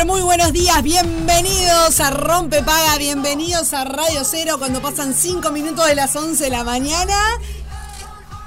[0.00, 5.50] pero muy buenos días, bienvenidos a Rompe Paga, bienvenidos a Radio Cero cuando pasan 5
[5.50, 7.14] minutos de las 11 de la mañana.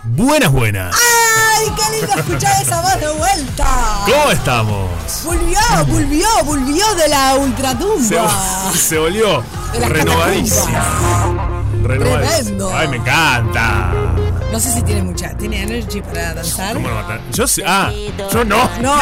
[0.03, 0.95] Buenas, buenas.
[0.95, 3.67] ¡Ay, qué lindo escuchar esa voz de vuelta!
[4.05, 4.89] ¿Cómo estamos?
[5.25, 8.71] Volvió, volvió, volvió de la ultratumba.
[8.71, 9.43] Se, se volvió
[9.79, 10.83] renovadísima.
[11.83, 12.35] Renovadísima.
[12.39, 12.71] Tremendo.
[12.75, 13.93] Ay, me encanta.
[14.51, 16.73] No sé si tiene mucha, tiene energy para danzar.
[16.73, 17.21] ¿Cómo lo matan?
[17.31, 17.63] Yo sé.
[17.65, 17.91] Ah,
[18.31, 18.69] yo no.
[18.81, 18.95] No,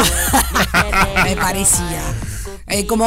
[1.24, 2.02] me parecía.
[2.68, 3.06] Eh, como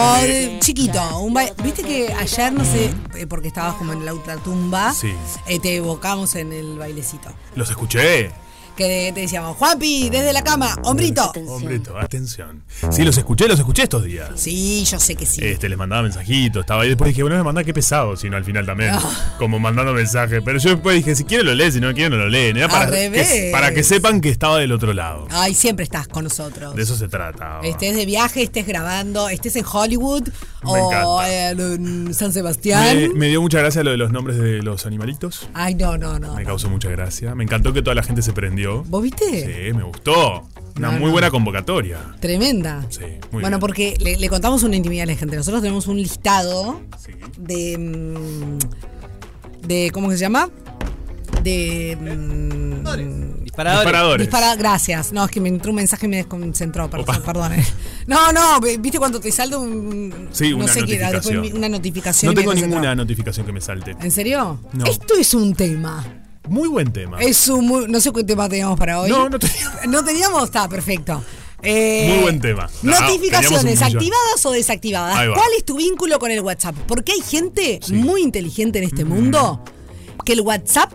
[0.61, 4.93] chiquito, un ba- viste que ayer, no sé, eh, porque estabas como en la ultratumba,
[4.93, 5.15] Sí.
[5.47, 7.31] eh, te evocamos en el bailecito.
[7.55, 8.31] Los escuché.
[8.77, 11.31] Que te decíamos, Juanpi, desde la cama, hombrito.
[11.49, 12.65] Hombrito, atención.
[12.91, 14.31] Sí, los escuché, los escuché estos días.
[14.35, 15.45] Sí, yo sé que sí.
[15.45, 16.89] Este, les mandaba mensajitos, estaba ahí.
[16.89, 18.91] Después dije, bueno, me manda qué pesado, sino al final también.
[18.95, 19.35] Ah.
[19.39, 20.43] Como mandando mensajes.
[20.45, 22.57] Pero yo después dije, si quiere lo lee, si no quiere no lo leen.
[22.57, 23.29] Era para, Al revés.
[23.29, 25.29] que, para que sepan que estaba del otro lado.
[25.31, 26.75] Ay, siempre estás con nosotros.
[26.75, 27.61] De eso se trata.
[27.63, 30.29] Estés de viaje, estés grabando, estés en Hollywood
[30.65, 31.31] Me o encanta.
[31.31, 32.97] eh, en San Sebastián.
[32.97, 35.49] Me, me dio mucha gracia lo de los nombres de los animalitos.
[35.55, 36.35] Ay, no, no, no.
[36.35, 36.47] Me no.
[36.49, 37.35] causó mucha gracia.
[37.35, 38.83] Me encantó que toda la gente se prendió.
[38.85, 39.25] ¿Vos viste?
[39.69, 40.49] Sí, me gustó.
[40.77, 41.13] Una No, muy no.
[41.13, 41.99] buena convocatoria.
[42.21, 42.85] Tremenda.
[42.91, 43.61] Sí, muy bueno, bien.
[43.61, 45.37] porque le, le contamos una intimidad a la gente.
[45.37, 47.13] Nosotros tenemos un listado Sí.
[47.39, 47.79] de.
[47.79, 48.59] mm,
[49.69, 50.49] de ¿Cómo que se llama?
[51.43, 51.97] De.
[52.01, 53.85] mm, Disparadores.
[53.87, 54.27] Disparadores.
[54.27, 55.13] Dispara, gracias.
[55.13, 57.65] No, es que me entró un mensaje y me desconcentró, perdón, eh.
[58.09, 60.29] No, no, ¿viste cuando te salta un.
[60.33, 61.57] Sí, no una sé qué era, después notificación.
[61.59, 62.35] una notificación.
[62.35, 63.95] No tengo ninguna notificación que me salte.
[64.01, 64.59] ¿En serio?
[64.73, 64.85] No.
[64.87, 66.05] Esto es un tema.
[66.49, 67.21] Muy buen tema.
[67.21, 69.09] Es un muy- no sé qué tema teníamos para hoy.
[69.09, 69.71] No, no tenía.
[69.89, 70.45] ¿No teníamos?
[70.45, 71.23] Está, perfecto.
[71.63, 72.65] Eh, Muy buen tema.
[72.83, 73.81] No, teníamos Notificaciones.
[73.83, 75.17] ¿activadas o desactivadas?
[75.29, 76.75] ¿Cuál es tu vínculo con el WhatsApp?
[76.87, 77.95] Porque hay gente Sí.
[77.95, 79.65] muy inteligente en este mundo
[80.27, 80.93] que el WhatsApp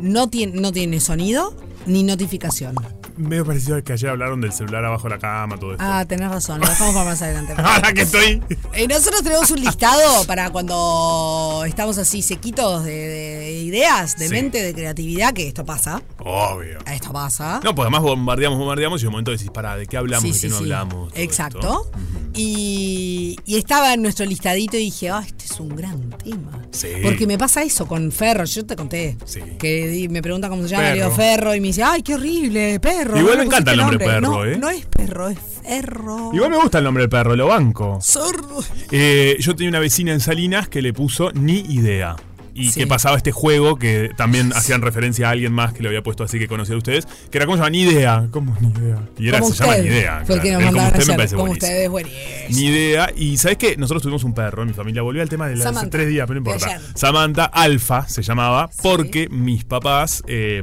[0.00, 1.54] no tiene, no tiene sonido
[1.88, 2.97] ni notificación.
[3.18, 5.84] Me pareció que ayer hablaron del celular abajo de la cama, todo esto.
[5.86, 7.54] Ah, tenés razón, lo dejamos para más adelante.
[7.56, 8.42] Ahora que estoy.
[8.72, 14.32] Eh, nosotros tenemos un listado para cuando estamos así sequitos de, de ideas, de Sí.
[14.34, 16.02] mente, de creatividad, que esto pasa.
[16.18, 16.78] Obvio.
[16.86, 17.60] Esto pasa.
[17.64, 20.22] No, porque además bombardeamos, bombardeamos y un momento decís, pará, ¿de qué hablamos?
[20.22, 21.12] Sí, ¿De qué no hablamos?
[21.16, 21.90] Exacto.
[22.34, 26.62] Y, y estaba en nuestro listadito y dije, ah, este es un gran tema.
[26.70, 26.88] Sí.
[27.02, 29.16] Porque me pasa eso con Ferro, yo te conté.
[29.24, 29.40] Sí.
[29.58, 31.16] Que me pregunta cómo se llama, le digo Perro.
[31.16, 33.07] Ferro y me dice, ay, qué horrible, perro.
[33.16, 34.56] Igual me encanta el nombre perro, no, ¿eh?
[34.58, 36.30] No es perro, es ferro.
[36.34, 37.98] Igual me gusta el nombre del perro, lo banco.
[38.02, 38.62] Sordo.
[38.90, 42.16] Eh, yo tenía una vecina en Salinas que le puso ni idea.
[42.54, 42.80] Y Sí.
[42.80, 46.24] que pasaba este juego que también hacían referencia a alguien más que lo había puesto
[46.24, 48.26] así que conocía a ustedes, que era como se llama ni idea.
[48.32, 48.98] ¿Cómo ni idea?
[49.16, 50.22] Y era, como se llama ni idea.
[50.26, 50.64] Fue que claro.
[50.64, 51.68] nos como usted me parece como buenísimo.
[51.70, 52.26] ustedes, buenísimo.
[52.48, 53.10] Ni idea.
[53.14, 53.76] Y ¿sabes qué?
[53.76, 55.02] Nosotros tuvimos un perro en mi familia.
[55.02, 56.80] Volví al tema de Samantha, tres días, pero no importa.
[56.96, 60.60] Samantha Alfa se llamaba porque mis papás eh,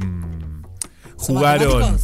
[1.16, 1.96] ¿Son jugaron.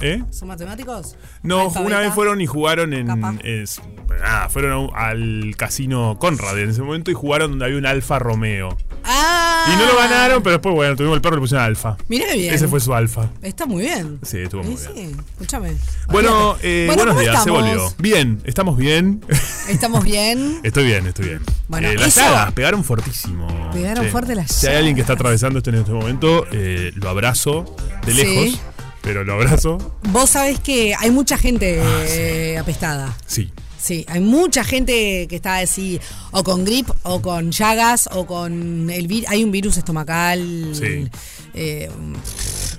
[0.00, 0.22] ¿Eh?
[0.30, 1.16] ¿Son matemáticos?
[1.42, 3.08] No, una vez fueron y jugaron en.
[3.44, 3.80] Es-
[4.22, 8.18] ah, fueron a- al casino Conrad en ese momento y jugaron donde había un Alfa
[8.18, 8.76] Romeo.
[9.04, 9.66] Ah.
[9.72, 11.96] Y no lo ganaron, pero después, bueno, tuvimos el perro y le pusieron Alfa.
[12.08, 12.52] Mirá bien.
[12.52, 13.30] Ese fue su Alfa.
[13.42, 14.18] Está muy bien.
[14.22, 15.12] Sí, estuvo muy Sí, bien.
[15.14, 15.76] sí, escúchame.
[16.08, 17.94] Bueno, eh, Bueno, buenos ¿cómo días, se volvió.
[17.98, 19.24] Bien, estamos bien.
[19.68, 20.60] Estamos bien.
[20.64, 21.40] estoy bien, estoy bien.
[21.68, 23.46] Bueno, Eh, las llagas pegaron fortísimo.
[23.72, 27.08] Pegaron fuerte las Si hay alguien que está atravesando esto en este momento, eh, lo
[27.08, 27.64] abrazo
[28.04, 28.18] de Sí.
[28.18, 28.60] lejos,
[29.08, 29.78] pero lo abrazo.
[30.10, 33.16] Vos sabés que hay mucha gente Ah, eh, apestada.
[33.26, 33.50] Sí.
[33.78, 35.98] Sí, hay mucha gente que está así,
[36.32, 39.30] o con grip, o con llagas, o con el virus.
[39.30, 40.72] Hay un virus estomacal.
[40.74, 41.08] Sí.
[41.54, 41.90] eh,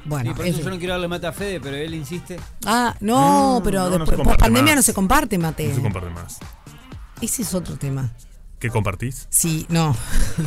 [0.05, 2.37] bueno, Sí, por eso yo no quiero darle mate a Fede, pero él insiste.
[2.63, 4.75] Ah, no, pero no, no se después, comparte pandemia más.
[4.75, 5.67] no se comparte, mate.
[5.69, 6.37] No se comparte más.
[7.21, 8.11] Ese es otro tema.
[8.59, 9.27] ¿Qué compartís?
[9.29, 9.95] Sí, no.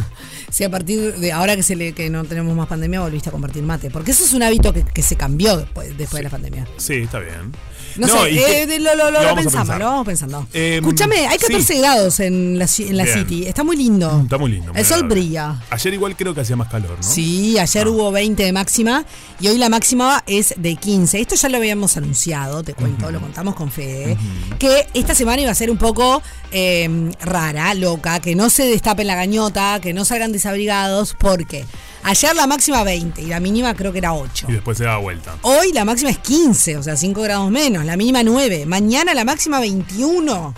[0.50, 3.32] si a partir de ahora que se le, que no tenemos más pandemia volviste a
[3.32, 3.90] compartir mate.
[3.90, 6.68] Porque eso es un hábito que, que se cambió después, después de la pandemia.
[6.76, 7.52] Sí, está bien.
[7.96, 10.46] No, sé, eh, qué- lo, lo- lo pensamos, lo vamos pensando.
[10.52, 11.78] Em, Escúchame, hay 14 sí.
[11.78, 13.06] grados en la, en la.
[13.06, 13.46] City.
[13.46, 14.20] Está muy lindo.
[14.22, 14.72] Está muy lindo.
[14.74, 15.60] El sol brilla.
[15.70, 17.02] Ayer igual creo que hacía más calor, ¿no?
[17.02, 19.04] Sí, ayer hubo 20 de máxima
[19.40, 21.20] y hoy la máxima es de 15.
[21.20, 24.16] Esto ya lo habíamos anunciado, te cuento, lo contamos con Fede,
[24.58, 29.06] que esta semana iba a ser un poco eh, rara, loca, que no se destapen
[29.06, 31.64] la gañota, que no salgan desabrigados, porque
[32.02, 34.46] ayer la máxima 20 y la mínima creo que era 8.
[34.48, 35.34] Y después se da vuelta.
[35.42, 38.66] Hoy la máxima es 15, o sea, 5 grados menos, la mínima 9.
[38.66, 40.54] Mañana la máxima 21.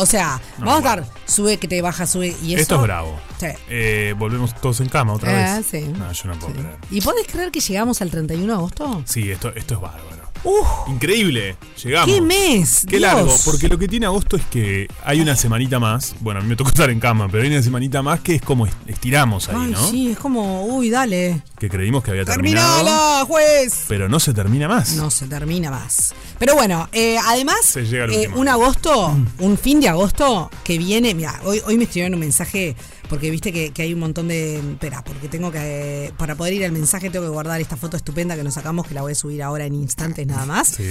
[0.00, 1.02] O sea, No, vamos a bueno.
[1.08, 2.62] estar, sube que te baja, sube y eso.
[2.62, 3.18] Esto es bravo.
[3.40, 3.46] Sí.
[3.68, 5.66] Eh, volvemos todos en cama otra Ah, vez.
[5.68, 5.80] sí.
[5.88, 6.60] No, yo no puedo Sí.
[6.60, 6.76] creer.
[6.90, 9.02] ¿Y podés creer que llegamos al 31 de agosto?
[9.06, 10.17] Sí, esto, esto es bárbaro.
[10.44, 10.66] ¡Uf!
[10.88, 11.56] Increíble.
[11.82, 12.14] Llegamos.
[12.14, 12.84] ¡Qué mes!
[12.88, 13.02] Qué Dios.
[13.14, 16.14] largo, porque lo que tiene agosto es que hay una semanita más.
[16.20, 18.42] Bueno, a mí me tocó estar en cama, pero hay una semanita más que es
[18.42, 19.90] como est- estiramos ahí, Ay, ¿no?
[19.90, 21.42] sí, es como, uy, dale.
[21.58, 22.76] Que creímos que había terminado.
[22.84, 23.84] ¡Terminala, juez!
[23.88, 24.92] Pero no se termina más.
[24.94, 26.14] No se termina más.
[26.38, 30.78] Pero bueno, eh, además, Se llega al eh, un agosto, un fin de agosto que
[30.78, 31.14] viene.
[31.14, 32.76] Mira, hoy, hoy me escribieron un mensaje
[33.08, 34.56] porque viste que, que hay un montón de.
[34.58, 36.12] Espera, porque tengo que.
[36.16, 38.94] para poder ir al mensaje, tengo que guardar esta foto estupenda que nos sacamos, que
[38.94, 40.68] la voy a subir ahora en instantes nada más.
[40.68, 40.84] Sí.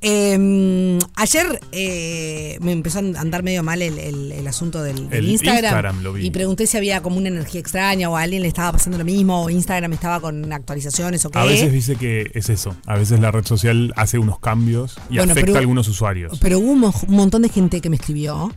[0.00, 5.24] Eh, ayer eh, me empezó a andar medio mal el, el- el asunto del, del
[5.24, 6.26] El Instagram, Instagram lo vi.
[6.26, 9.04] y pregunté si había como una energía extraña o a alguien le estaba pasando lo
[9.04, 11.38] mismo o Instagram estaba con actualizaciones o qué.
[11.38, 12.76] A veces dice que es eso.
[12.86, 16.38] A veces la red social hace unos cambios y Bueno, afecta pero- a algunos usuarios.
[16.40, 18.52] Pero hubo un, un montón de gente que me escribió,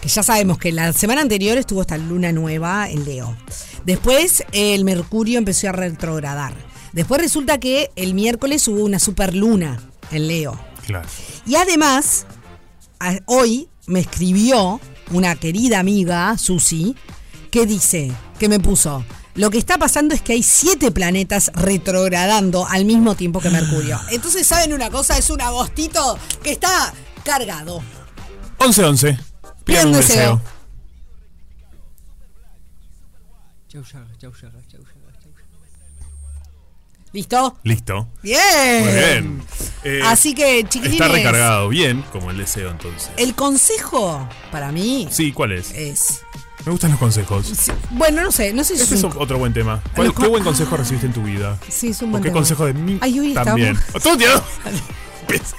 [0.00, 3.36] que ya sabemos que la semana anterior estuvo esta luna nueva en Leo.
[3.84, 6.54] Después el Mercurio empezó a retrogradar.
[6.92, 9.80] Después resulta que el miércoles hubo una super luna
[10.10, 10.58] en Leo.
[10.86, 11.08] Claro.
[11.46, 12.26] Y además,
[13.26, 14.80] hoy me escribió
[15.10, 16.94] una querida amiga, Susi,
[17.50, 19.04] que dice, que me puso,
[19.34, 23.98] lo que está pasando es que hay siete planetas retrogradando al mismo tiempo que Mercurio.
[24.10, 25.16] Entonces, ¿saben una cosa?
[25.16, 26.92] Es un agostito que está
[27.24, 27.82] cargado.
[28.58, 29.18] 11-11.
[29.64, 30.36] Pidan un deseo.
[30.36, 30.40] deseo.
[33.68, 34.82] Chau, chau, chau, chau, Yaga.
[37.12, 37.58] ¿Listo?
[37.62, 38.08] Listo.
[38.22, 38.84] Bien.
[38.84, 39.42] Muy bien.
[39.84, 40.92] Eh, Así que, chiquilines.
[40.94, 41.68] Está recargado.
[41.68, 43.10] Bien, como el deseo entonces.
[43.18, 45.72] El consejo para mí Sí, ¿cuál es?
[45.72, 46.22] es...
[46.64, 47.52] Me gustan los consejos.
[47.90, 49.82] Bueno, no sé, no sé si Este es un- otro buen tema.
[49.94, 51.58] ¿Cuál- Los ¿Qué buen consejo recibiste en tu vida?
[51.68, 52.38] Sí, es un ¿O buen qué tema.
[52.38, 52.98] consejo de mí?
[53.02, 53.76] Ay, hoy también.
[53.94, 54.44] estamos- Todo.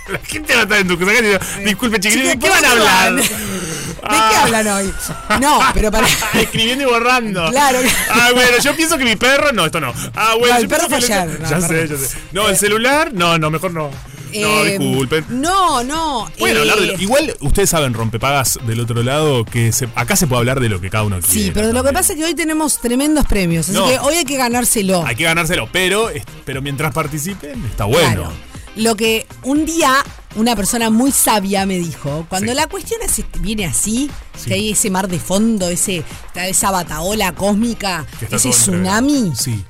[0.09, 2.69] La gente va a estar en tu casa diciendo, disculpe chiquilines, ¿de qué van a
[2.69, 3.15] ¿por qué hablar?
[3.23, 4.93] ¿De qué hablan hoy?
[5.39, 6.07] No, pero para.
[6.33, 7.49] Escribiendo y borrando.
[7.49, 7.79] Claro.
[8.09, 9.51] Ah, bueno, yo pienso que mi perro.
[9.53, 9.93] No, esto no.
[10.13, 11.39] Ah, bueno, No, el yo perro fue ayer.
[11.39, 12.17] No, ya sé, ya sé.
[12.33, 13.13] No, el celular.
[13.13, 13.89] No, no, mejor no.
[14.33, 15.25] No, Eh, disculpen.
[15.29, 16.29] No, no.
[16.39, 20.15] Bueno, eh, hablar de lo- igual ustedes saben, rompepagas del otro lado, que se- acá
[20.15, 21.31] se puede hablar de lo que cada uno quiere.
[21.45, 23.85] Sí, pero lo que pasa es que hoy tenemos tremendos premios, así No.
[23.87, 25.05] que hoy hay que ganárselo.
[25.05, 26.09] Hay que ganárselo, pero,
[26.45, 28.07] pero mientras participen, está bueno.
[28.23, 28.31] Claro.
[28.75, 29.93] Lo que un día
[30.35, 32.57] una persona muy sabia me dijo, cuando Sí.
[32.57, 34.45] la cuestión es- viene así, Sí.
[34.47, 39.63] que hay ese mar de fondo, ese, esa bataola cósmica, ese tsunami, Sí,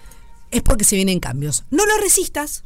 [0.52, 1.66] es porque se vienen cambios.
[1.70, 2.64] No lo resistas,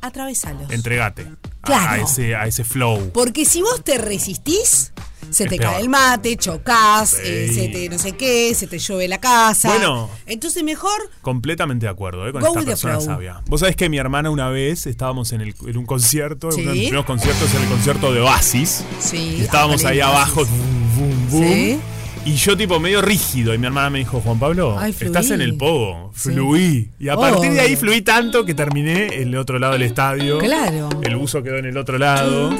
[0.00, 0.70] atravesalos.
[0.70, 1.26] entregate
[1.60, 2.02] Claro.
[2.02, 3.10] a, ese, a ese flow.
[3.12, 4.92] Porque si vos te resistís,
[5.34, 7.18] se te cae el mate, chocas, Sí.
[7.24, 9.68] eh, se te no sé qué, se te llueve la casa.
[9.68, 10.08] Bueno.
[10.26, 12.32] Entonces mejor Completamente de acuerdo ¿eh?
[12.32, 13.04] con esta persona flow.
[13.06, 13.40] sabia.
[13.46, 16.60] Vos sabés que mi hermana una vez estábamos en, el- en un concierto, Sí.
[16.62, 18.84] uno de mis primeros conciertos en el concierto de Oasis.
[19.00, 21.42] Sí, Y estábamos ah, ahí abajo, boom, boom, boom.
[21.48, 21.78] Sí.
[22.26, 23.52] Y yo tipo medio rígido.
[23.52, 26.10] Y mi hermana me dijo, Juan Pablo, Ay, estás en el pogo.
[26.16, 26.30] Sí.
[26.30, 26.90] Fluí.
[26.98, 27.20] Y a Oh.
[27.20, 30.38] partir de ahí fluí tanto que terminé en el otro lado del estadio.
[30.38, 30.88] Claro.
[31.02, 32.50] El buzo quedó en el otro lado.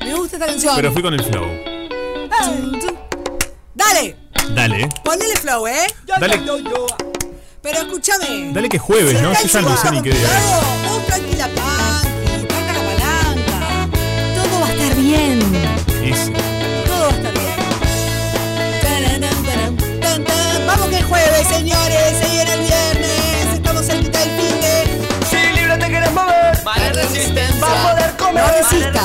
[0.00, 0.76] Me gusta esta canción.
[0.76, 1.46] Pero fui con el flow.
[3.74, 4.16] Dale,
[4.54, 4.88] Dale.
[5.04, 5.86] ponele flow, ¿eh?
[6.06, 6.40] Dale,
[7.62, 8.52] Pero escúchame.
[8.52, 9.32] dale que es jueves, ¿no?
[9.32, 10.28] Yo ya no sé ni qué día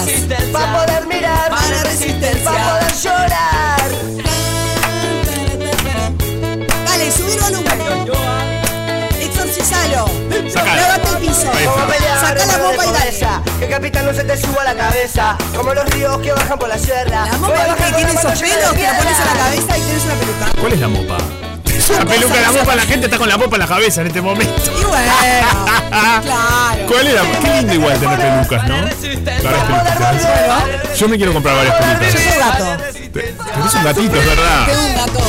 [0.06, 0.44] resistas.
[0.56, 2.52] va a poder mirar, Mala resistencia.
[2.52, 3.80] va a poder llorar.
[6.86, 7.80] Dale, subir volumen.
[9.20, 10.06] Exorcizalo.
[10.50, 10.76] Sacalo.
[10.82, 11.52] Levanta el piso.
[12.22, 13.10] Saca la ropa y dale.
[13.60, 15.38] Que el capitán no se te suba a la cabeza.
[15.56, 17.26] Como los ríos que bajan por la sierra.
[17.26, 20.04] La mopa que tiene la esos pelos que la pones a la cabeza y tienes
[20.06, 20.46] una peluca.
[20.62, 21.18] ¿Cuál es la mopa?
[21.88, 24.08] La peluca de la mopa, la gente está con la mopa en la cabeza en
[24.08, 24.54] este momento.
[24.66, 25.12] Y bueno,
[25.90, 26.88] claro.
[26.88, 27.22] ¿Cuál era?
[27.42, 28.76] Qué lindo igual tener pelucas, ¿no?
[28.76, 28.96] Varias
[29.66, 30.98] pelucas.
[31.00, 32.12] Yo me quiero comprar varias Yo pelucas.
[32.12, 32.84] soy gato.
[33.14, 34.66] Pero es un gatito, es verdad.
[34.68, 35.20] Tengo un gato.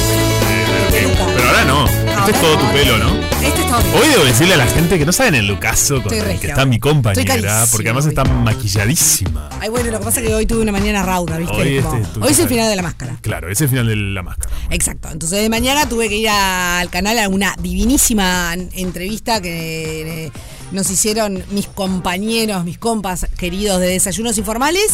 [0.91, 1.25] Peluca.
[1.37, 2.10] Pero ahora no.
[2.21, 3.15] Este es todo tu pelo, ¿no?
[3.43, 3.95] Este está bien.
[3.95, 6.67] Hoy debo decirle a la gente que no saben el lucaso con el que está
[6.67, 9.49] mi compañera, porque además está maquilladísima.
[9.59, 11.55] Ay, bueno, lo que pasa es que hoy tuve una mañana rauda, ¿viste?
[11.57, 13.17] Hoy este, hoy es el final de la máscara.
[13.23, 14.55] Claro, es el final de la máscara.
[14.69, 15.09] Exacto.
[15.11, 20.33] Entonces de mañana tuve que ir al canal a una divinísima entrevista que eh,
[20.73, 24.91] nos hicieron mis compañeros, mis compas queridos de desayunos informales.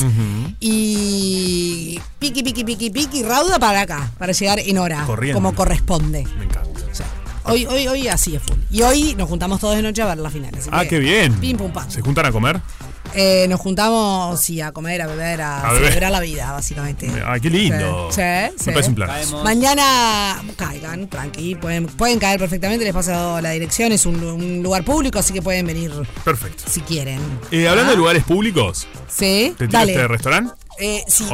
[0.61, 5.37] Y piqui, piqui, piqui, piqui, rauda para acá, para llegar en hora, Corriendo.
[5.39, 6.25] como corresponde.
[6.39, 6.67] Me encanta.
[7.47, 8.57] Hoy, hoy, hoy así es full.
[8.71, 10.55] Y hoy nos juntamos todos de noche a ver la final.
[10.55, 11.35] así Ah, que qué bien.
[11.35, 11.89] Pim, pum, pam.
[11.91, 12.61] ¿Se juntan a comer?
[13.15, 15.89] Eh, nos juntamos, sí, a comer, a beber, a, A beber.
[15.89, 17.11] celebrar la vida, básicamente.
[17.25, 18.09] Ay, qué lindo.
[18.11, 18.21] Sí,
[18.59, 18.65] sí.
[18.67, 19.09] Me parece un plan.
[19.09, 19.45] Caemos.
[19.45, 24.85] Mañana caigan, tranqui, pueden, pueden caer perfectamente, les paso la dirección, es un, un lugar
[24.85, 25.93] público, así que pueden venir
[26.25, 26.65] Perfecto.
[26.69, 27.21] si quieren.
[27.53, 29.93] Eh, hablando Ah, de lugares públicos, Sí, ¿te tiraste dale.
[29.97, 30.53] de restaurante?
[30.79, 31.25] Eh, sí,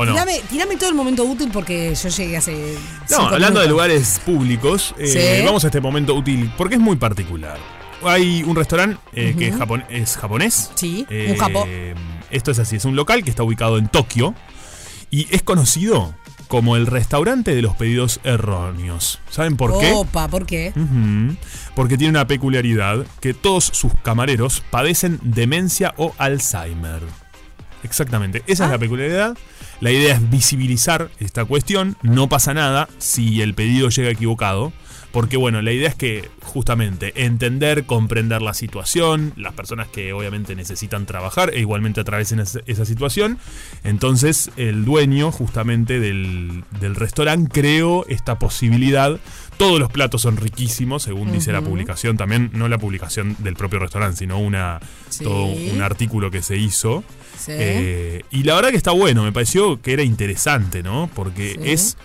[0.51, 2.77] tirame, todo el momento útil porque yo llegué hace.
[3.11, 5.07] No, hablando de lugares públicos, eh,
[5.41, 5.45] Sí.
[5.45, 7.59] vamos a este momento útil porque es muy particular.
[8.05, 10.71] Hay un restaurante eh, que es, japon- es japonés.
[10.75, 11.67] Sí, Eh, un japo.
[12.31, 14.35] Esto es así, es un local que está ubicado en Tokio
[15.11, 16.15] y es conocido
[16.49, 19.21] como el restaurante de los pedidos erróneos.
[19.31, 19.93] ¿Saben por qué?
[19.93, 20.73] Opa, ¿por qué?
[21.75, 27.03] Porque tiene una peculiaridad que todos sus camareros padecen demencia o Alzheimer.
[27.83, 28.73] Exactamente, esa es Ah.
[28.73, 29.37] la peculiaridad.
[29.81, 31.97] La idea es visibilizar esta cuestión.
[32.03, 34.73] No pasa nada si el pedido llega equivocado.
[35.11, 40.55] Porque bueno, la idea es que justamente entender, comprender la situación, las personas que obviamente
[40.55, 43.37] necesitan trabajar e igualmente atraviesen esa esa situación.
[43.85, 49.19] Entonces el dueño justamente del, del restaurante creó esta posibilidad.
[49.63, 53.79] Todos los platos son riquísimos, según dice la publicación también, no la publicación del propio
[53.79, 55.23] restaurante, sino una, Sí.
[55.23, 57.05] todo un artículo que se hizo.
[57.39, 57.53] Sí.
[57.55, 61.09] Eh, y la verdad que está bueno, me pareció que era interesante, ¿no?
[61.15, 61.71] Porque Sí.
[61.71, 61.97] es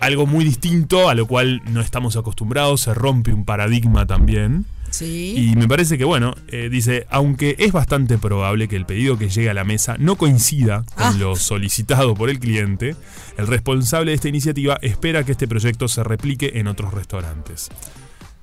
[0.00, 4.64] algo muy distinto a lo cual no estamos acostumbrados, se rompe un paradigma también.
[4.98, 5.34] Sí.
[5.52, 9.28] Y me parece que, bueno, eh, dice, aunque es bastante probable que el pedido que
[9.28, 11.14] llegue a la mesa no coincida con Ah.
[11.18, 12.96] lo solicitado por el cliente,
[13.36, 17.68] el responsable de esta iniciativa espera que este proyecto se replique en otros restaurantes.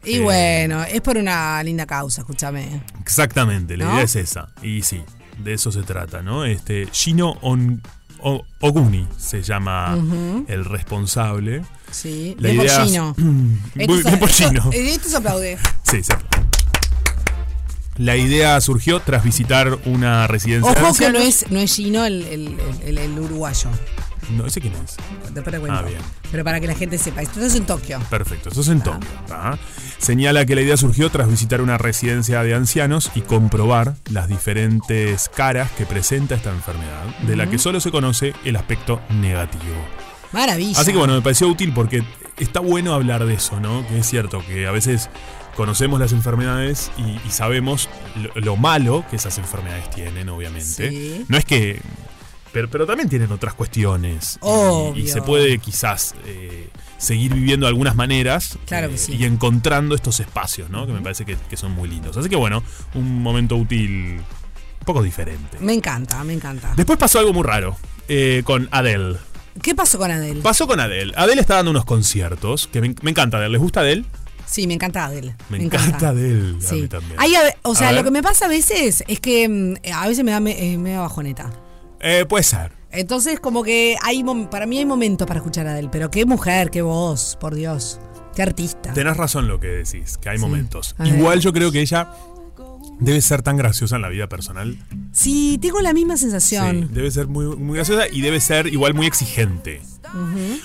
[0.03, 2.81] Y eh, bueno, es por una linda causa, escúchame.
[3.01, 3.93] Exactamente, la ¿No?
[3.93, 4.49] idea es esa.
[4.63, 5.01] Y sí,
[5.43, 6.43] de eso se trata, ¿no?
[6.45, 7.81] Este, Shino On-
[8.23, 9.97] O- Oguni se llama
[10.47, 11.63] el responsable.
[11.89, 12.35] Sí.
[12.39, 12.91] La de idea es-.
[13.17, 13.57] Muy
[13.97, 14.59] Esto pollino.
[14.59, 15.57] esto- Esto se aplaude.
[15.81, 16.11] Sí, sí.
[17.97, 21.23] La idea surgió tras visitar una residencia de Ojo que no ancianos.
[21.43, 23.69] es, no es Gino el, el- el- el uruguayo.
[24.37, 24.95] No, ¿ese quién es?
[25.33, 25.69] Después te.
[25.71, 25.99] Ah, bien.
[26.31, 27.99] Pero para que la gente sepa, esto es en Tokio.
[28.09, 29.09] Perfecto, eso es en Tokio.
[29.27, 29.57] ¿tá?
[29.97, 35.27] Señala que la idea surgió tras visitar una residencia de ancianos y comprobar las diferentes
[35.29, 39.75] caras que presenta esta enfermedad, de la que solo se conoce el aspecto negativo.
[40.31, 40.79] Maravilla.
[40.79, 42.03] Así que bueno, me pareció útil porque
[42.37, 43.85] está bueno hablar de eso, ¿no?
[43.87, 45.09] Que es cierto que a veces
[45.55, 50.89] conocemos las enfermedades y, y sabemos lo, lo malo que esas enfermedades tienen, obviamente.
[50.89, 51.25] Sí.
[51.27, 51.79] No es que...
[52.53, 54.37] Pero, pero también tienen otras cuestiones.
[54.95, 56.67] Y- Y, se puede quizás eh,
[56.97, 58.57] seguir viviendo de algunas maneras.
[58.65, 59.15] Claro que eh, sí.
[59.15, 60.85] Y encontrando estos espacios, ¿no?
[60.85, 62.17] Que me parece que, que son muy lindos.
[62.17, 62.61] Así que bueno,
[62.93, 65.59] un momento útil un poco diferente.
[65.61, 66.73] Me encanta, me encanta.
[66.75, 67.77] Después pasó algo muy raro
[68.09, 69.15] eh, con Adele.
[69.61, 70.41] ¿Qué pasó con Adele?
[70.41, 71.13] Pasó con Adele.
[71.15, 73.53] Adele está dando unos conciertos que me, me encanta Adele.
[73.53, 74.03] ¿Les gusta Adele?
[74.51, 75.33] Sí, me encanta Adele.
[75.49, 76.57] Me, encanta Adele.
[76.57, 76.81] A Sí.
[76.81, 77.17] mí también.
[77.17, 77.25] A
[77.63, 80.31] o sea, A lo que me pasa a veces es que mm, a veces me
[80.31, 81.49] da me, eh, bajoneta.
[82.01, 82.73] Eh, puede ser.
[82.91, 86.69] Entonces, como que hay para mí hay momentos para escuchar a Adele, pero qué mujer,
[86.69, 87.99] qué voz, por Dios.
[88.35, 88.93] Qué artista.
[88.93, 90.41] Tenés razón lo que decís, que hay Sí.
[90.41, 90.95] momentos.
[90.97, 91.07] A.
[91.07, 92.09] Igual yo creo que ella
[93.01, 94.77] debe ser tan graciosa en la vida personal.
[95.11, 96.89] Sí, tengo la misma Sí, sensación.
[96.93, 99.81] debe ser muy, muy graciosa y debe ser igual muy exigente.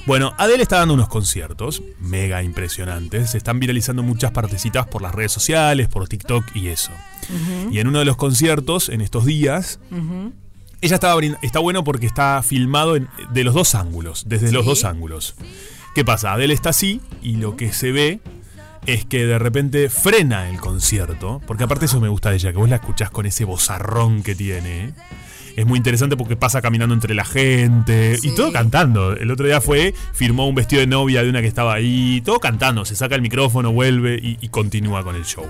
[0.07, 3.31] Bueno, Adele está dando unos conciertos mega impresionantes.
[3.31, 6.91] Se están viralizando muchas partecitas por las redes sociales, por TikTok y eso.
[7.71, 9.79] Y en uno de los conciertos, en estos días,
[10.81, 14.69] ella estaba está bueno porque está filmado en- de los dos ángulos, desde los Sí.
[14.69, 15.37] dos ángulos.
[15.95, 16.33] ¿Qué pasa?
[16.33, 18.21] Adele está así y lo que se ve
[18.87, 22.59] es que de repente frena el concierto, porque aparte eso me gusta de ella, que
[22.59, 24.93] vos la escuchás con ese bozarrón que tiene.
[25.57, 28.29] es muy interesante porque pasa caminando entre la gente Sí.
[28.29, 29.13] y todo cantando.
[29.17, 32.39] El otro día fue, firmó un vestido de novia de una que estaba ahí, todo
[32.41, 35.47] cantando, se saca el micrófono, vuelve y, y continúa con el show.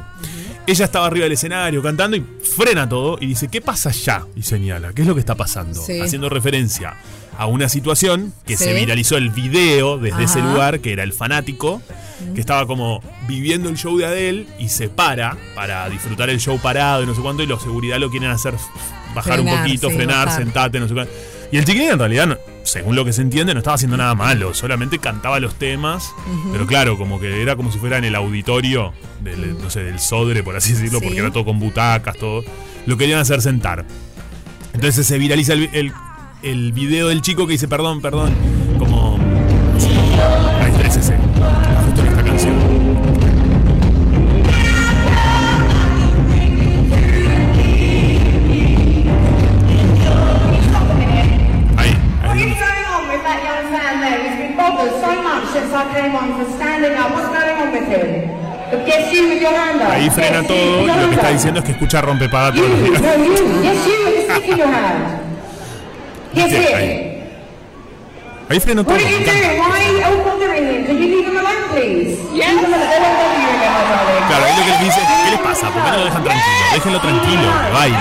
[0.69, 2.25] Ella estaba arriba del escenario cantando y
[2.57, 4.25] frena todo y dice, ¿qué pasa allá?
[4.37, 5.81] Y señala, ¿qué es lo que está pasando?
[5.83, 6.00] Sí.
[6.00, 6.95] Haciendo referencia
[7.38, 8.64] a una situación que Sí.
[8.64, 11.83] se viralizó el video desde ese lugar, que era el fanático,
[12.35, 16.59] que estaba como viviendo el show de Adele y se para para disfrutar el show
[16.59, 18.55] parado y no sé cuánto, y los seguridad lo quieren hacer
[19.14, 20.43] bajar un poquito, sí, frenar, bajar.
[20.43, 21.12] sentate, no sé cuánto.
[21.52, 24.14] Y el chiquilín en realidad, no- según lo que se entiende, no estaba haciendo nada
[24.16, 26.11] malo, solamente cantaba los temas,
[26.52, 30.00] pero claro, como que era como si fuera en el auditorio del, no sé, del
[30.00, 31.05] Sodre, por así decirlo, Sí.
[31.05, 32.43] porque era todo con butacas, todo.
[32.87, 33.85] Lo querían hacer sentar.
[34.75, 35.93] Entonces se viraliza el, el,
[36.43, 38.35] el video del chico que dice perdón, perdón,
[38.78, 39.19] como...
[40.61, 41.16] Ahí está ese,
[41.85, 42.55] justo en esta canción.
[59.88, 63.02] Ahí, frena todo y lo que está diciendo es que escucha rompepaga todos los días.
[66.37, 66.76] Yes, you with the stick in your hand.
[66.76, 66.81] Yes, Yeah, him.
[66.90, 67.16] ahí.
[68.49, 68.95] Ahí frenó todo.
[68.95, 69.49] What are me you encanta.
[69.49, 69.59] doing?
[69.59, 70.87] Why are you all bothering him?
[70.87, 72.19] Can you leave him alone, please?
[72.33, 72.52] Yes.
[72.52, 72.90] Leave him alone.
[72.90, 74.26] They won't bother you again, my darling.
[74.28, 75.71] Claro, ahí lo que él dice es, ¿qué les pasa?
[75.73, 76.57] ¿Por qué no lo dejan tranquilo?
[76.75, 77.97] Déjenlo tranquilo, que baile.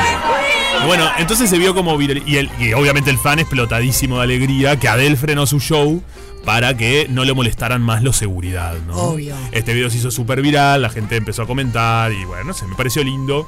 [0.84, 4.24] Y bueno, entonces se vio como viral, y, el- y obviamente el fan explotadísimo de
[4.24, 6.04] alegría que Adele frenó su show
[6.44, 8.96] para que no le molestaran más los seguridad, ¿no?
[8.96, 9.36] Obvio.
[9.52, 12.68] Este video se hizo súper viral, la gente empezó a comentar y bueno, no sé,
[12.68, 13.48] me pareció lindo.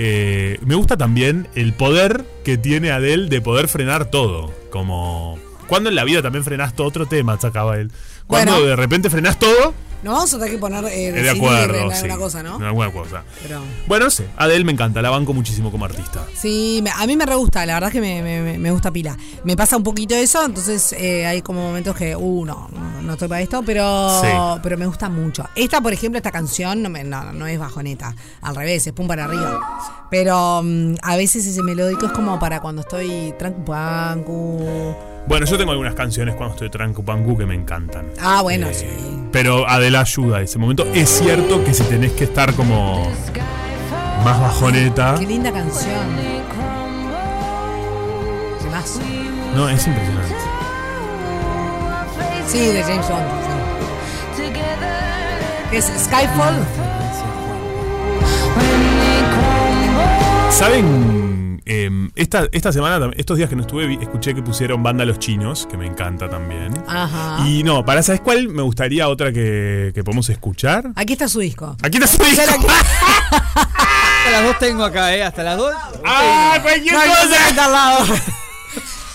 [0.00, 4.54] Eh, me gusta también el poder que tiene Adele de poder frenar todo.
[4.70, 5.38] Como.
[5.66, 7.90] Cuando en la vida también frenaste otro tema, sacaba él.
[8.28, 8.66] Cuando Bueno.
[8.66, 11.74] de repente frenas todo, Nos vamos a tener que poner eh, de acuerdo.
[11.76, 11.96] en sí.
[11.96, 12.56] alguna cosa, ¿no?
[12.56, 13.24] En alguna cosa.
[13.42, 14.26] Pero, Bueno, no sé.
[14.36, 16.24] Adele me encanta, la banco muchísimo como artista.
[16.36, 19.16] sí, a mí me re gusta, la verdad es que me, me- me gusta pila.
[19.44, 23.12] Me pasa un poquito eso, entonces eh, hay como momentos que, uh, no, no, no
[23.14, 24.28] estoy para esto, pero, Sí.
[24.62, 25.44] pero me gusta mucho.
[25.56, 29.08] Esta, por ejemplo, esta canción no, me- no, no es bajoneta, al revés, es pum
[29.08, 29.58] para arriba.
[30.10, 33.64] Pero mm, a veces ese melódico es como para cuando estoy trancu
[35.28, 38.06] Bueno, yo tengo algunas canciones cuando estoy tranco pangu que me encantan.
[38.20, 38.86] Ah, bueno, Eh, sí.
[39.30, 40.86] Pero Adele ayuda a ese momento.
[40.94, 43.06] Es cierto que si tenés que estar como
[44.24, 45.16] más bajoneta.
[45.18, 45.92] Qué linda canción.
[48.62, 48.98] ¿Qué más?
[49.54, 50.34] No, es impresionante.
[52.46, 53.26] Sí, de James Bond.
[54.34, 54.42] sí.
[55.70, 56.54] ¿Qué es Skyfall?
[60.50, 61.17] ¿Saben?
[61.70, 65.66] Em, esta, esta semana, estos días que no estuve, escuché que pusieron banda Los Chinos,
[65.70, 66.72] que me encanta también.
[66.88, 67.46] Ajá.
[67.46, 68.48] Y no, para ¿sabes cuál?
[68.48, 70.90] Me gustaría otra que, que podemos escuchar.
[70.96, 71.76] Aquí está su disco.
[71.82, 72.42] Aquí está su disco.
[73.54, 75.22] Hasta las dos tengo acá, ¿eh?
[75.22, 75.74] Hasta las dos.
[76.04, 77.24] ¡Ah, cualquier No, cosa!
[77.28, 78.04] no, está al lado.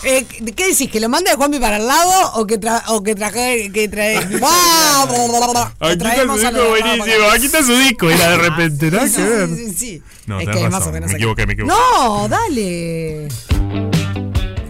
[0.06, 0.90] Eh, ¿Qué decís?
[0.92, 3.88] ¿Que lo mande a Juanpi para el lado o que, tra o que traje que
[3.88, 7.30] trae Aquí está su disco buenísimo.
[7.32, 8.10] Aquí está su disco.
[8.10, 10.02] Era de repente, nada Sí, sí, sí, sí.
[10.26, 11.74] No, es que más o menos me equivoqué, me equivoqué.
[11.74, 13.28] No, dale.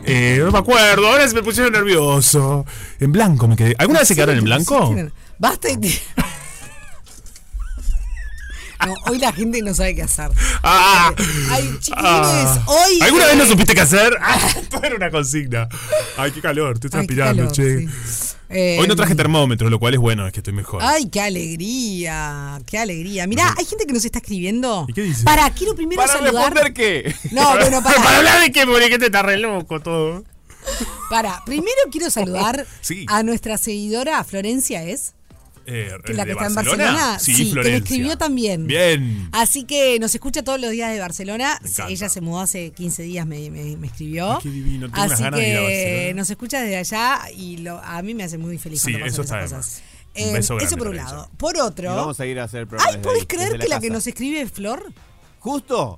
[0.05, 2.65] Eh, no me acuerdo, ahora se me pusieron nervioso.
[2.99, 3.75] En blanco me quedé.
[3.77, 4.95] ¿Alguna vez se quedaron en blanco?
[5.39, 6.01] Basta y te-
[8.85, 10.29] No, hoy la gente no sabe qué hacer.
[10.63, 11.13] ¡Ah!
[11.51, 12.63] Ay, chiquilines, Ah.
[12.67, 12.99] hoy.
[13.01, 14.17] ¿Alguna eh, vez no supiste qué hacer?
[14.21, 14.37] ¡Ah!
[14.69, 15.67] Todo era una consigna.
[16.17, 17.79] Ay, qué calor, estoy transpirando, calor, che.
[17.79, 17.87] sí.
[18.49, 20.79] Eh, Hoy no traje termómetro, lo cual es bueno, es que estoy mejor.
[20.83, 23.25] Ay, qué alegría, qué alegría.
[23.25, 24.85] Mirá, hay gente que nos está escribiendo.
[24.87, 25.23] ¿Y qué dice?
[25.23, 26.53] Para, quiero primero ¿Para saludar.
[26.53, 27.15] responder qué?
[27.31, 28.17] No, bueno, para para.
[28.17, 30.23] hablar de qué, porque te está re loco todo.
[31.09, 33.05] Para, primero quiero saludar Sí.
[33.09, 35.13] a nuestra seguidora, Florencia es.
[35.65, 37.19] Eh, que la ¿de que está en Barcelona.
[37.19, 37.77] Sí, que me Florencia.
[37.77, 38.67] escribió también.
[38.67, 39.29] Bien.
[39.31, 41.59] Así que nos escucha todos los días de Barcelona.
[41.87, 44.33] Ella se mudó hace 15 días, me, me- me escribió.
[44.33, 46.13] Ay, qué divino, tengo unas Así ganas de ir a que Barcelona.
[46.21, 49.23] nos escucha desde allá y lo- a mí me hace muy feliz Sí, cuando pasan
[49.23, 49.83] eso esas cosas.
[50.15, 51.23] Un Eh, beso eso por un lado.
[51.23, 51.37] ella.
[51.37, 51.95] Por Y otro.
[51.95, 52.91] vamos a ir a hacer el programa.
[52.93, 54.91] Ay, ¿podés creer que la que nos escribe es Flor?
[55.39, 55.97] ¿Justo?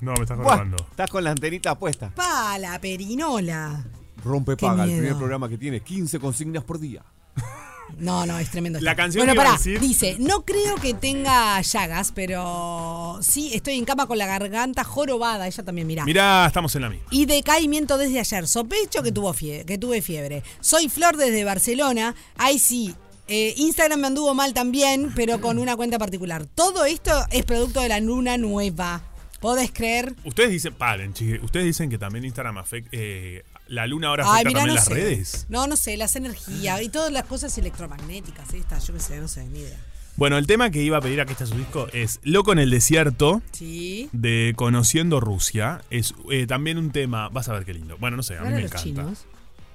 [0.00, 0.76] No, me estás grabando.
[0.90, 2.08] estás con la antenita puesta.
[2.14, 3.84] Pa, la perinola.
[4.24, 7.02] Rompe Qué paga, el primer programa que tiene 15 consignas por día.
[7.98, 8.80] No, no, es tremendo.
[8.80, 13.76] La canción Bueno, que pará, decir- dice, no creo que tenga llagas, pero sí estoy
[13.78, 16.04] en cama con la garganta jorobada, ella también mira.
[16.04, 17.06] Mirá, estamos en la misma.
[17.10, 18.46] Y decaimiento desde ayer.
[18.48, 20.42] Sospecho que, tuvo fie- que tuve fiebre.
[20.60, 22.14] Soy Flor desde Barcelona.
[22.36, 22.94] Ay, sí.
[23.32, 26.46] eh, Instagram me anduvo mal también, pero con una cuenta particular.
[26.46, 29.02] Todo esto es producto de la luna nueva.
[29.40, 30.14] ¿Podés creer?
[30.24, 34.42] Ustedes dicen, paren, chique, ustedes dicen que también Instagram afecta, eh, la luna ahora Ay,
[34.42, 34.94] afecta también no las sé.
[34.94, 35.46] redes.
[35.48, 39.28] No, no sé, las energías y todas las cosas electromagnéticas, estas, yo qué sé, no
[39.28, 39.78] sé, ni idea.
[40.16, 42.68] Bueno, el tema que iba a pedir aquí está su disco es Loco en el
[42.68, 44.08] desierto Sí.
[44.12, 45.82] de Conociendo Rusia.
[45.88, 47.96] Es eh, también un tema, vas a ver qué lindo.
[47.98, 48.84] Bueno, no sé, a mí Ahora me los encanta.
[49.02, 49.24] chinos.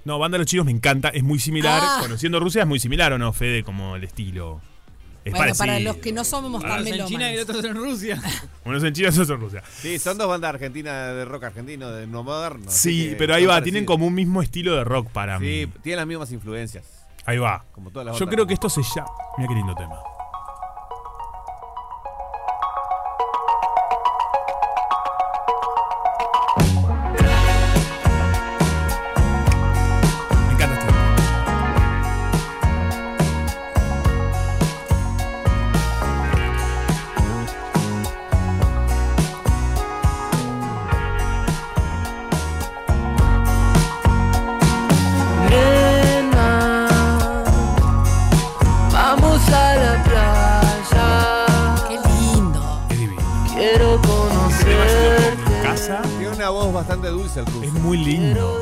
[0.04, 1.82] No, Banda de los Chinos me encanta, es muy similar.
[1.84, 1.98] Ah.
[2.02, 4.62] Conociendo Rusia es muy similar o no, Fede, como el estilo.
[5.26, 5.66] Es Bueno, parecido.
[5.66, 7.50] para los que no somos tan los en China y el melómanos.
[7.58, 8.22] otro en Rusia.
[8.64, 9.64] Unos en China, otros en Rusia.
[9.82, 12.66] Sí, son dos bandas argentinas de rock argentino, de no moderno.
[12.70, 13.64] Sí, pero ahí va, parecidos.
[13.66, 15.74] tienen como un mismo estilo de rock para Sí, mí.
[15.82, 16.86] tienen las mismas influencias.
[17.26, 17.66] Ahí va.
[17.72, 18.36] Como todas las Yo otras.
[18.36, 19.10] creo que esto se llama.
[19.38, 19.96] Mira qué lindo tema.
[56.76, 57.64] Bastante dulce el ruso.
[57.64, 58.60] es muy lindo.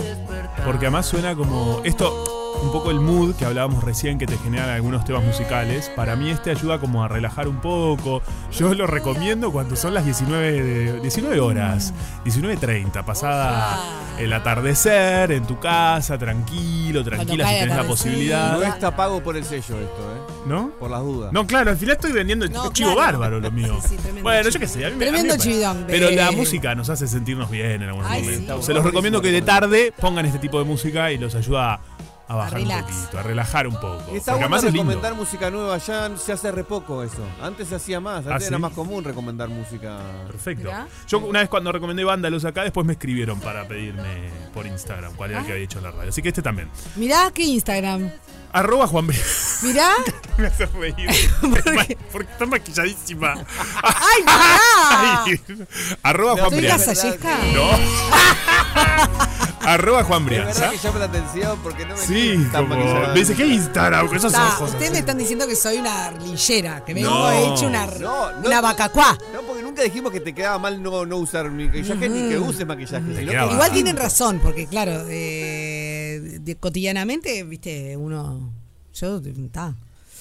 [0.66, 1.82] Porque además suena como.
[1.84, 5.92] Esto, un poco el mood que hablábamos recién que te generan algunos temas musicales.
[5.96, 8.22] Para mí este ayuda como a relajar un poco.
[8.52, 11.94] Yo lo recomiendo cuando son las 19, de- 19 horas,
[12.26, 13.80] 19.30, pasada
[14.20, 18.54] el atardecer, en tu casa, tranquilo, tranquila, si tenés la posibilidad.
[18.54, 20.34] No está pago por el sello esto, ¿eh?
[20.46, 20.70] ¿No?
[20.80, 21.34] Por las dudas.
[21.34, 23.20] No, claro, al final estoy vendiendo No, chivo claro.
[23.20, 23.78] bárbaro lo mío.
[23.82, 25.50] Sí, sí, tremendo bueno, yo qué sé, a mí me- a mí Tremendo me parece.
[25.50, 28.30] chividón, Pero la música nos hace sentirnos bien en algunos Ay, sí.
[28.30, 28.66] momentos.
[28.66, 31.80] Se los recomiendo que de tarde pongan este tipo de música y los ayuda
[32.34, 32.92] a bajar un relax.
[32.94, 34.04] poquito, a relajar un poco.
[34.14, 34.80] Y está Porque bueno además es lindo.
[34.92, 37.24] recomendar música nueva, ya se hace re poco eso.
[37.42, 38.62] Antes se hacía más, antes ¿Ah, era sí?
[38.62, 40.00] más común recomendar música.
[40.28, 40.66] Perfecto.
[40.66, 40.88] Mirá.
[41.08, 45.32] Yo una vez cuando recomendé Vándalos acá, después me escribieron para pedirme por Instagram cuál
[45.32, 46.10] era el que había hecho en la radio.
[46.10, 46.70] Así que este también.
[46.96, 48.12] Mirá qué Instagram.
[48.54, 49.90] Arroba Juan Bri- Mirá.
[50.38, 50.96] Me hace reír.
[52.12, 53.34] Porque está maquilladísima.
[53.84, 54.24] ¡Ay!
[54.28, 55.42] Ay.
[56.04, 56.94] Arroba Juan ¿Soy Brianza.
[57.54, 57.70] No.
[59.66, 60.60] Arroba Juan Es Brianza.
[60.60, 63.14] verdad que llama la atención porque no me Sí, tan como, maquillada.
[63.14, 64.08] me dice, ¿qué Instagram?
[64.08, 64.70] Con esos Está, ojos.
[64.72, 64.92] ustedes así.
[64.94, 67.32] me están diciendo que soy una lillera, que me No.
[67.32, 69.18] he hecho una, No, no, una vacacuá.
[69.34, 72.68] No, porque nunca dijimos que te quedaba mal no, no usar maquillaje ni que uses
[72.68, 73.06] maquillaje.
[73.18, 75.63] Sino que- Igual tienen razón, porque claro, eh,
[76.44, 78.54] de- cotidianamente, viste, uno.
[78.94, 79.76] Yo, está.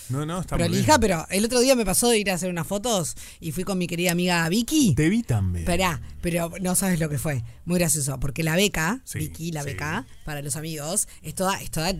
[0.08, 2.66] No, no, está Prolija, pero el otro día me pasó de ir a hacer unas
[2.66, 4.94] fotos y fui con mi querida amiga Vicky.
[4.94, 5.62] Te vi también.
[5.64, 7.42] Esperá, pero no sabes lo que fue.
[7.64, 9.70] Muy gracioso, porque la beca, Sí, Vicky, la sí.
[9.70, 11.94] beca, para los amigos, es toda, es toda,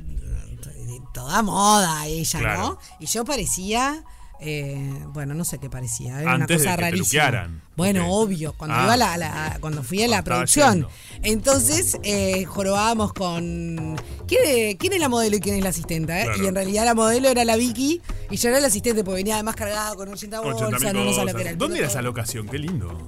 [1.15, 2.63] toda moda ella, Claro.
[2.63, 2.79] ¿no?
[3.01, 4.05] Y yo parecía,
[4.43, 7.51] eh, bueno, no sé qué parecía, era una Antes de cosa rarísima.
[7.77, 8.83] Bueno, obvio, cuando Ah.
[8.85, 10.73] iba a la, la- cuando fui a la producción.
[10.75, 10.91] yendo.
[11.23, 16.21] Entonces, eh, jorobábamos con ¿quién es, quién es la modelo y quién es la asistente?
[16.21, 16.25] eh?
[16.25, 16.43] Claro.
[16.43, 19.35] Y en realidad la modelo era la Vicky y yo era la asistente porque venía
[19.35, 22.03] además cargada con 80 bolsas, 80.000 no, no sabía que era el ¿Dónde era esa
[22.03, 22.49] locación?
[22.49, 23.07] Qué lindo.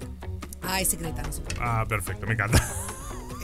[0.63, 1.43] Ah, es secreta, no sé.
[1.61, 2.63] Ah, perfecto, me encanta.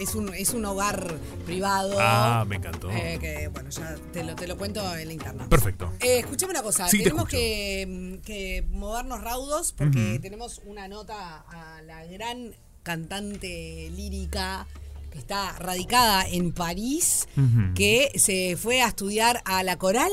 [0.01, 1.15] Es un, es un hogar
[1.47, 1.97] privado.
[2.01, 2.91] Ah, me encantó.
[2.91, 5.49] eh, que bueno, ya te lo, te lo cuento en la interna.
[5.49, 5.93] Perfecto.
[6.01, 11.83] Eh, escuchame una cosa, Sí, tenemos que, que movernos raudos porque tenemos una nota a
[11.83, 14.67] la gran cantante lírica
[15.11, 17.27] que está radicada en París,
[17.75, 20.11] que se fue a estudiar a la coral,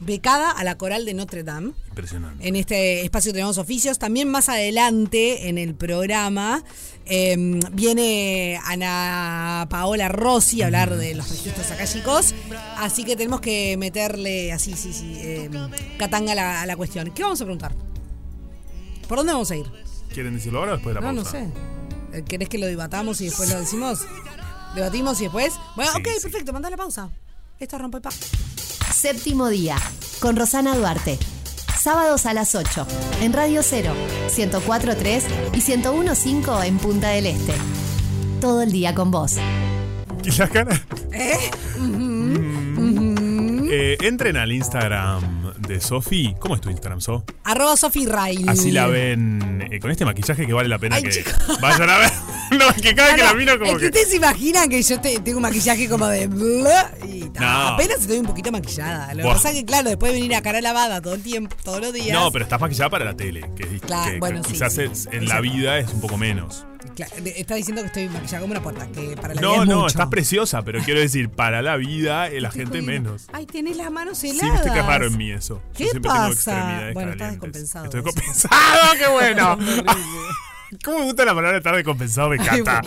[0.00, 1.72] becada a la coral de Notre Dame.
[1.88, 2.48] Impresionante.
[2.48, 3.98] En este espacio tenemos oficios.
[3.98, 6.64] También más adelante en el programa
[7.06, 12.34] eh, viene Ana Paola Rossi a hablar de los registros acálicos.
[12.76, 15.50] Así que tenemos que meterle así, sí, sí, eh,
[15.98, 17.10] catanga a la, a la cuestión.
[17.12, 17.74] ¿Qué vamos a preguntar?
[19.08, 19.66] ¿Por dónde vamos a ir?
[20.12, 21.38] ¿Quieren decirlo ahora o después de la No, no pausa?
[21.38, 22.18] sé.
[22.18, 24.00] Eh, ¿Querés que lo debatamos y después lo decimos?
[24.74, 25.52] ¿Debatimos y después?
[25.76, 26.20] Bueno, Sí, ok, sí.
[26.22, 27.10] perfecto, manda la pausa.
[27.60, 28.10] Esto rompe pa.
[28.94, 29.76] Séptimo día,
[30.20, 31.18] con Rosana Duarte.
[31.84, 32.86] Sábados a las 8,
[33.20, 33.92] en Radio 0,
[34.28, 37.52] 104.3 y 101.5 en Punta del Este.
[38.40, 39.36] Todo el día con vos.
[40.24, 40.80] ¿Y la cara?
[41.12, 41.36] ¿Eh?
[43.70, 46.34] Eh, entren al Instagram de Sofi.
[46.38, 47.24] ¿Cómo es tu Instagram, So?
[47.44, 48.06] Arroba Sofi.
[48.46, 51.34] Así la ven eh, con este maquillaje que vale la pena Ay, que chicos.
[51.60, 52.10] vayan a ver.
[52.58, 53.86] no, es que cada vez que la miro como es que que.
[53.86, 56.22] ustedes se imaginan que yo te- tengo un maquillaje como de...
[57.08, 57.68] y ta, No.
[57.74, 59.08] apenas estoy un poquito maquillada.
[59.12, 59.34] Lo que Buah.
[59.34, 61.92] pasa es que, claro, después de venir a cara lavada todo el tiempo, todos los
[61.92, 62.12] días...
[62.18, 64.74] No, pero estás maquillada para la tele, que, es- Claro, que- bueno, que sí, quizás
[64.74, 64.82] sí.
[64.82, 66.66] es- en la vida es un poco menos.
[67.02, 69.74] Está diciendo que estoy maquillada como una puerta, que para la vida No, es no,
[69.76, 69.86] mucho.
[69.88, 73.26] estás preciosa, pero quiero decir, para la vida eh, la gente menos.
[73.32, 74.52] Ay, tenés las manos Sí, heladas.
[74.52, 75.60] viste que es raro en mí eso.
[75.76, 76.32] ¿Qué Yo siempre tengo pasa?
[76.32, 78.08] extremidades Bueno, estás descompensado Estoy eso.
[78.10, 79.58] compensado, qué bueno.
[80.84, 82.30] ¿Cómo me gusta la palabra estar descompensado?
[82.30, 82.80] Me encanta.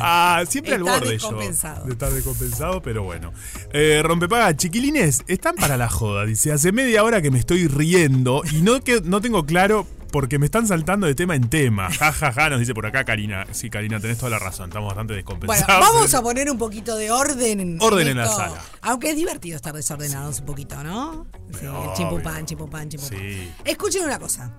[0.00, 1.10] Ah, siempre al borde yo.
[1.12, 1.84] descompensado.
[1.84, 3.32] De estar descompensado, pero bueno.
[3.72, 6.24] Eh, rompepaga, chiquilines, están para la joda.
[6.24, 10.38] Dice, hace media hora que me estoy riendo y no, que, no tengo claro porque
[10.38, 11.90] me están saltando de tema en tema.
[11.92, 13.46] Ja, ja, ja, nos dice por acá Karina.
[13.52, 14.68] Sí, Karina, tenés toda la razón.
[14.70, 15.80] Estamos bastante Bueno, descompensados.
[15.94, 17.60] vamos a poner un poquito de orden.
[17.60, 18.60] En, Orden en la sala.
[18.82, 21.26] Aunque es divertido estar desordenados un poquito, ¿no?
[21.52, 21.66] Sí,
[21.96, 23.18] chimpupán, chimpupán, chimpupán.
[23.18, 23.50] Sí.
[23.64, 24.52] Escuchen una cosa.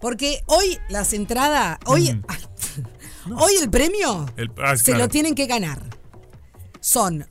[0.00, 2.20] Porque hoy las entradas, hoy,
[3.36, 5.00] hoy el premio El- ah, se claro.
[5.04, 5.80] lo tienen que ganar.
[6.80, 7.26] Son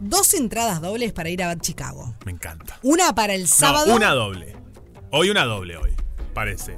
[0.00, 2.14] dos entradas dobles para ir a ver Chicago.
[2.24, 2.78] Me encanta.
[2.82, 3.86] Una para el sábado.
[3.86, 4.56] No, una doble.
[5.10, 5.94] Hoy una doble, hoy.
[6.32, 6.76] Parece.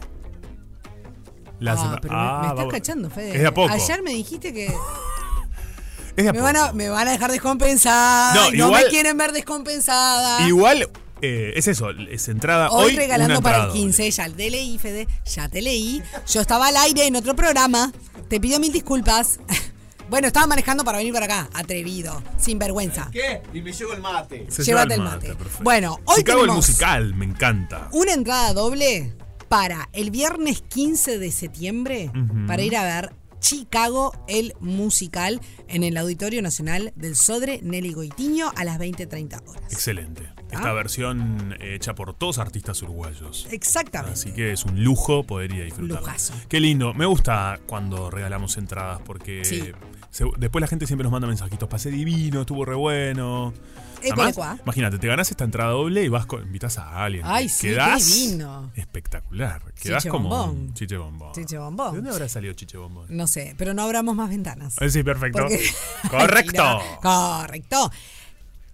[1.60, 3.34] La Ah, pero me- Ah, me, estás cachando, Fede.
[3.34, 3.72] Es de a poco.
[3.72, 6.42] Ayer me dijiste que Es de a me poco.
[6.44, 8.34] van, a, me van a dejar descompensada.
[8.34, 10.46] No, y no igual- me quieren ver descompensada.
[10.46, 10.88] Igual,
[11.22, 12.90] eh, es eso, es entrada hoy.
[12.90, 16.02] Hoy regalando para el entrada 15, ya te leí, Fede, ya te leí.
[16.28, 17.92] Yo estaba al aire en otro programa,
[18.28, 19.40] te pido mil disculpas.
[20.08, 23.08] Bueno, estaba manejando para venir para acá, atrevido, sin vergüenza.
[23.12, 23.42] ¿Qué?
[23.52, 24.46] Y me llevo el mate.
[24.50, 25.36] Se Llévate lleva el mate.
[25.64, 27.88] Bueno, hoy Chicago el tenemos- musical, me encanta.
[27.90, 29.12] Una entrada doble
[29.48, 32.10] para el viernes 15 de septiembre
[32.46, 38.50] para ir a ver Chicago el musical en el Auditorio Nacional del Sodre Nelly Goitiño
[38.56, 39.72] a las 20.30 horas.
[39.72, 40.22] Excelente.
[40.36, 40.42] Ah.
[40.52, 43.46] Esta versión hecha por todos artistas uruguayos.
[43.52, 44.14] Exactamente.
[44.18, 46.00] Así que es un lujo poder ir a disfrutar.
[46.00, 46.34] Lujazo.
[46.48, 46.92] Qué lindo.
[46.94, 49.70] Me gusta cuando regalamos entradas porque Sí.
[50.10, 51.68] se- después la gente siempre nos manda mensajitos.
[51.68, 53.52] Pasé divino, estuvo re bueno.
[54.00, 54.58] Además, ecuá.
[54.62, 57.22] imagínate, te ganas esta entrada doble y vas con, invitas a alguien.
[57.26, 58.70] Ay, sí, qué divino.
[58.76, 59.62] Espectacular.
[59.74, 60.50] Quedás Chiche como bombón.
[60.58, 61.32] un chiche bombón.
[61.32, 61.90] Chiche bombón.
[61.92, 63.06] ¿De dónde habrá salido chiche bombón?
[63.08, 64.76] No sé, pero no abramos más ventanas.
[64.80, 65.38] Eh, Sí, perfecto.
[65.40, 65.64] Porque-
[66.10, 66.62] Correcto.
[67.02, 67.90] Correcto.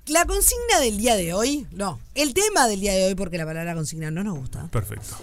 [0.06, 3.46] La consigna del día de hoy, no, el tema del día de hoy, porque la
[3.46, 4.66] palabra consigna no nos gusta.
[4.68, 5.16] Perfecto.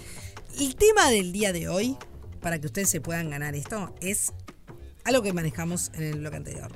[0.58, 1.96] El tema del día de hoy,
[2.40, 4.32] para que ustedes se puedan ganar esto, es
[5.04, 6.72] algo que manejamos en el bloque anterior.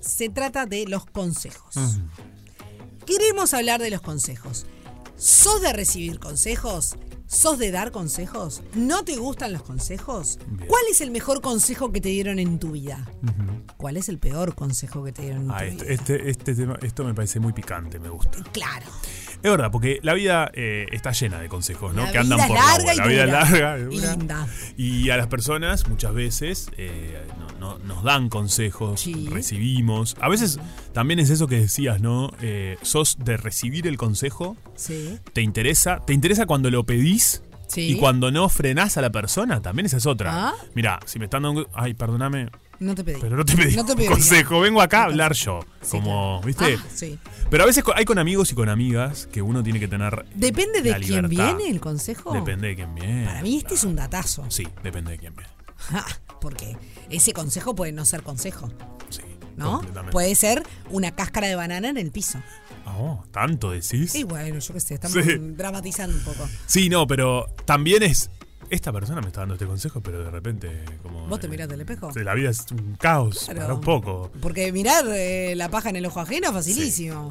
[0.00, 1.74] Se trata de los consejos.
[3.06, 4.66] Queremos hablar de los consejos.
[5.16, 6.96] ¿Sos de recibir consejos?
[7.32, 8.60] ¿Sos de dar consejos?
[8.74, 10.40] ¿No te gustan los consejos?
[10.48, 10.66] Bien.
[10.66, 13.08] ¿Cuál es el mejor consejo que te dieron en tu vida?
[13.76, 15.92] ¿Cuál es el peor consejo que te dieron en Ah, tu este, vida?
[15.94, 18.42] este, este tema, esto me parece muy picante, me gusta.
[18.50, 18.86] Claro.
[19.42, 22.02] Es verdad, porque la vida eh, está llena de consejos, ¿no?
[22.02, 23.40] La que andan vida es por larga la, y la vida es dura.
[23.76, 24.48] larga y linda.
[24.76, 27.22] Y a las personas muchas veces eh,
[27.58, 29.28] no- no- nos dan consejos, Sí.
[29.30, 30.14] recibimos.
[30.20, 30.58] A veces
[30.92, 32.30] también es eso que decías, ¿no?
[32.42, 35.18] Eh, sos de recibir el consejo, Sí.
[35.32, 37.19] te interesa, te interesa cuando lo pedís.
[37.68, 37.82] Sí.
[37.92, 40.48] Y cuando no frenás a la persona, también esa es otra.
[40.48, 40.54] Ah.
[40.74, 41.68] Mira, si me están dando.
[41.72, 43.20] Ay, perdóname, No te pedí.
[43.20, 44.06] pero no te pedí No te pedí.
[44.08, 44.58] consejo.
[44.60, 45.60] Vengo acá a hablar yo.
[45.80, 46.46] Sí, como, claro.
[46.46, 46.78] ¿viste?
[46.80, 47.18] Ah, sí.
[47.48, 50.24] Pero a veces hay con amigos y con amigas que uno tiene que tener.
[50.34, 52.32] Depende de quién viene el consejo.
[52.32, 53.24] Depende de quién viene.
[53.26, 54.44] Para mí este es un datazo.
[54.48, 55.50] Sí, depende de quién viene.
[56.40, 56.76] Porque
[57.08, 58.68] ese consejo puede no ser consejo,
[59.10, 59.22] Sí.
[59.56, 59.80] ¿no?
[60.10, 62.40] Puede ser una cáscara de banana en el piso.
[62.86, 64.14] Oh, tanto decís.
[64.14, 65.36] Y bueno, yo qué sé, estamos Sí.
[65.38, 66.48] dramatizando un poco.
[66.66, 68.30] Sí, no, pero también es.
[68.68, 71.26] Esta persona me está dando este consejo, pero de repente, como.
[71.26, 72.10] ¿Vos te mirás del espejo?
[72.22, 73.60] La vida es un caos, Claro.
[73.60, 74.30] para un poco.
[74.40, 77.30] Porque mirar eh, la paja en el ojo ajeno, facilísimo.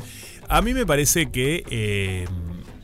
[0.49, 2.27] A mí me parece que eh,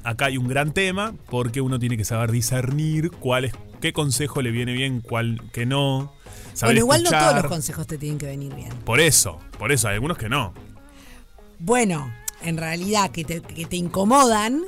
[0.03, 4.41] acá hay un gran tema porque uno tiene que saber discernir cuál es, qué consejo
[4.41, 6.13] le viene bien, cuál que no.
[6.53, 8.69] Saber Bueno, igual no todos los consejos te tienen que venir bien.
[8.85, 10.53] Por eso, por eso, hay algunos que no.
[11.59, 12.09] Bueno,
[12.41, 14.63] en realidad que te, que te incomodan,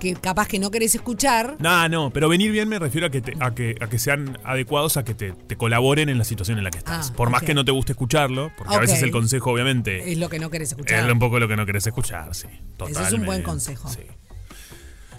[0.00, 1.56] que capaz que no querés escuchar.
[1.60, 4.36] No, no, pero venir bien me refiero a que, te- a que, a que sean
[4.42, 7.10] adecuados a que te, te colaboren en la situación en la que estás.
[7.10, 7.46] Ah, Por más ok.
[7.46, 8.82] que no te guste escucharlo, porque a Ok.
[8.82, 11.06] veces el consejo, obviamente, Es lo que no querés escuchar.
[11.06, 12.48] es un poco lo que no querés escuchar, sí.
[12.76, 13.00] Totalmente.
[13.00, 13.88] Ese es un buen consejo.
[13.88, 14.00] Sí.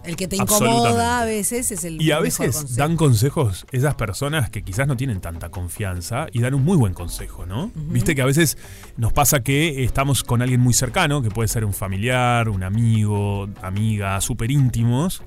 [0.06, 2.76] El que te incomoda a veces es el Y a veces consejo.
[2.78, 6.94] dan consejos esas personas que quizás no tienen tanta confianza y dan un muy buen
[6.94, 7.72] consejo, ¿no?
[7.76, 8.58] Viste que a veces
[8.98, 13.48] nos pasa que estamos con alguien muy cercano, que puede ser un familiar, un amigo,
[13.62, 15.22] amiga, súper íntimos,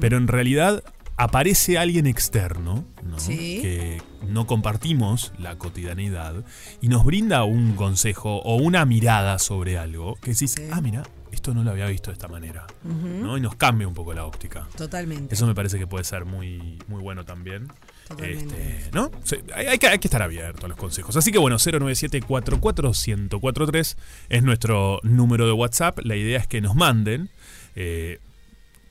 [0.00, 0.82] pero en realidad
[1.18, 3.18] aparece alguien externo, ¿no?
[3.18, 3.60] Sí.
[3.62, 6.44] Que no compartimos la cotidianidad
[6.82, 10.64] y nos brinda un consejo o una mirada sobre algo que decís, Sí.
[10.72, 11.04] ah, mira,
[11.36, 13.38] esto no lo había visto de esta manera, ¿no?
[13.38, 14.66] Y nos cambia un poco la óptica.
[14.76, 15.34] Totalmente.
[15.34, 17.68] Eso me parece que puede ser muy, muy bueno también.
[18.08, 18.78] Totalmente.
[18.78, 19.10] Este, ¿No?
[19.24, 21.16] Sí, hay, hay que, hay que estar abierto a los consejos.
[21.16, 23.96] Así que bueno, 097-44-1043
[24.28, 25.98] es nuestro número de WhatsApp.
[26.02, 27.30] La idea es que nos manden.
[27.74, 28.18] eh,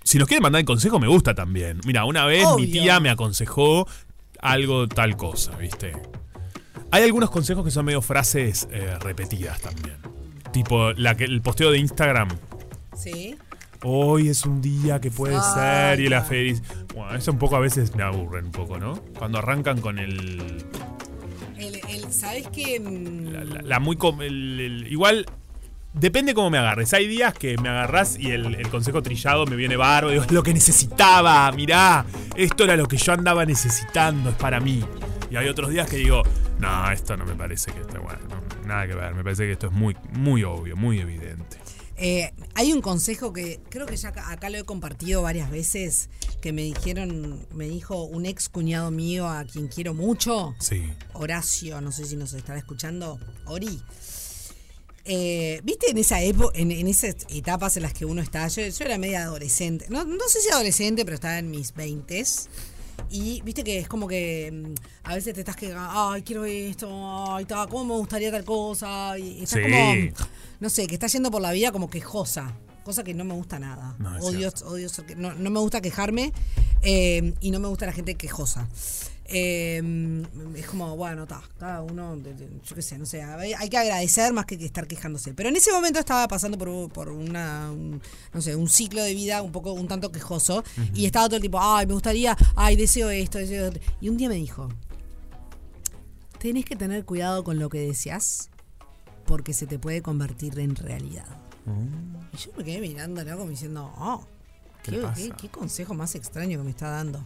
[0.03, 1.79] si nos quieren mandar el consejo, me gusta también.
[1.85, 3.87] Mira, una vez mi tía me aconsejó
[4.39, 5.93] algo tal cosa, ¿viste?
[6.91, 9.97] Hay algunos consejos que son medio frases eh, repetidas también.
[10.55, 12.29] Tipo la que, el posteo de Instagram.
[12.95, 13.35] Sí.
[13.83, 16.63] Hoy es un día que puede ser y la feliz.
[16.93, 18.93] Bueno, eso un poco a veces me aburren un poco, ¿no?
[19.19, 20.63] Cuando arrancan con el.
[21.57, 22.79] El, el- ¿Sabes qué?
[22.79, 23.97] Mm, La, la- la muy.
[23.97, 25.25] com- el- igual.
[25.93, 26.93] Depende cómo me agarres.
[26.93, 30.09] Hay días que me agarrás y el, el consejo trillado me viene barro.
[30.09, 31.51] Digo, es lo que necesitaba.
[31.51, 32.05] Mirá,
[32.37, 34.29] esto era lo que yo andaba necesitando.
[34.29, 34.85] Es para mí.
[35.29, 36.23] Y hay otros días que digo,
[36.59, 38.19] no, esto no me parece que esté bueno.
[38.29, 39.13] no, nada que ver.
[39.13, 41.57] Me parece que esto es muy, muy obvio, muy evidente.
[41.97, 46.09] Eh, hay un consejo que creo que ya acá, lo he compartido varias veces
[46.41, 50.91] que me dijeron, me dijo un ex cuñado mío a quien quiero mucho, Sí.
[51.13, 53.81] Horacio, no sé si nos estará escuchando, Ori.
[55.05, 58.47] Eh, ¿Viste en esa época, en, en esas etapas en las que uno está?
[58.47, 62.25] Yo, yo era media adolescente, no, no sé si adolescente, pero estaba en mis 20
[63.09, 64.73] y viste que es como que mm,
[65.09, 66.89] a veces te estás que, ay, quiero esto,
[67.33, 69.17] ay, ta, ¿cómo me gustaría tal cosa?
[69.17, 69.69] Y estás Sí.
[69.71, 70.27] como,
[70.59, 72.53] no sé, que estás yendo por la vida como quejosa,
[72.83, 73.95] cosa que no me gusta nada.
[73.99, 76.31] No, odio, odio ser que- no, no me gusta quejarme
[76.81, 78.67] eh, y no me gusta la gente quejosa.
[79.27, 80.23] Eh,
[80.55, 82.15] es como, bueno, está, cada uno,
[82.63, 85.33] yo qué sé, no sé, hay, que agradecer más que, que estar quejándose.
[85.33, 88.01] Pero en ese momento estaba pasando por, por una, un-
[88.33, 91.41] no sé, un ciclo de vida un poco, un tanto quejoso y estaba todo el
[91.41, 93.81] tiempo, ay, me gustaría, ay, deseo esto, deseo otro.
[93.99, 94.69] Y un día me dijo,
[96.39, 98.49] tenés que tener cuidado con lo que deseas
[99.25, 101.25] porque se te puede convertir en realidad.
[102.31, 104.23] Y yo me quedé mirándolo como diciendo, oh,
[104.83, 107.25] ¿Qué qué, qué- qué consejo más extraño que me está dando.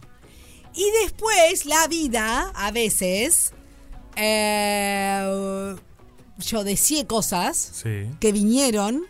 [0.74, 3.52] Y después la vida, a veces,
[4.16, 5.74] eh,
[6.38, 8.06] yo deseé cosas Sí.
[8.20, 9.02] que vinieron,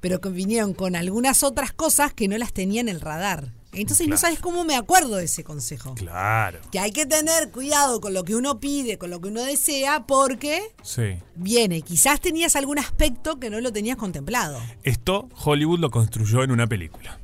[0.00, 3.52] pero que vinieron con algunas otras cosas que no las tenía en el radar.
[3.72, 5.94] Entonces no sabes cómo me acuerdo de ese consejo.
[5.94, 6.60] Claro.
[6.72, 10.06] Que hay que tener cuidado con lo que uno pide, con lo que uno desea,
[10.06, 11.18] porque Sí.
[11.36, 11.82] viene.
[11.82, 14.58] Quizás tenías algún aspecto que no lo tenías contemplado.
[14.84, 17.20] Esto Hollywood lo construyó en una película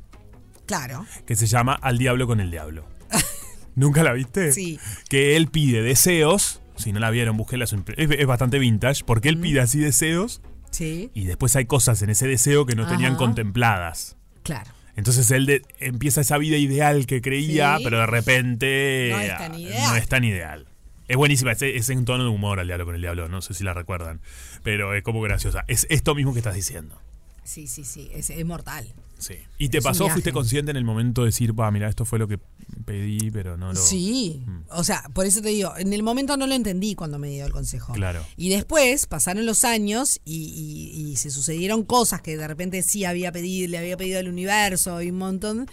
[0.67, 1.07] Claro.
[1.25, 2.85] que se llama Al Diablo con el Diablo.
[3.75, 4.51] ¿Nunca la viste?
[4.51, 4.79] Sí.
[5.09, 6.61] Que él pide deseos.
[6.75, 7.63] Si no la vieron, búsquela.
[7.65, 9.03] Es, es- es bastante vintage.
[9.05, 11.09] Porque él pide así deseos Sí.
[11.13, 14.17] y después hay cosas en ese deseo que no tenían contempladas.
[14.43, 14.71] Claro.
[14.97, 17.83] Entonces él de- empieza esa vida ideal que creía, Sí.
[17.83, 19.89] pero de repente No es tan ideal.
[19.89, 20.67] no es tan ideal.
[21.07, 23.53] Es buenísima, es, es en tono de humor al diablo con el diablo, no sé
[23.53, 24.21] si la recuerdan,
[24.63, 25.63] pero es como graciosa.
[25.67, 26.99] Es esto mismo que estás diciendo.
[27.45, 28.09] Sí, sí, sí.
[28.11, 28.91] Es, es mortal.
[29.17, 29.35] Sí.
[29.57, 30.09] ¿Y te Es pasó?
[30.09, 32.37] ¿Fuiste consciente en el momento de decir, va, mira, esto fue lo que
[32.83, 33.79] pedí, pero no lo.
[33.79, 34.43] Sí.
[34.71, 37.45] O sea, por eso te digo, en el momento no lo entendí cuando me dio
[37.45, 37.93] el consejo.
[37.93, 38.25] Claro.
[38.35, 43.05] Y después pasaron los años y, y- y se sucedieron cosas que de repente sí
[43.05, 45.67] había pedido, le había pedido al universo y un montón.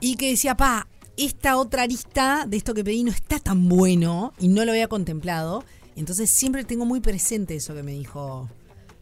[0.00, 4.32] Y que decía, pa, esta otra arista de esto que pedí no está tan bueno
[4.40, 5.62] y no lo había contemplado.
[5.94, 8.48] Entonces siempre tengo muy presente eso que me dijo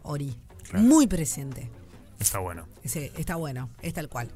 [0.03, 0.35] Ori.
[0.71, 0.87] Claro.
[0.87, 1.69] Muy presente.
[2.19, 2.67] Está bueno.
[2.85, 4.31] Ese, está bueno, es tal cual.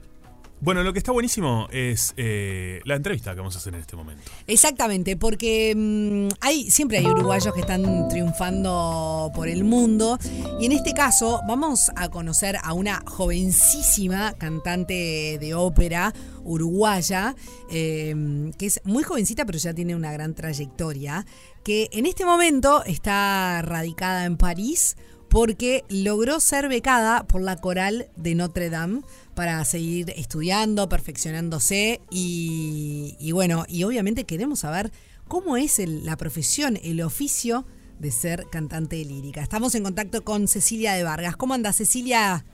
[0.60, 3.96] Bueno, lo que está buenísimo es eh, la entrevista que vamos a hacer en este
[3.96, 4.30] momento.
[4.46, 10.18] Exactamente, porque mm, hay siempre hay uruguayos que están triunfando por el mundo
[10.58, 17.34] y en este caso vamos a conocer a una jovencísima cantante de ópera uruguaya
[17.70, 21.26] eh, que es muy jovencita pero ya tiene una gran trayectoria
[21.62, 24.96] que en este momento está radicada en París
[25.34, 29.00] porque logró ser becada por la coral de Notre Dame
[29.34, 34.92] para seguir estudiando, perfeccionándose y, y bueno, y obviamente queremos saber
[35.26, 37.66] cómo es el- la profesión, el oficio
[37.98, 39.42] de ser cantante lírica.
[39.42, 41.34] Estamos en contacto con Cecilia de Vargas.
[41.36, 42.44] ¿Cómo anda Cecilia?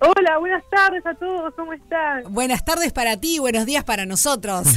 [0.00, 2.32] Hola, buenas tardes a todos, ¿cómo están?
[2.32, 4.66] Buenas tardes para ti, buenos días para nosotros.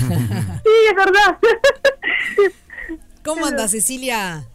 [0.67, 1.37] Sí, es verdad.
[3.23, 4.49] ¿Cómo anda Cecilia?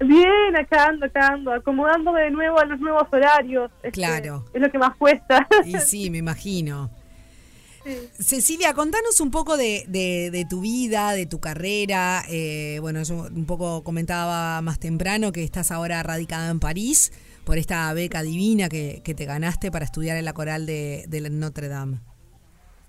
[0.00, 3.70] Bien, acá ando, acá ando, acomodándome de nuevo a los nuevos horarios.
[3.76, 4.44] Este, Claro.
[4.52, 5.46] Es lo que más cuesta.
[5.64, 6.90] Y sí, me imagino.
[8.18, 12.22] Cecilia, contanos un poco de, de- de tu vida, de tu carrera.
[12.28, 17.12] Eh, bueno, yo un poco comentaba más temprano que estás ahora radicada en París
[17.44, 21.28] por esta beca divina que, que te ganaste para estudiar en la coral de, de
[21.30, 21.98] Notre Dame.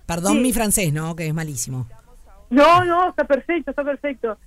[0.06, 0.40] Perdón Sí.
[0.40, 1.16] mi francés, ¿no?
[1.16, 1.88] Que es malísimo.
[2.50, 4.38] No, no, está perfecto, está perfecto.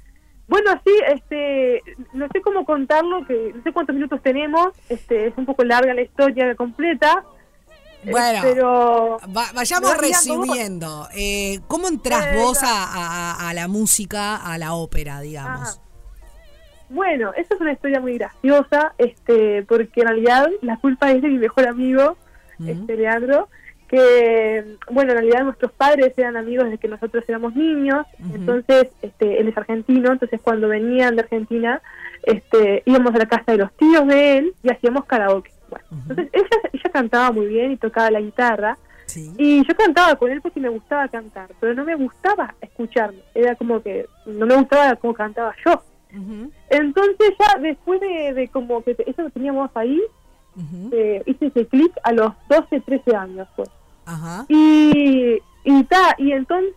[0.49, 1.83] Bueno, sí, este,
[2.15, 5.93] no sé cómo contarlo, que no sé cuántos minutos tenemos, este, es un poco larga
[5.95, 7.23] la historia completa.
[8.05, 11.07] eh, Bueno, pero Va- vayamos resumiendo.
[11.15, 15.69] Eh, ¿Cómo entras Eh, vos a, a- a la música, a la ópera, digamos?
[15.69, 15.79] Ajá.
[16.91, 21.29] Bueno, esa es una historia muy graciosa, este, porque en realidad la culpa es de
[21.29, 22.17] mi mejor amigo,
[22.67, 23.49] este Leandro,
[23.89, 29.41] que bueno, en realidad nuestros padres eran amigos desde que nosotros éramos niños, entonces este,
[29.41, 31.81] él es argentino, entonces cuando venían de Argentina,
[32.23, 35.51] este, íbamos a la casa de los tíos de él y hacíamos karaoke.
[35.71, 38.79] Bueno, entonces ella, ella cantaba muy bien y tocaba la guitarra.
[39.39, 43.21] Y yo cantaba con él porque me gustaba cantar, pero no me gustaba escucharme.
[43.35, 45.83] Era como que no me gustaba cómo cantaba yo.
[46.69, 49.99] Entonces ya después de, de como que eso lo teníamos ahí,
[50.93, 53.49] eh, hice ese clic a los 12, 13 años.
[53.57, 53.69] Pues.
[54.07, 54.45] Ajá.
[54.49, 56.75] Y, y, ta, y entonces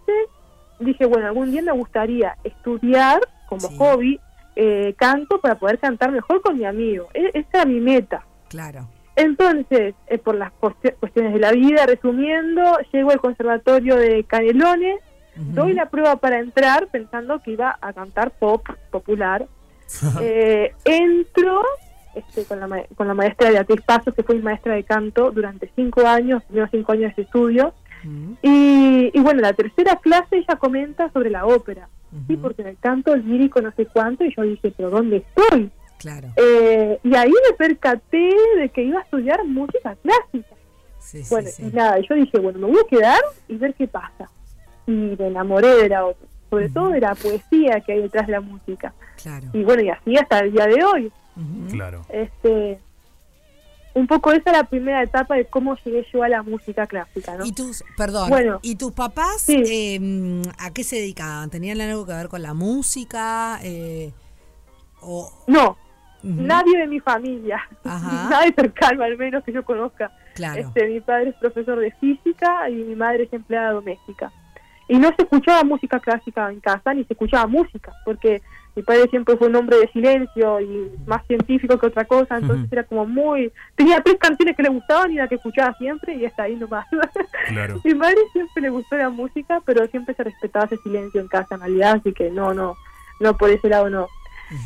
[0.79, 4.19] dije, bueno, algún día me gustaría estudiar como hobby
[4.55, 7.07] eh, canto para poder cantar mejor con mi amigo.
[7.13, 8.23] E- esa era mi meta.
[8.49, 8.87] Claro.
[9.15, 14.99] Entonces, eh, por las cuesti- cuestiones de la vida, resumiendo, llego al conservatorio de Canelones,
[15.35, 19.47] doy la prueba para entrar pensando que iba a cantar pop popular.
[20.21, 21.61] Eh, entro
[22.15, 25.71] este, con, la, con la maestra Beatriz Pasos, que fue mi maestra de canto durante
[25.75, 27.73] cinco años, primeros cinco años de estudio.
[28.41, 31.87] Y, y bueno, la tercera clase ella comenta sobre la ópera.
[32.27, 35.69] Sí, porque en el canto lírico no sé cuánto, y yo dije, pero ¿dónde estoy?
[35.97, 36.29] Claro.
[36.35, 40.55] Eh, y ahí me percaté de que iba a estudiar música clásica.
[40.99, 44.29] Sí, bueno, y nada, yo dije, bueno, me voy a quedar y ver qué pasa.
[44.87, 48.33] Y me enamoré de la ópera, sobre todo de la poesía que hay detrás de
[48.33, 48.93] la música.
[49.23, 49.47] Claro.
[49.53, 51.11] Y bueno, y así hasta el día de hoy.
[51.71, 52.05] Claro.
[52.09, 52.77] Este,
[53.93, 57.37] un poco esa es la primera etapa de cómo llegué yo a la música clásica,
[57.37, 57.45] ¿no?
[57.45, 58.59] Y tus, perdón, Bueno.
[58.61, 61.49] ¿y tus papás eh, a qué se dedicaban?
[61.49, 63.59] ¿Tenían algo que ver con la música?
[63.63, 64.11] Eh,
[64.99, 65.77] o, No,
[66.21, 68.27] nadie de mi familia, Ajá.
[68.29, 70.11] nadie cercano al menos que yo conozca.
[70.35, 70.61] Claro.
[70.61, 74.33] Este, mi padre es profesor de física y mi madre es empleada doméstica.
[74.91, 78.41] Y no se escuchaba música clásica en casa, ni se escuchaba música, porque
[78.75, 82.69] mi padre siempre fue un hombre de silencio y más científico que otra cosa, entonces
[82.69, 83.53] era como muy...
[83.77, 86.85] Tenía tres canciones que le gustaban y la que escuchaba siempre y hasta ahí nomás.
[87.47, 87.79] Claro.
[87.85, 91.55] mi madre siempre le gustó la música, pero siempre se respetaba ese silencio en casa
[91.55, 92.75] en realidad, así que no, no,
[93.21, 94.07] no por ese lado no.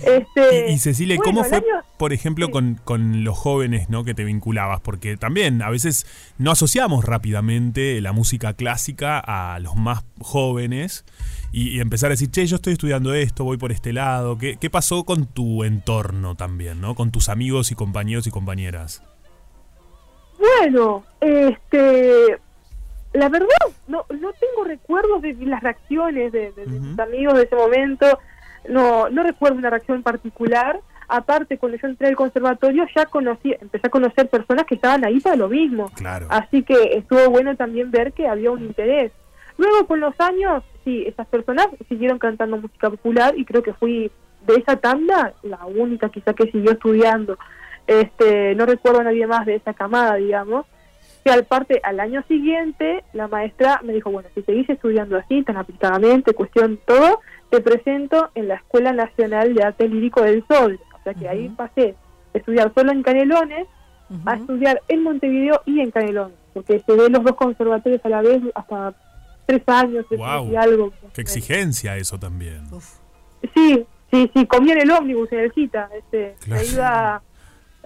[0.06, 1.66] Este, Y, y Cecilia, bueno, ¿cómo fue, año-
[1.98, 4.04] por ejemplo, con, con los jóvenes ¿no?
[4.04, 4.82] que te vinculabas?
[4.82, 6.08] Porque también a veces
[6.38, 11.06] no asociamos rápidamente la música clásica a los más jóvenes
[11.52, 14.38] y, y empezar a decir, che, yo estoy estudiando esto, voy por este lado.
[14.38, 16.96] ¿Qué, qué pasó con tu entorno también, ¿no?
[16.96, 19.04] con tus amigos y compañeros y compañeras?
[20.38, 22.38] Bueno, este,
[23.14, 23.48] la verdad,
[23.88, 28.20] no, no tengo recuerdos de las reacciones de, de- de mis amigos de ese momento.
[28.70, 30.80] No, no recuerdo una reacción particular.
[31.08, 35.20] Aparte, cuando yo entré al conservatorio, ya conocí, empecé a conocer personas que estaban ahí
[35.20, 35.92] para lo mismo.
[35.96, 36.28] Claro.
[36.30, 39.12] Así que estuvo bueno también ver que había un interés.
[39.58, 44.12] Luego, con los años, sí, esas personas siguieron cantando música popular y creo que fui
[44.46, 47.38] de esa tanda la única quizá que siguió estudiando.
[47.88, 50.66] Este, no recuerdo a nadie más de esa camada, digamos.
[51.26, 55.42] Que al parte, al año siguiente, la maestra me dijo, bueno, si seguís estudiando así,
[55.42, 57.20] tan aplicadamente, cuestión todo,
[57.50, 60.80] te presento en la Escuela Nacional de Arte Lírico del Sol.
[60.94, 61.96] O sea que ahí pasé
[62.32, 63.66] de estudiar solo en Canelones
[64.24, 68.22] a estudiar en Montevideo y en Canelones, porque se ven los dos conservatorios a la
[68.22, 68.94] vez hasta
[69.48, 70.60] tres años, tres años y ¡Wow!
[70.60, 70.94] algo.
[71.12, 72.66] Qué exigencia eso también.
[73.56, 75.90] Sí, sí, sí, comía en el ómnibus, en el cita.
[75.98, 76.62] Este, Claro.
[76.62, 77.22] me iba,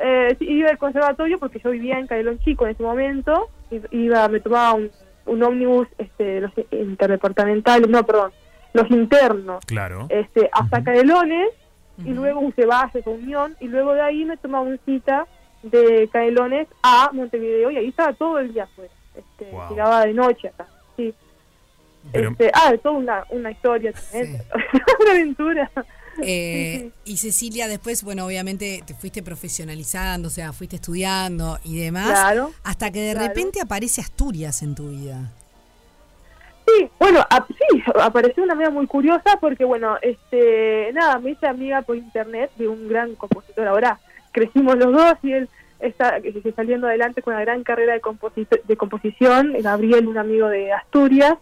[0.01, 3.49] eh, sí, iba al conservatorio porque yo vivía en Cailón Chico en ese momento.
[3.91, 4.89] Iba, me tomaba un,
[5.25, 8.31] un ómnibus, este, los interdepartamentales, no, perdón,
[8.73, 10.07] los internos, Claro.
[10.09, 11.49] este, hasta Canelones
[12.05, 15.27] y luego un Ceballos, Unión, y luego de ahí me tomaba un cita
[15.63, 18.93] de Canelones a Montevideo y ahí estaba todo el día afuera.
[19.15, 19.69] Este, Wow.
[19.69, 21.13] Llegaba de noche acá, sí.
[22.13, 24.43] Pero- Este, ah, es toda una, una historia tremenda,
[25.01, 25.71] una aventura.
[26.23, 32.09] Eh, y Cecilia, después, bueno, obviamente te fuiste profesionalizando, o sea, fuiste estudiando y demás.
[32.09, 33.27] Claro, Hasta que de claro.
[33.27, 35.31] repente aparece Asturias en tu vida.
[36.65, 41.81] Sí, bueno, sí, apareció una manera muy curiosa porque, bueno, este, nada, me hice amiga
[41.81, 43.67] por internet de un gran compositor.
[43.67, 43.99] Ahora
[44.31, 45.49] crecimos los dos y él
[45.79, 49.53] está eh, saliendo adelante con una gran carrera de composición.
[49.61, 51.37] Gabriel, un amigo de Asturias,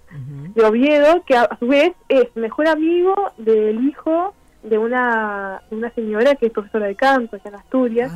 [0.55, 4.33] de Oviedo, que a, a su vez es mejor amigo del hijo
[4.63, 8.11] de una, de una señora que es profesora de canto allá en Asturias.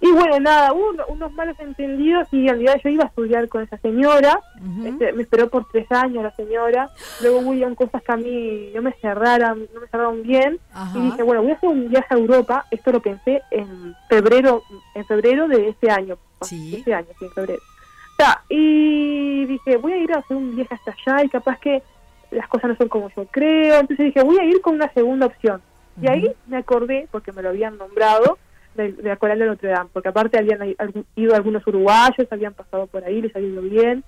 [0.00, 3.62] Y bueno, nada, hubo unos malos entendidos y en realidad yo iba a estudiar con
[3.62, 4.40] esa señora.
[4.84, 6.90] Este, me esperó por tres años la señora.
[7.20, 10.60] Luego hubo cosas que a mí no me cerraran, no me cerraron bien.
[10.72, 10.96] Ajá.
[10.96, 12.66] Y dije, bueno, voy a hacer un viaje a Europa.
[12.70, 14.62] Esto lo pensé en febrero,
[14.94, 16.16] en febrero de este año.
[16.42, 16.76] Sí.
[16.76, 17.60] Este año, sí, en febrero.
[17.60, 21.58] O sea, y dije, voy a ir a hacer un viaje hasta allá y capaz
[21.58, 21.82] que
[22.30, 23.80] las cosas no son como yo creo.
[23.80, 25.60] Entonces dije, voy a ir con una segunda opción.
[26.00, 28.38] Y ahí me acordé, porque me lo habían nombrado,
[28.74, 30.74] de, de la Coral de Notre Dame, porque aparte habían
[31.16, 34.04] ido algunos uruguayos, habían pasado por ahí, les había ido bien.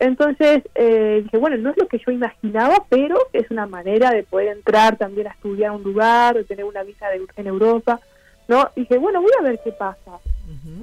[0.00, 4.22] Entonces eh, dije, bueno, no es lo que yo imaginaba, pero es una manera de
[4.22, 8.00] poder entrar también a estudiar un lugar, de tener una visa de- en Europa,
[8.48, 8.70] ¿no?
[8.76, 10.18] Y dije, bueno, voy a ver qué pasa.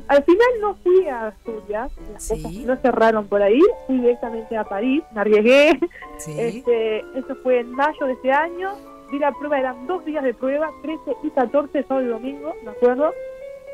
[0.08, 4.64] Al final no fui a Asturias, las cosas no cerraron por ahí, fui directamente a
[4.64, 5.80] París, me arriesgué.
[6.18, 6.36] Sí.
[6.40, 8.74] Este, eso fue en mayo de ese año
[9.12, 12.72] di la prueba, eran dos días de prueba, 13 y 14, sábado y domingo, me
[12.72, 13.14] acuerdo.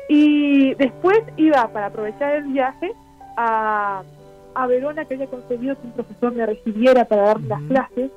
[0.08, 2.92] Y después iba para aprovechar el viaje
[3.36, 4.02] a,
[4.54, 8.10] a Verona, que había conseguido que un profesor me recibiera para darme las clases.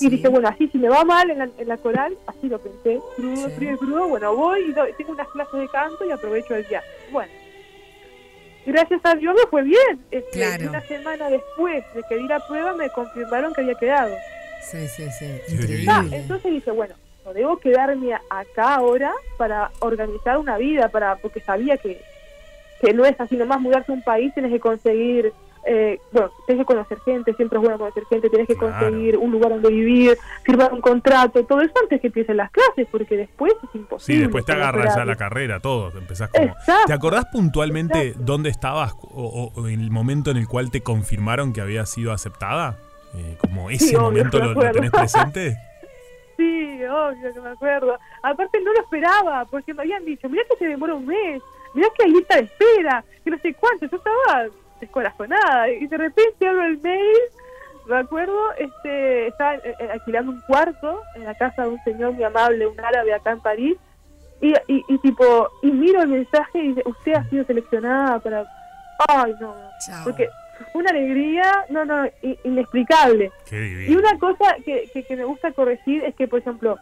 [0.00, 2.58] Y dije, bueno, así si me va mal en la, en la coral, así lo
[2.60, 6.10] pensé, crudo, frío y crudo, bueno, voy y doy- tengo unas clases de canto y
[6.12, 6.86] aprovecho el viaje.
[7.10, 7.32] Bueno,
[8.66, 10.00] gracias a Dios me fue bien.
[10.10, 10.68] Este, Claro.
[10.70, 14.14] Una semana después de que di la prueba me confirmaron que había quedado.
[14.62, 15.86] Sí, sí, sí.
[15.88, 16.94] Ah, entonces dije, bueno,
[17.24, 22.00] no debo quedarme acá ahora para organizar una vida, para porque sabía que,
[22.80, 25.32] que no es así nomás mudarse a un país, tienes que conseguir,
[25.70, 29.30] eh, bueno, tienes que conocer gente, siempre es bueno conocer gente, tienes que conseguir un
[29.30, 33.52] lugar donde vivir, firmar un contrato, todo eso antes que empiecen las clases, porque después
[33.52, 34.16] es imposible.
[34.16, 35.92] Sí, después te agarras ya la carrera, todo.
[35.98, 36.46] Empezás como.
[36.46, 36.86] Exacto.
[36.86, 41.84] ¿Te acordás puntualmente dónde estabas o, el momento en el cual te confirmaron que había
[41.84, 42.78] sido aceptada?
[43.14, 45.56] Eh, como ese Sí, momento me lo, tenés presente.
[46.38, 47.98] Sí, obvio que me acuerdo.
[48.22, 51.42] Aparte no lo esperaba, porque me habían dicho, mira que se demora un mes,
[51.74, 54.46] mira que hay lista de espera, que no sé cuánto, yo estaba
[54.80, 55.70] descorazonada.
[55.70, 57.18] Y de repente abro el mail,
[57.86, 62.12] me acuerdo, este, estaba eh, eh, alquilando un cuarto en la casa de un señor
[62.12, 63.76] muy amable, un árabe acá en París,
[64.40, 68.46] y, y, y tipo, y miro el mensaje y dice, usted ha sido seleccionada para...
[69.08, 69.54] Ay, no,
[70.04, 70.28] porque
[70.74, 72.04] una alegría, no, no,
[72.44, 73.30] inexplicable.
[73.48, 73.86] Qué.
[73.88, 76.78] Y una cosa que, que, que me gusta corregir es que, por ejemplo,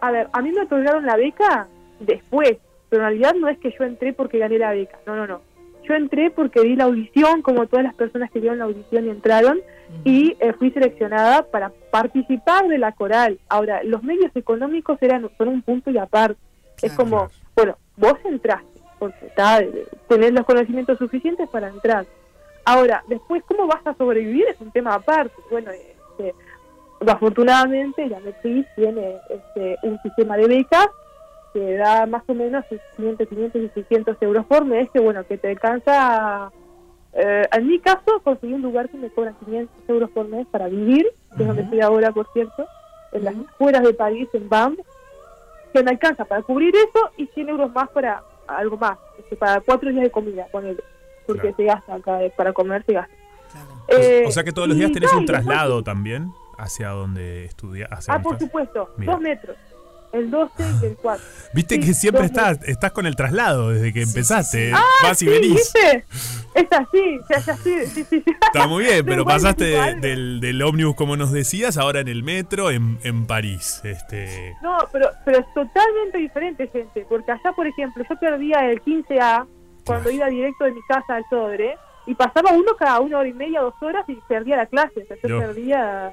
[0.00, 1.68] a ver, a mí me otorgaron la beca
[2.00, 2.56] después,
[2.88, 5.42] pero en realidad no es que yo entré porque gané la beca, no, no, no.
[5.84, 9.10] Yo entré porque di la audición, como todas las personas que dieron la audición y
[9.10, 9.60] entraron,
[10.04, 13.38] y eh, fui seleccionada para participar de la coral.
[13.48, 16.40] Ahora, los medios económicos eran son un punto y aparte.
[16.80, 22.06] es como, bueno, vos entraste, porque eh, tenés los conocimientos suficientes para entrar.
[22.64, 24.46] Ahora, después, ¿cómo vas a sobrevivir?
[24.48, 25.34] Es un tema aparte.
[25.50, 26.34] Bueno, este,
[27.06, 30.88] afortunadamente la MEPRIS tiene este, un sistema de becas
[31.52, 32.64] que da más o menos
[32.96, 36.50] 500, 500 y 600 euros por mes, que bueno, que te alcanza,
[37.12, 40.68] eh, en mi caso, conseguí un lugar que me cobran 500 euros por mes para
[40.68, 42.66] vivir, que es donde estoy ahora, por cierto,
[43.12, 44.76] en las afueras de París, en BAM,
[45.72, 49.60] que me alcanza para cubrir eso y 100 euros más para algo más, este, para
[49.60, 50.82] cuatro días de comida, ponele,
[51.26, 53.14] porque se gasta acá, para comer se gasta.
[53.88, 58.08] Eh, o sea que todos los días tenés un traslado también hacia donde estudias.
[58.08, 59.12] Ah, por supuesto, Mira.
[59.12, 59.56] dos metros.
[60.12, 60.52] El 12
[60.82, 61.24] y el 4.
[61.54, 64.68] Viste que siempre estás, estás con el traslado desde que empezaste.
[64.68, 64.72] ¿eh?
[64.74, 65.54] Ah, Vas y sí, venís.
[65.54, 66.04] ¿viste?
[66.54, 68.22] Es así, ya, ya sí, sí, sí.
[68.22, 68.24] sí.
[68.52, 70.00] Está muy bien, pero pasaste de- igual.
[70.02, 73.80] del, del ómnibus, como nos decías, ahora en el metro en, en París.
[73.84, 77.06] Este, No, pero, pero es totalmente diferente, gente.
[77.08, 79.46] Porque allá, por ejemplo, yo perdía el 15A
[79.86, 81.74] cuando iba directo de mi casa al Sodre
[82.06, 85.04] y pasaba uno cada una hora y media, dos horas y perdía la clase.
[85.04, 85.38] O sea, yo Yo.
[85.38, 86.12] perdía.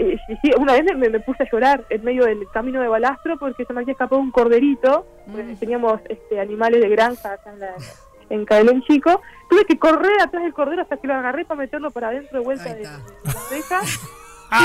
[0.00, 2.88] Eh, sí, sí, una vez me, me puse a llorar en medio del camino de
[2.88, 5.06] balastro porque se me había escapado un corderito.
[5.30, 7.74] porque Teníamos este, animales de granja acá en, la,
[8.30, 9.20] en Cadelón Chico.
[9.48, 12.44] Tuve que correr atrás del cordero hasta que lo agarré para meterlo para adentro de
[12.44, 13.00] vuelta de, de la
[13.50, 13.80] reja.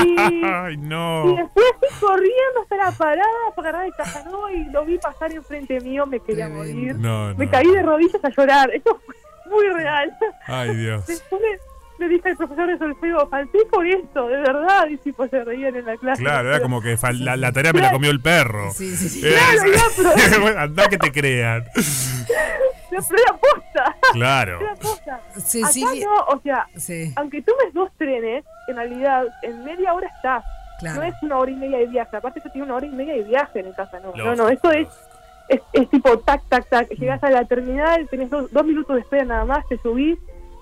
[0.04, 1.30] Y, Ay, no.
[1.30, 3.22] y después fui corriendo hasta la parada
[3.54, 6.96] para agarrar el cajanó y lo vi pasar enfrente mío, me quería morir.
[6.96, 8.68] No, Me caí de rodillas a llorar.
[8.74, 9.14] Eso fue
[9.48, 10.12] muy real.
[10.48, 11.06] Ay, Dios.
[11.06, 11.40] Después
[11.98, 14.86] le, dije al profesor de solfeo, falté por esto, de verdad.
[14.88, 16.22] Y tipo se reían en la clase.
[16.22, 18.70] Claro, era como que fal- la, la tarea me la comió el perro.
[18.72, 19.26] Sí, sí, sí.
[19.26, 19.72] Era Claro,
[20.02, 21.64] no, pero- Andá que te crean.
[22.92, 23.96] No, pero era posta.
[24.12, 24.60] Claro.
[24.60, 25.20] Era posta.
[25.36, 27.12] Cecilia- Acá no, o sea, Sí.
[27.16, 30.44] aunque tomes dos trenes, en realidad en media hora estás.
[30.78, 30.96] Claro.
[31.00, 32.16] No es una hora y media de viaje.
[32.16, 33.98] Aparte, yo tengo una hora y media de viaje en casa.
[34.00, 34.48] No, no, no.
[34.48, 34.86] Eso es,
[35.48, 36.88] es, es tipo tac, tac, tac.
[36.90, 40.18] Llegas a la terminal, tenés dos, dos minutos de espera nada más, te subís,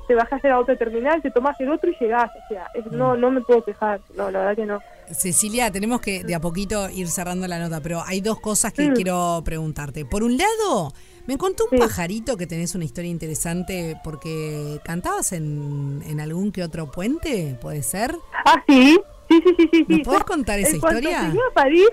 [0.06, 2.30] te bajás a otra terminal, te tomás el otro y llegás.
[2.44, 4.00] O sea, es- no, no me puedo quejar.
[4.16, 4.80] No, la verdad que no.
[5.12, 8.90] Cecilia, tenemos que de a poquito ir cerrando la nota, pero hay dos cosas que
[8.90, 8.94] Mm.
[8.94, 10.04] quiero preguntarte.
[10.04, 10.92] Por un lado,
[11.26, 16.62] me contó un pajarito que tenés una historia interesante porque cantabas en, en algún que
[16.62, 18.14] otro puente, ¿puede ser?
[18.46, 18.98] Ah, sí,
[19.28, 19.84] sí, sí, sí, sí.
[19.88, 20.04] ¿Nos sí.
[20.04, 21.26] podés contar esa en cuanto historia?
[21.28, 21.88] llegué a París,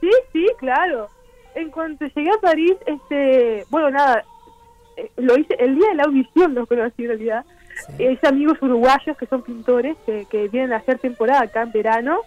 [0.00, 1.08] sí, sí, claro.
[1.54, 4.24] En cuanto llegué a París, este, bueno, nada,
[4.96, 7.44] eh, lo hice el día de la audición, lo conocí en realidad.
[7.98, 12.20] Es amigos uruguayos que son pintores que, que vienen a hacer temporada acá en verano.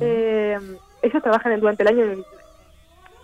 [0.00, 0.58] Eh,
[1.02, 2.24] ellos trabajan durante el año en el,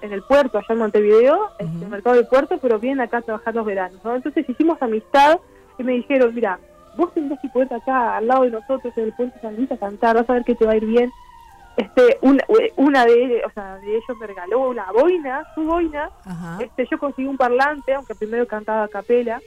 [0.02, 3.22] en el puerto, allá en Montevideo, en el mercado del puerto, pero vienen acá a
[3.22, 4.02] trabajar los veranos.
[4.04, 4.14] ¿no?
[4.14, 5.38] Entonces hicimos amistad
[5.78, 6.58] y me dijeron, mira,
[6.96, 9.76] vos tendrás que poder acá al lado de nosotros en el puente San Luis a
[9.76, 11.10] cantar, vas a ver que te va a ir bien.
[11.76, 12.44] Este, una,
[12.74, 16.10] una de, o sea, de ellos me regaló una boina, su boina.
[16.58, 19.40] Este, yo conseguí un parlante, aunque primero cantaba a capela,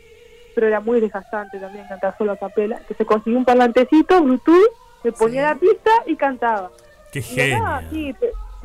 [0.53, 2.77] pero era muy desgastante también cantar solo a capela.
[2.77, 4.69] Entonces conseguí un parlantecito, Bluetooth,
[5.03, 6.69] me ponía la pista y cantaba.
[7.11, 7.79] Qué Y genio.
[7.89, 8.15] sí,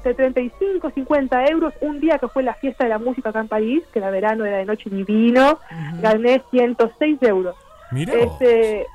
[0.03, 1.75] sé, 35, 50 euros.
[1.81, 4.45] Un día que fue la fiesta de la música acá en París, que era verano,
[4.45, 5.59] era de noche divino,
[6.01, 7.57] gané 106 euros.
[7.91, 8.15] Mira.
[8.15, 8.87] Este,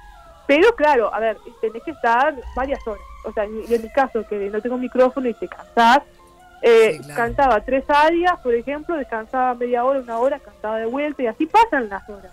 [0.47, 3.03] pero claro, a ver, tenés que estar varias horas.
[3.25, 6.01] O sea, y en mi caso, que no tengo micrófono y te cansás,
[6.61, 11.27] eh, cantaba tres áreas, por ejemplo, descansaba media hora, una hora, cantaba de vuelta y
[11.27, 12.31] así pasan las horas.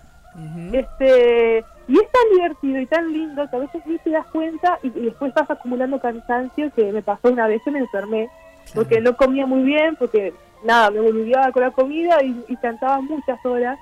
[0.73, 4.77] Este Y es tan divertido y tan lindo que a veces ni te das cuenta
[4.83, 8.29] y, y después vas acumulando cansancio que me pasó una vez que me enfermé
[8.75, 10.31] porque no comía muy bien, porque
[10.63, 13.79] nada, me volvía con la comida y, y cantaba muchas horas.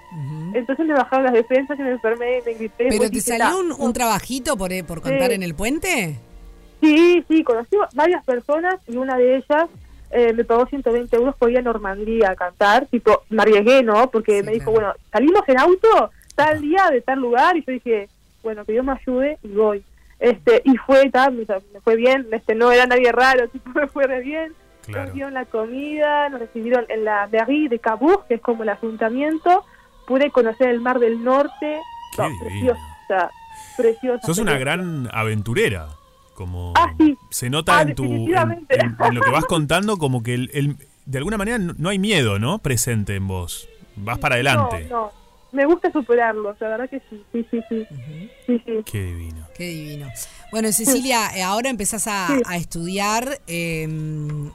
[0.53, 2.85] Entonces me bajaron las defensas y me enfermé, me grité.
[2.89, 5.35] ¿Pero te dije, salió un, un trabajito por, eh, por cantar Sí.
[5.35, 6.15] en el puente?
[6.81, 9.67] Sí, sí, conocí varias personas y una de ellas
[10.11, 12.85] eh, me pagó 120 euros por ir a Normandía a cantar.
[12.85, 14.09] Tipo, me arriesgué, ¿no?
[14.09, 18.07] Porque me dijo, bueno, salimos en auto tal día de tal lugar y yo dije,
[18.43, 19.83] bueno, que Dios me ayude y voy.
[20.19, 23.88] Este, y fue, tal, me, me fue bien, este, no era nadie raro, tipo, me
[23.88, 24.53] fue re bien.
[24.85, 25.05] Claro.
[25.07, 28.69] Nos dieron la comida, nos recibieron en la mairie de Cabourg, que es como el
[28.69, 29.65] ayuntamiento.
[30.07, 31.77] Pude conocer el Mar del Norte.
[32.15, 33.29] Qué No, preciosa,
[33.75, 34.25] preciosa.
[34.25, 35.88] Sos una gran aventurera.
[36.33, 37.17] Como Ah, sí.
[37.31, 38.27] se nota Ah, en tu en,
[38.69, 40.75] en- en lo que vas contando como que el, el-
[41.05, 42.59] de alguna manera no, no hay miedo, ¿no?
[42.59, 43.67] Presente en vos.
[43.95, 44.88] Vas para adelante.
[44.89, 45.11] No, no.
[45.51, 47.87] Me gusta superarlo, la verdad que sí, sí, sí, sí.
[48.45, 48.73] sí, sí.
[48.85, 49.47] Qué divino.
[49.55, 50.07] Qué divino.
[50.51, 52.41] Bueno, Cecilia, eh, ahora empezás a, Sí.
[52.45, 53.87] a estudiar eh,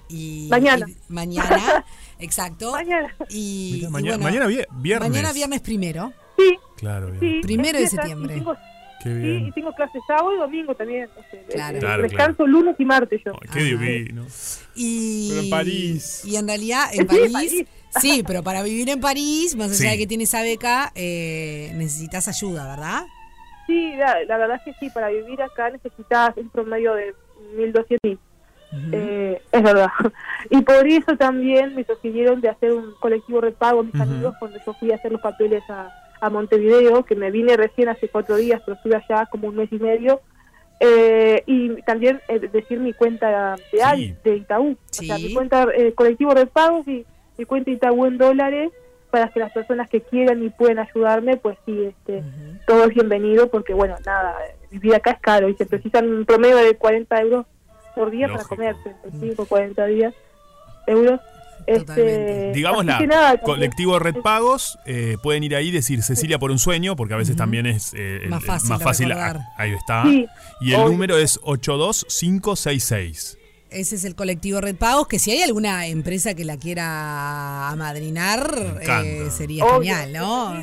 [0.09, 0.49] y...
[0.51, 0.87] Mañana.
[0.89, 1.85] y- mañana,
[2.19, 2.73] exacto.
[2.73, 3.15] Mañana.
[3.31, 5.11] Y, Mirá, y mañana- bueno, mañana vie- viernes.
[5.11, 6.13] Mañana viernes primero.
[6.39, 7.41] Sí, Claro, bien.
[7.43, 8.35] Primero de septiembre.
[8.37, 8.61] y tengo- Qué
[9.03, 9.47] Sí, bien.
[9.49, 11.09] y tengo clases sábado y domingo también.
[11.17, 11.77] o sea, Claro.
[11.77, 13.33] eh, Claro, descanso lunes y martes yo.
[13.53, 14.27] Qué divino.
[14.75, 16.25] Y, Pero en París.
[16.25, 17.67] Y en realidad en Sí, París, París.
[18.01, 19.89] sí, pero para vivir en París, más allá Sí.
[19.89, 23.03] de que tienes esa beca, eh, necesitas ayuda, ¿verdad?
[23.67, 27.15] Sí, la, la verdad es que sí, para vivir acá necesitas un promedio de
[27.57, 28.19] 1.200.
[28.93, 29.89] Eh, es verdad.
[30.51, 34.03] Y por eso también me sugirieron de hacer un colectivo repago mis Ujú.
[34.03, 35.93] amigos cuando yo fui a hacer los papeles a,
[36.23, 39.69] a Montevideo, que me vine recién hace cuatro días, pero estuve allá como un mes
[39.73, 40.21] y medio.
[40.79, 44.15] Eh, y también eh, decir mi cuenta de, Sí.
[44.23, 44.73] De Itaú.
[44.73, 47.05] O sea, mi cuenta eh, colectivo repagos y
[47.37, 48.71] mi cuenta Itaú en dólares
[49.11, 52.23] para que las personas que quieran y pueden ayudarme, pues sí, este,
[52.69, 56.25] todo es bienvenido porque, bueno, nada, eh, vivir acá es caro y se precisan un
[56.25, 57.47] promedio de 40 euros
[57.97, 58.57] por día Lógico.
[58.57, 60.15] para comer, 35, 40 días,
[60.87, 61.21] euros.
[61.67, 65.71] Este, Digamos así la que nada, también- colectivo Red Pagos, eh, pueden ir ahí y
[65.71, 69.13] decir Cecilia por un sueño, porque a veces también es eh, Más fácil más fácil.
[69.13, 70.03] ah, Ahí está.
[70.05, 70.27] Sí,
[70.61, 70.89] y el obvio.
[70.93, 73.39] número es 82566.
[73.71, 78.79] Ese es el colectivo Red Pagos, que si hay alguna empresa que la quiera amadrinar,
[78.83, 80.55] eh, sería Obvio, genial, ¿no?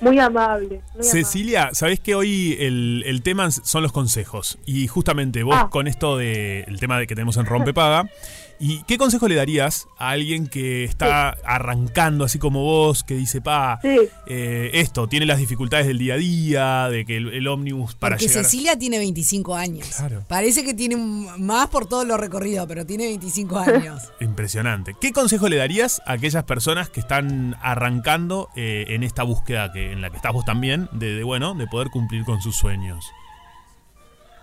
[0.00, 0.80] Muy amable.
[0.94, 4.58] muy Cecilia, sabés que hoy el, el tema son los consejos.
[4.66, 5.68] Y justamente vos Ah.
[5.70, 8.08] con esto de el tema de que tenemos en Rompepaga.
[8.62, 13.40] ¿Y qué consejo le darías a alguien que está arrancando así como vos, que dice,
[13.40, 13.96] pa, Sí.
[14.26, 18.16] eh, esto, tiene las dificultades del día a día, de que el, el ómnibus para
[18.16, 18.44] Porque llegar...
[18.44, 19.88] Cecilia tiene 25 años.
[19.96, 20.24] Claro.
[20.28, 24.12] Parece que tiene más por todo lo recorrido, pero tiene 25 años.
[24.20, 24.94] Impresionante.
[25.00, 29.90] ¿Qué consejo le darías a aquellas personas que están arrancando eh, en esta búsqueda que,
[29.92, 33.06] en la que estás vos también, de, de, bueno, de poder cumplir con sus sueños?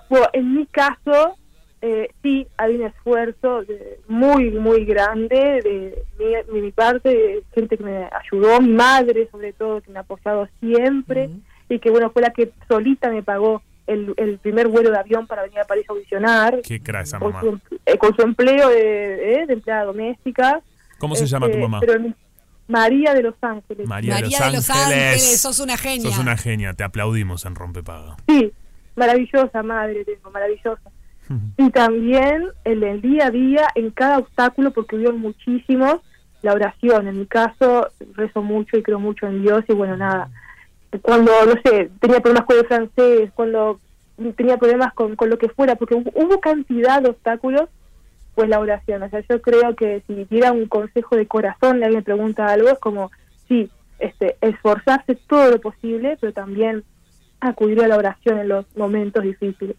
[0.10, 1.38] Bueno, en mi caso,
[1.82, 7.44] eh, sí hay un esfuerzo de- muy, muy grande de mi, de mi parte, de
[7.54, 11.30] gente que me ayudó, mi madre sobre todo, que me ha apoyado siempre
[11.70, 15.28] y que, bueno, fue la que solita me pagó el, el primer vuelo de avión
[15.28, 16.62] para venir a París a audicionar.
[16.62, 17.42] Qué esa Con mamá.
[17.42, 20.62] su, eh, con su empleo de, eh, de empleada doméstica.
[21.00, 21.80] ¿Cómo se llama tu Este, mamá?
[21.80, 22.00] pero
[22.68, 23.88] María de Los Ángeles.
[23.88, 25.04] María, María de de Los Los Ángeles.
[25.14, 26.02] Ángeles, sos una genia.
[26.02, 28.18] Sos una genia, te aplaudimos en Rompepaga.
[28.28, 28.52] Sí,
[28.96, 30.82] maravillosa madre tengo, maravillosa.
[31.58, 36.00] Y también en el día a día, en cada obstáculo, porque hubieron muchísimos,
[36.42, 37.08] la oración.
[37.08, 40.30] En mi caso, rezo mucho y creo mucho en Dios y bueno, nada.
[41.02, 43.80] Cuando, no sé, tenía problemas con el francés, cuando
[44.36, 47.70] tenía problemas con, con lo que fuera, porque hubo, cantidad de obstáculos,
[48.36, 49.04] pues la oración.
[49.04, 52.80] O sea, yo creo que si diera un consejo de corazón, alguien pregunta algo, es
[52.80, 53.12] como,
[53.48, 53.70] sí,
[54.00, 56.84] este, esforzarse todo lo posible, pero también
[57.40, 59.76] acudir a la oración en los momentos difíciles.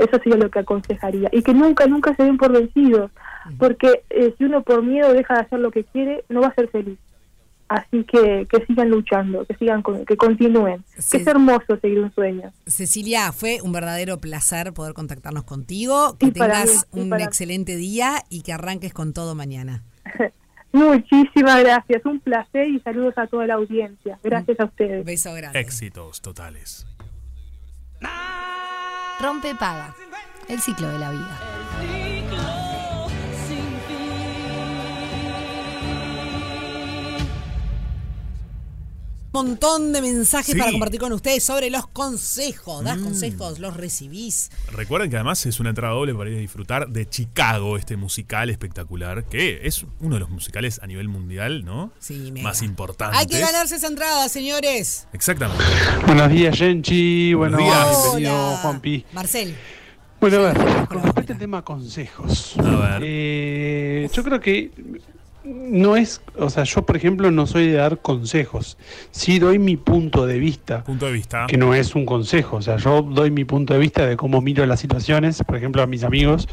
[0.00, 1.28] Eso sería lo que aconsejaría.
[1.32, 3.10] Y que nunca, nunca se den por vencidos,
[3.58, 6.54] porque eh, si uno por miedo deja de hacer lo que quiere, no va a
[6.54, 6.98] ser feliz.
[7.68, 10.84] Así que que sigan luchando, que sigan con- que continúen.
[10.98, 11.18] Sí.
[11.18, 12.52] Que es hermoso seguir un sueño.
[12.66, 16.16] Cecilia, fue un verdadero placer poder contactarnos contigo.
[16.18, 19.84] Que tengas mí, un excelente día y que arranques con todo mañana.
[20.72, 24.18] Muchísimas gracias, un placer y saludos a toda la audiencia.
[24.22, 25.04] Gracias a ustedes.
[25.04, 25.60] Beso grande.
[25.60, 26.86] Éxitos totales.
[29.20, 29.94] Rompe paga.
[30.48, 31.99] El ciclo de la vida.
[39.46, 40.58] Montón de mensajes Sí.
[40.58, 42.84] para compartir con ustedes sobre los consejos.
[42.84, 43.04] ¿Das Mm.
[43.04, 43.58] consejos?
[43.58, 44.50] ¿Los recibís?
[44.72, 48.50] Recuerden que además es una entrada doble para ir a disfrutar de Chicago, este musical
[48.50, 51.92] espectacular, que es uno de los musicales a nivel mundial, ¿no?
[51.98, 52.48] Sí, mega.
[52.48, 53.18] Más importantes.
[53.18, 55.06] Hay que ganarse esa entrada, señores.
[55.12, 55.64] Exactamente.
[56.06, 57.34] Buenos días, Genchi.
[57.34, 57.98] Bueno, Buenos días.
[58.16, 58.56] bienvenido, Hola.
[58.58, 59.04] Juanpi.
[59.12, 59.56] Marcel.
[60.20, 62.54] Bueno, a ver, con respecto al tema consejos.
[62.58, 62.62] A
[62.98, 63.02] ver.
[63.06, 64.70] eh, yo creo que
[65.44, 68.76] no es, o sea, yo por ejemplo no soy de dar consejos.
[69.10, 70.84] Sí doy mi punto de vista.
[70.84, 71.46] Punto de vista.
[71.46, 74.40] Que no es un consejo, o sea, yo doy mi punto de vista de cómo
[74.40, 76.48] miro las situaciones, por ejemplo, a mis amigos.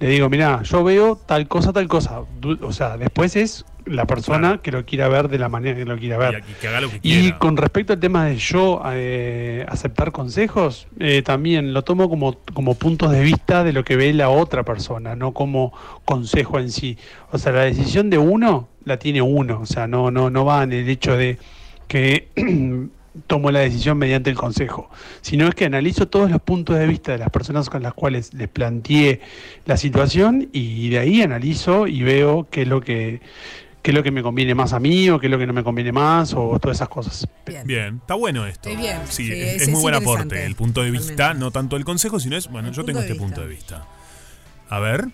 [0.00, 2.22] Le digo, mira, yo veo tal cosa, tal cosa.
[2.62, 5.98] O sea, después es la persona que lo quiera ver de la manera que lo
[5.98, 6.42] quiera ver.
[6.48, 7.38] Y que haga lo que Y quiera.
[7.38, 12.74] con respecto al tema de yo eh, aceptar consejos, eh, también lo tomo como, como
[12.76, 15.72] puntos de vista de lo que ve la otra persona, no como
[16.06, 16.96] consejo en sí.
[17.30, 20.62] O sea, la decisión de uno la tiene uno, o sea, no, no, no va
[20.62, 21.36] en el hecho de
[21.88, 22.28] que
[23.26, 24.90] tomo la decisión mediante el consejo,
[25.20, 28.34] sino es que analizo todos los puntos de vista de las personas con las cuales
[28.34, 29.20] les planteé
[29.66, 33.20] la situación y de ahí analizo y veo qué es lo que
[33.82, 35.54] qué es lo que me conviene más a mí o qué es lo que no
[35.54, 37.26] me conviene más o todas esas cosas.
[37.64, 38.68] Bien, está bueno esto.
[38.76, 38.98] Bien.
[39.08, 40.44] Sí, Sí, es, muy es buen aporte.
[40.44, 43.24] El punto de vista, no tanto el consejo, sino es, bueno, yo tengo este vista.
[43.24, 43.86] punto de vista.
[44.68, 45.08] A ver.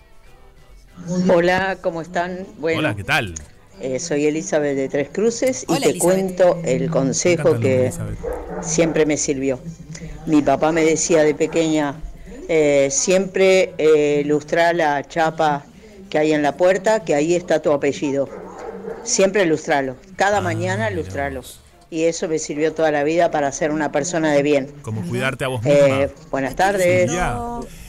[1.28, 2.38] Hola, ¿cómo están?
[2.58, 3.34] Bueno, Hola, ¿qué tal?
[3.80, 6.02] Eh, soy Elizabeth de Tres Cruces y Hola, te Elizabeth.
[6.36, 8.18] cuento el consejo que Elizabeth.
[8.62, 9.58] siempre me sirvió.
[10.26, 11.94] Mi papá me decía de pequeña,
[12.48, 15.64] eh, siempre eh, lustrar la chapa
[16.10, 18.28] que hay en la puerta, que ahí está tu apellido.
[19.04, 21.42] Siempre lustralo, cada mañana lustralo.
[21.88, 24.72] Y eso me sirvió toda la vida para ser una persona de bien.
[24.82, 26.02] Como cuidarte a vos misma.
[26.02, 27.10] Eh, buenas tardes.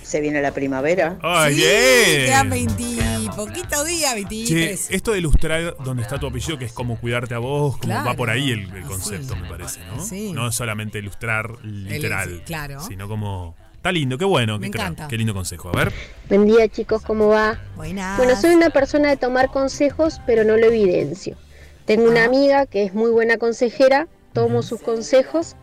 [0.08, 1.18] Se viene la primavera.
[1.22, 2.26] ¡Ay, Sí, bien!
[2.26, 4.88] Quedan 20 y poquito día, Che, 23.
[4.92, 8.06] esto de ilustrar donde está tu apellido, que es como cuidarte a vos, como Claro.
[8.10, 10.04] va por ahí el, el concepto, me parece, ¿no?
[10.04, 10.32] Sí.
[10.34, 12.80] No solamente ilustrar literal, sí, claro.
[12.82, 13.56] sino como...
[13.76, 15.08] Está lindo, qué bueno, Me qué, encanta.
[15.08, 15.70] qué lindo consejo.
[15.70, 15.94] A ver.
[16.30, 17.60] Buen día chicos, ¿cómo va?
[17.76, 18.18] Buenas.
[18.18, 21.38] Bueno, soy una persona de tomar consejos, pero no lo evidencio.
[21.86, 25.56] Tengo una amiga que es muy buena consejera, tomo sus consejos,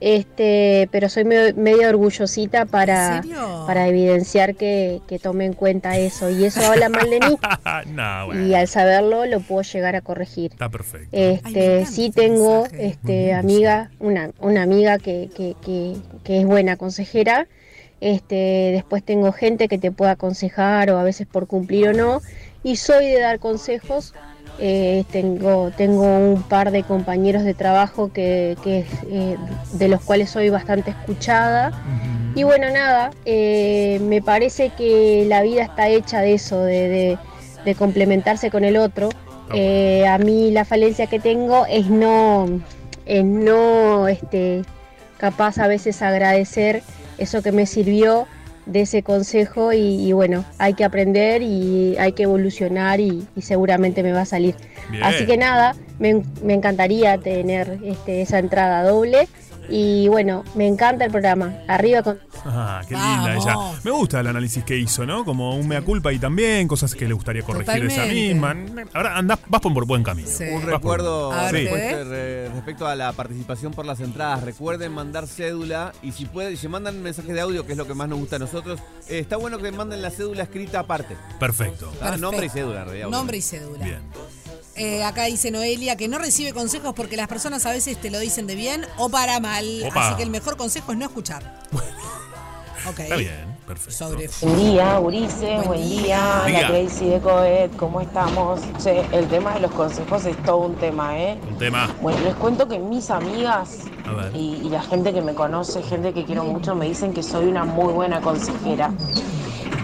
[0.00, 3.22] este, pero soy me- medio orgullosita para,
[3.66, 6.30] para evidenciar que, que tome en cuenta eso.
[6.30, 7.36] Y eso habla mal de mí.
[7.92, 10.52] no, bueno, Y al saberlo lo puedo llegar a corregir.
[10.52, 11.08] está perfecto.
[11.12, 15.94] Este, sí tengo este, amiga, una, una amiga que, que, que,
[16.24, 17.46] que es buena consejera.
[18.00, 22.20] Este, después tengo gente que te puede aconsejar o a veces por cumplir o no.
[22.62, 24.12] Y soy de dar consejos.
[24.58, 29.36] Eh, tengo, tengo un par de compañeros de trabajo que, que, eh,
[29.72, 31.72] de los cuales soy bastante escuchada.
[32.34, 37.18] Y bueno, nada, eh, me parece que la vida está hecha de eso, de, de-
[37.64, 39.08] de complementarse con el otro.
[39.52, 42.46] Eh, a mí la falencia que tengo es no,
[43.06, 44.62] es no este,
[45.18, 46.82] capaz a veces agradecer
[47.18, 48.26] eso que me sirvió
[48.66, 53.42] de ese consejo y, y bueno, hay que aprender y hay que evolucionar y, y
[53.42, 54.56] seguramente me va a salir.
[54.90, 55.02] Bien.
[55.04, 59.28] Así que nada, me, me encantaría tener este, esa entrada doble
[59.68, 61.52] y bueno, me encanta el programa.
[61.68, 62.18] Arriba con...
[62.44, 63.54] Ah, qué linda ella.
[63.84, 65.24] Me gusta el análisis que hizo, ¿no?
[65.24, 68.14] Como un mea culpa y también cosas que le gustaría corregir Totalmente.
[68.14, 68.56] misma.
[68.94, 70.28] Ahora andás, vas por buen camino.
[70.28, 70.44] Sí.
[70.44, 71.56] Un Vas recuerdo Sí.
[71.56, 71.68] ¿qué?
[72.06, 74.42] eh, respecto a la participación por las entradas.
[74.42, 77.94] Recuerden mandar cédula y si pueden, si mandan mensajes de audio, que es lo que
[77.94, 81.16] más nos gusta a nosotros, eh, está bueno que manden la cédula escrita aparte.
[81.38, 81.92] Perfecto.
[82.00, 83.84] Ah, nombre y cédula, en realidad, Nombre y cédula.
[83.84, 84.00] Bien.
[84.76, 88.18] Eh, acá dice Noelia que no recibe consejos porque las personas a veces te lo
[88.18, 89.64] dicen de bien o para mal.
[89.84, 90.08] Opa.
[90.08, 91.60] Así que el mejor consejo es no escuchar.
[92.88, 93.90] Está bien, perfecto.
[93.90, 96.42] Sobre Buen día, Urice, Buen buen, día.
[96.46, 98.60] día, la Crazy de Coed, ¿cómo estamos?
[98.78, 101.36] Che, el tema de los consejos es todo un tema, ¿eh?
[101.50, 101.90] Un tema.
[102.00, 103.80] Bueno, les cuento que mis amigas
[104.34, 107.64] y la gente que me conoce, gente que quiero mucho, me dicen que soy una
[107.64, 108.92] muy buena consejera.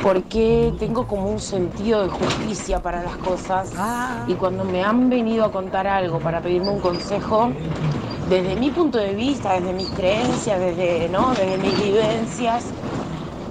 [0.00, 3.72] Porque tengo como un sentido de justicia para las cosas.
[3.76, 4.24] Ah.
[4.26, 7.52] Y cuando me han venido a contar algo para pedirme un consejo,
[8.32, 11.34] desde mi punto de vista, desde mis creencias, desde, ¿no?
[11.34, 12.64] desde mis vivencias,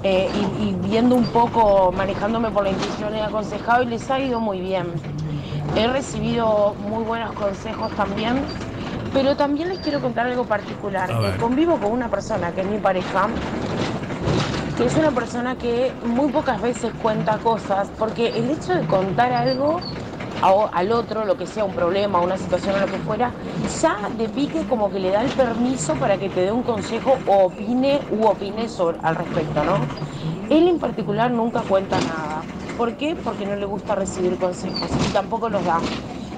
[0.02, 0.28] eh,
[0.60, 4.40] y, y viendo un poco, manejándome por la intuición, he aconsejado y les ha ido
[4.40, 4.88] muy bien.
[5.78, 8.42] He recibido muy buenos consejos también,
[9.14, 11.12] pero también les quiero contar algo particular.
[11.12, 13.28] Eh, convivo con una persona que es mi pareja,
[14.80, 19.32] que es una persona que muy pocas veces cuenta cosas, porque el hecho de contar
[19.32, 19.80] algo
[20.42, 24.30] al otro, lo que sea un problema, una situación o lo que fuera, ya de
[24.30, 28.06] pique como que le da el permiso para que te dé un consejo o opine
[28.10, 29.88] u opine sobre, al respecto, ¿no?
[30.50, 32.50] Él en particular nunca cuenta nada.
[32.76, 33.16] ¿Por qué?
[33.16, 35.92] Porque no le gusta recibir consejos y tampoco los da.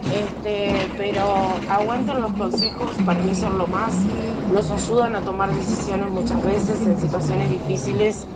[0.07, 4.09] Este, pero aguantan los consejos, para mí son lo más,
[4.47, 8.29] nos ayudan a tomar decisiones muchas veces en situaciones difíciles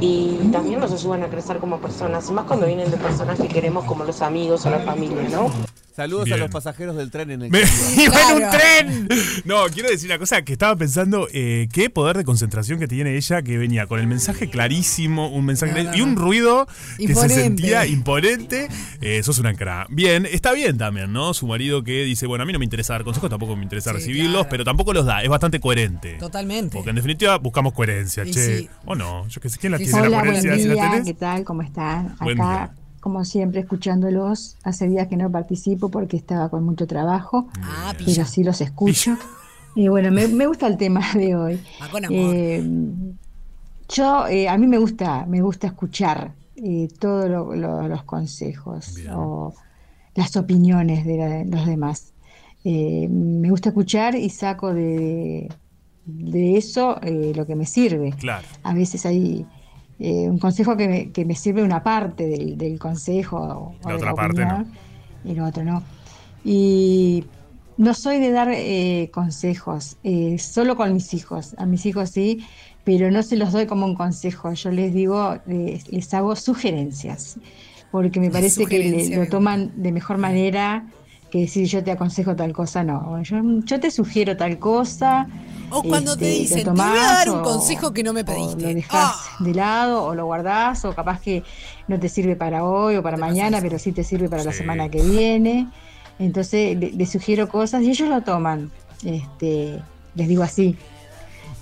[0.00, 3.84] y también nos ayudan a crecer como personas, más cuando vienen de personas que queremos
[3.84, 5.50] como los amigos o la familia, ¿no?
[5.98, 6.36] Saludos Bien.
[6.38, 7.58] a los pasajeros del tren en el Me
[7.98, 9.08] iba en un tren.
[9.44, 13.16] No, quiero decir una cosa que estaba pensando, eh, qué poder de concentración que tiene
[13.16, 16.20] ella, que venía con el mensaje clarísimo, un mensaje No, no, y un no.
[16.20, 16.68] ruido
[16.98, 17.34] que Imponente.
[17.34, 18.68] se sentía imponente.
[19.00, 19.86] Eh, sos una cra.
[19.90, 21.34] Bien, está bien también, ¿no?
[21.34, 23.90] Su marido que dice, bueno, a mí no me interesa dar consejos, tampoco me interesa
[23.90, 24.48] Sí, recibirlos, claro.
[24.50, 25.20] pero tampoco los da.
[25.24, 26.12] Es bastante coherente.
[26.20, 26.76] Totalmente.
[26.76, 28.58] Porque en definitiva buscamos coherencia, Y che.
[28.58, 28.68] sí.
[28.84, 30.56] O no, yo qué sé, ¿quién la Sí, tiene Hola, la buen coherencia?
[30.62, 31.06] ¿Si la día, tenés?
[31.06, 31.42] ¿qué tal?
[31.44, 32.14] ¿Cómo están?
[32.20, 34.56] Buen Acá, como siempre, escuchándolos.
[34.64, 39.16] Hace días que no participo porque estaba con mucho trabajo, Ah, pero sí los escucho.
[39.74, 41.60] Y bueno, me, me gusta el tema de hoy.
[41.80, 41.88] Ah.
[42.10, 42.62] Eh,
[43.88, 48.96] yo, eh, a mí me gusta, me gusta escuchar eh, todos lo- lo- los consejos
[49.14, 49.54] o
[50.14, 52.12] las opiniones de la- los demás.
[52.64, 55.48] Me gusta escuchar y saco de,
[56.04, 58.12] de eso lo que me sirve.
[58.18, 58.46] Claro.
[58.64, 59.46] A veces hay
[59.98, 63.90] eh, un consejo que me, que me sirve una parte del, del consejo o, La
[63.90, 64.64] de otra parte no.
[65.24, 65.82] y lo otro no.
[66.44, 67.24] Y
[67.76, 71.54] no soy de dar eh, consejos, eh, solo con mis hijos.
[71.58, 72.44] A mis hijos sí,
[72.84, 74.52] pero no se los doy como un consejo.
[74.52, 77.38] Yo les digo, eh, les hago sugerencias,
[77.90, 80.86] porque me parece que le- lo toman de mejor manera
[81.30, 83.22] que decir yo te aconsejo tal cosa, no.
[83.22, 85.26] Yo, yo te sugiero tal cosa.
[85.70, 88.12] O cuando te este, dicen, te voy a tomás dar un o- consejo que no
[88.14, 88.62] me o pediste.
[88.62, 89.36] lo dejas Ah.
[89.40, 91.42] de lado o lo guardás o capaz que
[91.88, 94.88] no te sirve para hoy o para mañana, pero sí te sirve para la semana
[94.88, 95.68] que viene.
[96.18, 98.70] Entonces le- les sugiero cosas y ellos lo toman.
[99.04, 99.78] Este,
[100.14, 100.76] les digo así.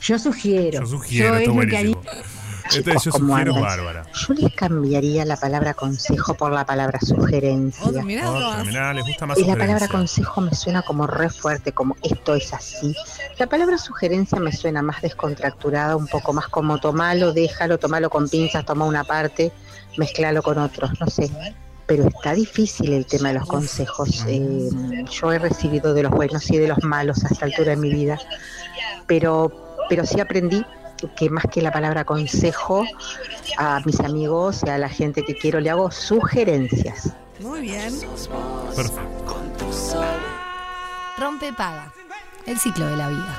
[0.01, 0.81] Yo sugiero.
[0.81, 1.95] Yo sugiero, es lo que.
[2.71, 3.13] Este yo.
[3.21, 4.07] Bárbara.
[4.13, 7.87] Yo les cambiaría la palabra consejo por la palabra sugerencia.
[7.87, 8.67] Otro, mirá, Otra, nomás.
[8.67, 12.35] mirá, les gusta más Y la palabra consejo me suena como re fuerte, como esto
[12.35, 12.95] es así.
[13.39, 18.29] La palabra sugerencia me suena más descontracturada, un poco más como tomalo, déjalo, tomalo con
[18.29, 19.53] pinzas, toma una parte,
[19.97, 21.31] mezclalo con otros, no sé.
[21.87, 24.25] Pero está difícil el tema de los consejos.
[24.27, 27.77] Eh, yo he recibido de los buenos y de los malos a esta altura de
[27.77, 28.19] mi vida.
[29.07, 29.53] Pero,
[29.89, 30.65] pero sí aprendí
[31.17, 32.85] que más que la palabra consejo,
[33.59, 37.13] a mis amigos y a la gente que quiero le hago sugerencias.
[37.41, 37.95] Muy bien.
[38.75, 39.27] Perfecto.
[41.19, 41.93] Rompe paga.
[42.47, 43.39] El ciclo de la vida.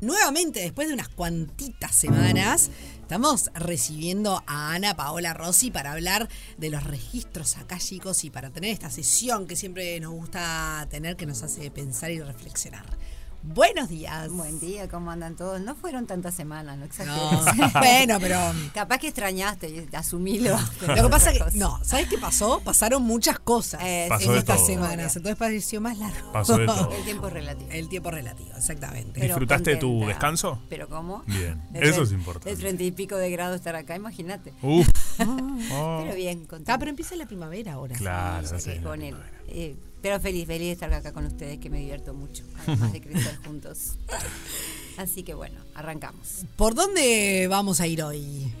[0.00, 2.70] Nuevamente, después de unas cuantitas semanas,
[3.12, 8.70] estamos recibiendo a Ana Paola Rossi para hablar de los registros akáshicos y para tener
[8.70, 12.86] esta sesión que siempre nos gusta tener, que nos hace pensar y reflexionar.
[13.44, 14.30] Buenos días.
[14.30, 15.60] Buen día, ¿cómo andan todos?
[15.60, 17.20] No fueron tantas semanas, no exageres.
[17.56, 18.38] No, bueno, pero-
[18.72, 20.56] Capaz que extrañaste, y asumilo.
[20.86, 22.60] Lo que pasa que, no, ¿sabes qué pasó?
[22.64, 24.66] Pasaron muchas cosas Pasó en de estas todo.
[24.66, 26.30] semanas, entonces pareció más largo.
[26.32, 26.92] Pasó de todo.
[26.92, 27.70] El tiempo es relativo.
[27.72, 29.12] El tiempo relativo, exactamente.
[29.14, 30.06] Pero ¿Disfrutaste de tu contenta.
[30.08, 30.62] descanso?
[30.68, 31.24] ¿Pero cómo?
[31.26, 32.50] Bien, De eso es importante.
[32.50, 34.54] De treinta y pico de grado estar acá, imagínate.
[34.62, 34.88] Uf.
[35.72, 36.00] Oh.
[36.04, 36.74] Pero bien, contenta.
[36.74, 37.96] Ah, pero empieza la primavera ahora.
[37.96, 38.78] Claro, Sí, sí.
[38.82, 39.16] con él.
[39.48, 43.00] Eh, pero feliz, feliz de estar acá con ustedes, que me divierto mucho, además de
[43.00, 43.92] crecer juntos.
[44.96, 46.44] Así que bueno, arrancamos.
[46.56, 48.52] ¿Por dónde vamos a ir hoy?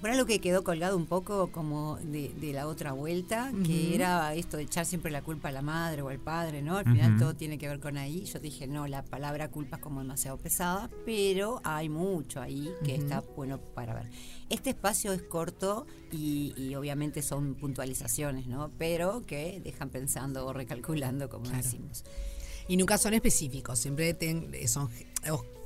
[0.00, 4.34] Bueno, algo que quedó colgado un poco como de, de la otra vuelta, que era
[4.34, 6.78] esto de echar siempre la culpa a la madre o al padre, ¿no?
[6.78, 8.24] Al final todo tiene que ver con ahí.
[8.24, 12.94] Yo dije, no, la palabra culpa es como demasiado pesada, pero hay mucho ahí que
[12.94, 14.08] está bueno para ver.
[14.48, 18.70] Este espacio es corto y, y obviamente son puntualizaciones, ¿no?
[18.78, 22.04] Pero que dejan pensando o recalculando, como decimos.
[22.70, 24.88] Y nunca son específicos, siempre ten- son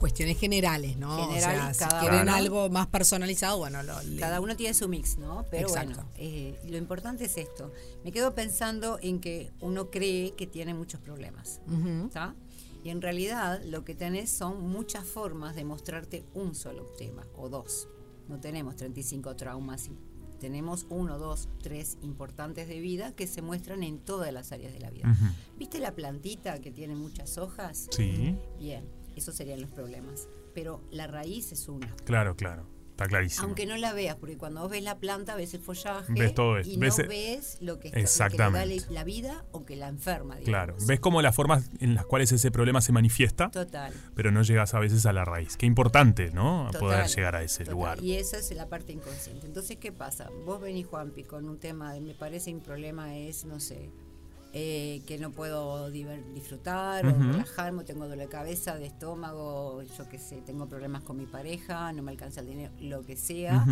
[0.00, 1.28] cuestiones generales, ¿no?
[1.28, 4.56] General, o sea, si cada quieren uno- algo más personalizado, bueno, lo, le- Cada uno
[4.56, 5.44] tiene su mix, ¿no?
[5.50, 5.94] Pero Exacto.
[5.96, 7.70] bueno, eh, lo importante es esto.
[8.04, 11.60] Me quedo pensando en que uno cree que tiene muchos problemas.
[12.06, 12.34] ¿está?
[12.82, 17.48] Y en realidad lo que tenés son muchas formas de mostrarte un solo tema o
[17.48, 17.86] dos.
[18.28, 19.90] No tenemos 35 traumas, y
[20.38, 24.80] tenemos uno, dos, tres importantes de vida que se muestran en todas las áreas de
[24.80, 25.16] la vida.
[25.58, 27.88] ¿Viste la plantita que tiene muchas hojas?
[27.90, 28.36] Sí.
[28.58, 28.84] Bien.
[29.16, 30.28] Esos serían los problemas.
[30.54, 31.94] Pero la raíz es una.
[32.04, 32.73] Claro, claro.
[32.94, 33.46] Está clarísimo.
[33.46, 36.58] Aunque no la veas, porque cuando vos ves la planta, ves el follaje Ves todo
[36.58, 36.72] esto.
[36.72, 39.88] y Ves- no ves lo que, está- que da la- la vida o que la
[39.88, 40.36] enferma.
[40.36, 40.44] digamos.
[40.44, 40.76] Claro.
[40.86, 43.92] Ves como las formas en las cuales ese problema se manifiesta, Total.
[44.14, 45.56] pero no llegas a veces a la raíz.
[45.56, 46.66] Qué importante, ¿no?
[46.66, 47.72] Total, Poder llegar a ese total.
[47.74, 48.00] lugar.
[48.00, 49.44] Y esa es la parte inconsciente.
[49.46, 50.30] Entonces, ¿qué pasa?
[50.46, 53.90] Vos venís, Juanpi, con un tema, de, me parece un problema es, no sé,
[54.56, 57.16] eh, que no puedo disfrutar Ujú.
[57.16, 61.26] o relajarme, tengo dolor de cabeza, de estómago, yo qué sé, tengo problemas con mi
[61.26, 63.66] pareja, no me alcanza el dinero, lo que sea.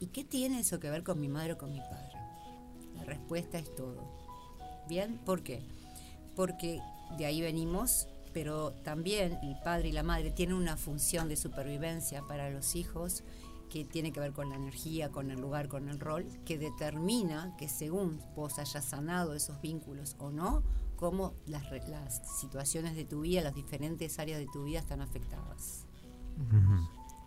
[0.00, 2.10] ¿Y qué tiene eso que ver con mi madre o con mi padre?
[2.96, 3.96] La respuesta es todo.
[4.88, 5.18] ¿Bien?
[5.24, 5.62] ¿Por qué?
[6.34, 6.80] Porque
[7.16, 12.22] de ahí venimos, pero también el padre y la madre tienen una función de supervivencia
[12.26, 13.22] para los hijos
[13.74, 17.56] que tiene que ver con la energía, con el lugar, con el rol, que determina
[17.58, 20.62] que según vos hayas sanado esos vínculos o no,
[20.94, 25.86] cómo las, las situaciones de tu vida, las diferentes áreas de tu vida están afectadas.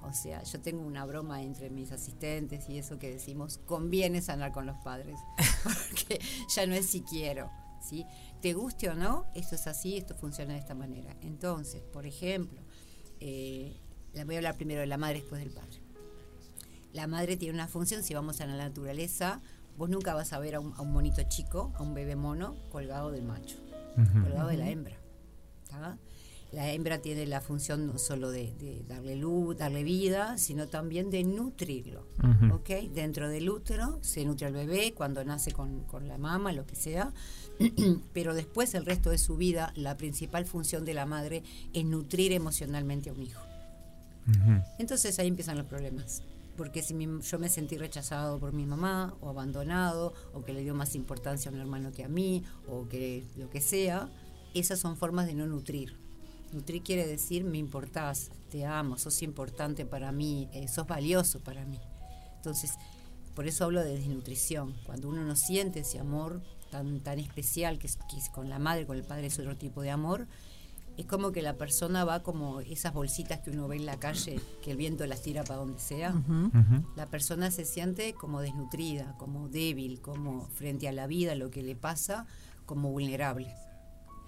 [0.04, 4.54] O sea, yo tengo una broma entre mis asistentes y eso que decimos, conviene sanar
[4.54, 5.20] con los padres,
[5.66, 6.22] porque
[6.56, 8.06] ya no es si quiero, ¿sí?
[8.42, 11.14] Te guste o no, esto es así, esto funciona de esta manera.
[11.20, 12.62] Entonces, por ejemplo,
[13.20, 13.82] eh,
[14.26, 15.87] voy a hablar primero de la madre después del padre.
[16.94, 19.42] La madre tiene una función, si vamos a la naturaleza,
[19.78, 22.56] vos nunca vas a ver a un, a un monito chico, a un bebé mono,
[22.72, 23.58] colgado del macho,
[23.96, 24.98] colgado de la hembra.
[25.70, 25.98] ¿tá?
[26.52, 31.10] La hembra tiene la función no solo de, de darle luz, darle vida, sino también
[31.10, 32.08] de nutrirlo.
[32.24, 32.56] Ujú.
[32.56, 32.70] ¿ok?
[32.94, 36.76] Dentro del útero se nutre al bebé cuando nace con, con la mama, lo que
[36.76, 37.14] sea,
[38.14, 42.32] pero después el resto de su vida, la principal función de la madre es nutrir
[42.32, 43.42] emocionalmente a un hijo.
[44.78, 46.22] Entonces ahí empiezan los problemas.
[46.58, 50.62] Porque si mi- yo me sentí rechazado por mi mamá, o abandonado, o que le
[50.62, 54.10] dio más importancia a un hermano que a mí, o que lo que sea,
[54.54, 55.96] esas son formas de no nutrir.
[56.54, 61.64] Nutrir quiere decir me importás, te amo, sos importante para mí, eh, sos valioso para
[61.66, 61.80] mí.
[62.38, 62.72] Entonces,
[63.36, 64.74] por eso hablo de desnutrición.
[64.86, 66.42] Cuando uno no siente ese amor
[66.72, 69.58] tan, tan especial que es, que es con la madre, con el padre es otro
[69.58, 70.28] tipo de amor,
[70.98, 74.40] es como que la persona va como esas bolsitas que uno ve en la calle,
[74.64, 76.14] que el viento las tira para donde sea.
[76.96, 81.62] La persona se siente como desnutrida, como débil, como frente a la vida, lo que
[81.64, 82.26] le pasa,
[82.66, 83.54] como vulnerable.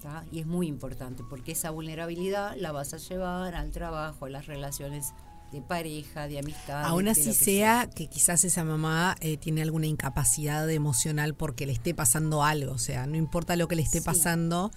[0.02, 0.24] ¿tá?
[0.32, 4.46] Y es muy importante porque esa vulnerabilidad la vas a llevar al trabajo, a las
[4.46, 5.08] relaciones
[5.52, 6.86] de pareja, de amistad.
[6.86, 11.96] Aún así sea que quizás esa mamá eh, tiene alguna incapacidad emocional porque le esté
[11.96, 14.06] pasando algo, o sea, no importa lo que le esté Sí.
[14.06, 14.72] pasando.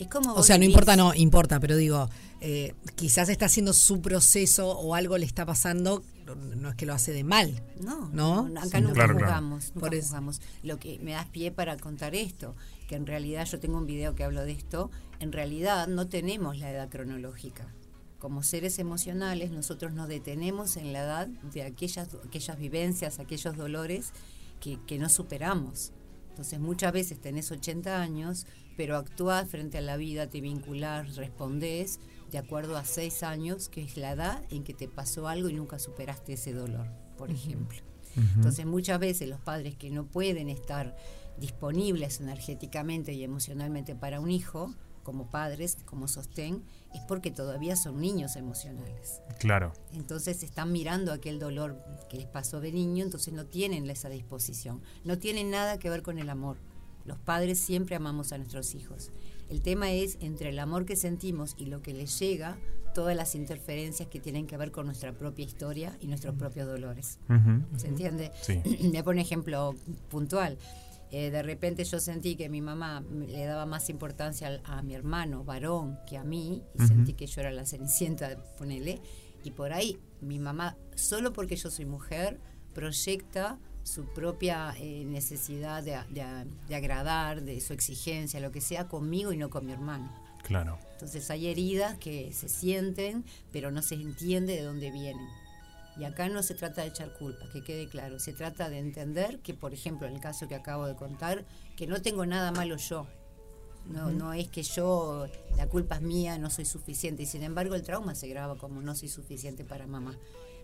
[0.00, 0.74] Es como O sea, no vivís.
[0.74, 2.08] importa, no, importa, pero digo,
[2.40, 6.02] eh, quizás está haciendo su proceso o algo le está pasando,
[6.56, 7.62] no- es que lo hace de mal.
[7.80, 8.48] No, ¿No?
[8.48, 9.18] no, acá Sí, nunca claro, claro.
[9.26, 10.06] juzgamos, nunca Por eso.
[10.06, 10.40] juzgamos.
[10.62, 12.56] Lo que me das pie para contar esto,
[12.88, 16.56] que en realidad yo tengo un video que hablo de esto, en realidad no tenemos
[16.58, 17.66] la edad cronológica.
[18.18, 24.12] Como seres emocionales, nosotros nos detenemos en la edad de aquellas, aquellas vivencias, aquellos dolores
[24.60, 25.92] que, que no superamos.
[26.30, 32.00] Entonces muchas veces tenés 80 años, pero actuás frente a la vida, te vinculás, respondés
[32.30, 35.54] de acuerdo a 6 años, que es la edad en que te pasó algo y
[35.54, 36.86] nunca superaste ese dolor,
[37.18, 37.78] por ejemplo.
[38.36, 40.96] Entonces muchas veces los padres que no pueden estar
[41.38, 46.62] disponibles energéticamente y emocionalmente para un hijo, como padres, como sostén,
[46.94, 49.20] es porque todavía son niños emocionales.
[49.38, 49.72] Claro.
[49.92, 54.82] Entonces están mirando aquel dolor que les pasó de niño, entonces no tienen esa disposición.
[55.04, 56.56] No tienen nada que ver con el amor.
[57.04, 59.10] Los padres siempre amamos a nuestros hijos.
[59.48, 62.56] El tema es entre el amor que sentimos y lo que les llega,
[62.94, 67.18] todas las interferencias que tienen que ver con nuestra propia historia y nuestros propios dolores.
[67.28, 67.78] Ujú.
[67.78, 68.32] ¿Se entiende?
[68.42, 68.60] Sí.
[68.64, 69.74] Voy a poner un ejemplo
[70.08, 70.58] puntual.
[71.12, 75.42] Eh, de repente yo sentí que mi mamá le daba más importancia a, mi hermano
[75.44, 79.00] varón que a mí, y sentí que yo era la cenicienta, ponele,
[79.42, 82.38] y por ahí mi mamá, solo porque yo soy mujer,
[82.74, 88.86] proyecta su propia eh, necesidad de, de- de agradar, de su exigencia, lo que sea,
[88.88, 90.12] conmigo y no con mi hermano.
[90.44, 90.78] Claro.
[90.92, 95.26] Entonces hay heridas que se sienten, pero no se entiende de dónde vienen.
[95.98, 98.18] Y acá no se trata de echar culpa, que quede claro.
[98.18, 101.44] Se trata de entender que, por ejemplo, en el caso que acabo de contar,
[101.76, 103.06] que no tengo nada malo yo.
[103.86, 104.16] No, Ujú.
[104.16, 105.26] no es que yo,
[105.56, 107.22] la culpa es mía, no soy suficiente.
[107.24, 110.16] Y sin embargo, el trauma se graba como no soy suficiente para mamá.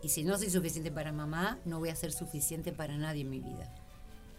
[0.02, 3.30] Y si no soy suficiente para mamá, no voy a ser suficiente para nadie en
[3.30, 3.74] mi vida.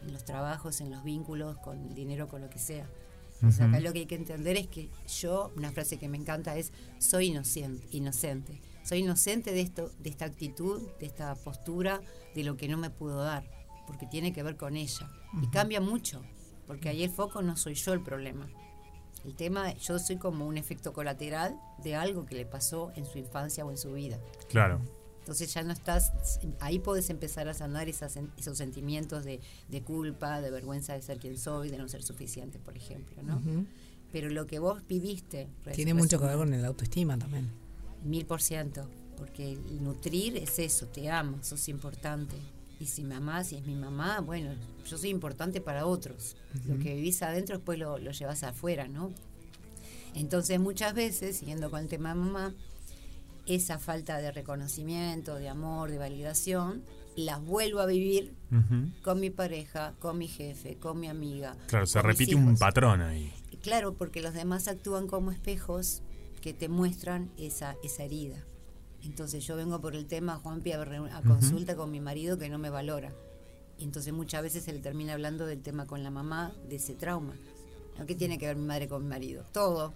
[0.03, 2.87] En los trabajos, en los vínculos, con el dinero, con lo que sea.
[3.35, 3.69] Entonces, Ujú.
[3.69, 6.71] acá lo que hay que entender es que yo, una frase que me encanta es,
[6.99, 8.61] soy inocente, inocente.
[8.87, 11.99] Soy inocente de esto, de esta actitud, de esta postura,
[12.33, 13.43] de lo que no me pudo dar,
[13.85, 15.09] porque tiene que ver con ella.
[15.43, 16.21] Y cambia mucho,
[16.65, 18.47] porque ahí el foco no soy yo el problema.
[19.25, 23.17] El tema, yo soy como un efecto colateral de algo que le pasó en su
[23.17, 24.19] infancia o en su vida.
[24.47, 24.79] Claro.
[25.19, 30.39] Entonces ya no estás, ahí podés empezar a sanar esas, esos sentimientos de, de culpa,
[30.39, 33.41] de vergüenza de ser quien soy, de no ser suficiente, por ejemplo, ¿no?
[34.13, 35.49] Pero lo que vos viviste...
[35.73, 37.66] Tiene mucho que ver con el autoestima también.
[38.07, 42.35] Mil por ciento, porque el nutrir es eso, te amo, sos importante.
[42.79, 44.51] Y si me amás, si es mi mamá, bueno,
[44.85, 46.35] yo soy importante para otros.
[46.67, 49.11] Lo que vivís adentro después lo, lo llevas afuera, ¿no?
[50.13, 52.53] Entonces muchas veces, siguiendo con el tema de mamá,
[53.45, 56.83] esa falta de reconocimiento, de amor, de validación,
[57.15, 58.33] las vuelvo a vivir
[59.03, 61.55] con mi pareja, con mi jefe, con mi amiga.
[61.67, 62.59] Claro, se con mis repite un hijos.
[62.59, 63.33] patrón ahí.
[63.63, 66.03] Claro, porque los demás actúan como espejos
[66.41, 68.43] que te muestran esa, esa herida.
[69.03, 72.57] Entonces yo vengo por el tema, Juanpi, a, a consulta con mi marido que no
[72.57, 73.13] me valora.
[73.77, 76.95] Y entonces muchas veces se le termina hablando del tema con la mamá, de ese
[76.95, 77.35] trauma.
[78.05, 79.43] ¿Qué tiene que ver mi madre con mi marido?
[79.51, 79.93] Todo.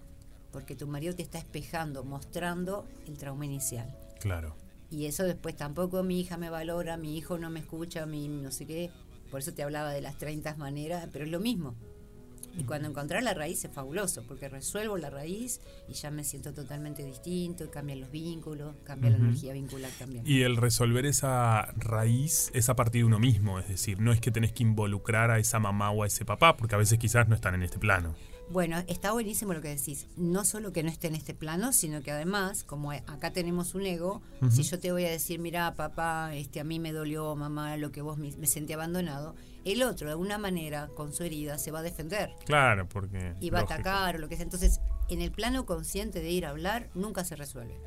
[0.50, 3.96] Porque tu marido te está espejando, mostrando el trauma inicial.
[4.20, 4.54] Claro.
[4.90, 8.50] Y eso después tampoco mi hija me valora, mi hijo no me escucha, mi no
[8.50, 8.90] sé qué.
[9.30, 11.74] Por eso te hablaba de las 30 maneras, pero es lo mismo.
[12.56, 16.52] Y cuando encontrás la raíz es fabuloso, porque resuelvo la raíz y ya me siento
[16.52, 20.22] totalmente distinto, cambian los vínculos, cambia la energía vincular también.
[20.26, 24.20] Y el resolver esa raíz es a partir de uno mismo, es decir, no es
[24.20, 27.28] que tenés que involucrar a esa mamá o a ese papá, porque a veces quizás
[27.28, 28.14] no están en este plano.
[28.52, 30.08] Bueno, está buenísimo lo que decís.
[30.18, 33.86] No solo que no esté en este plano, sino que además, como acá tenemos un
[33.86, 37.78] ego, si yo te voy a decir, mira, papá, este, a mí me dolió, mamá,
[37.78, 39.34] lo que vos me, me sentí abandonado,
[39.64, 43.34] el otro, de alguna manera, con su herida, se va a defender Claro, porque...
[43.40, 44.44] y va a atacar o lo que sea.
[44.44, 47.80] Entonces, en el plano consciente de ir a hablar, nunca se resuelve.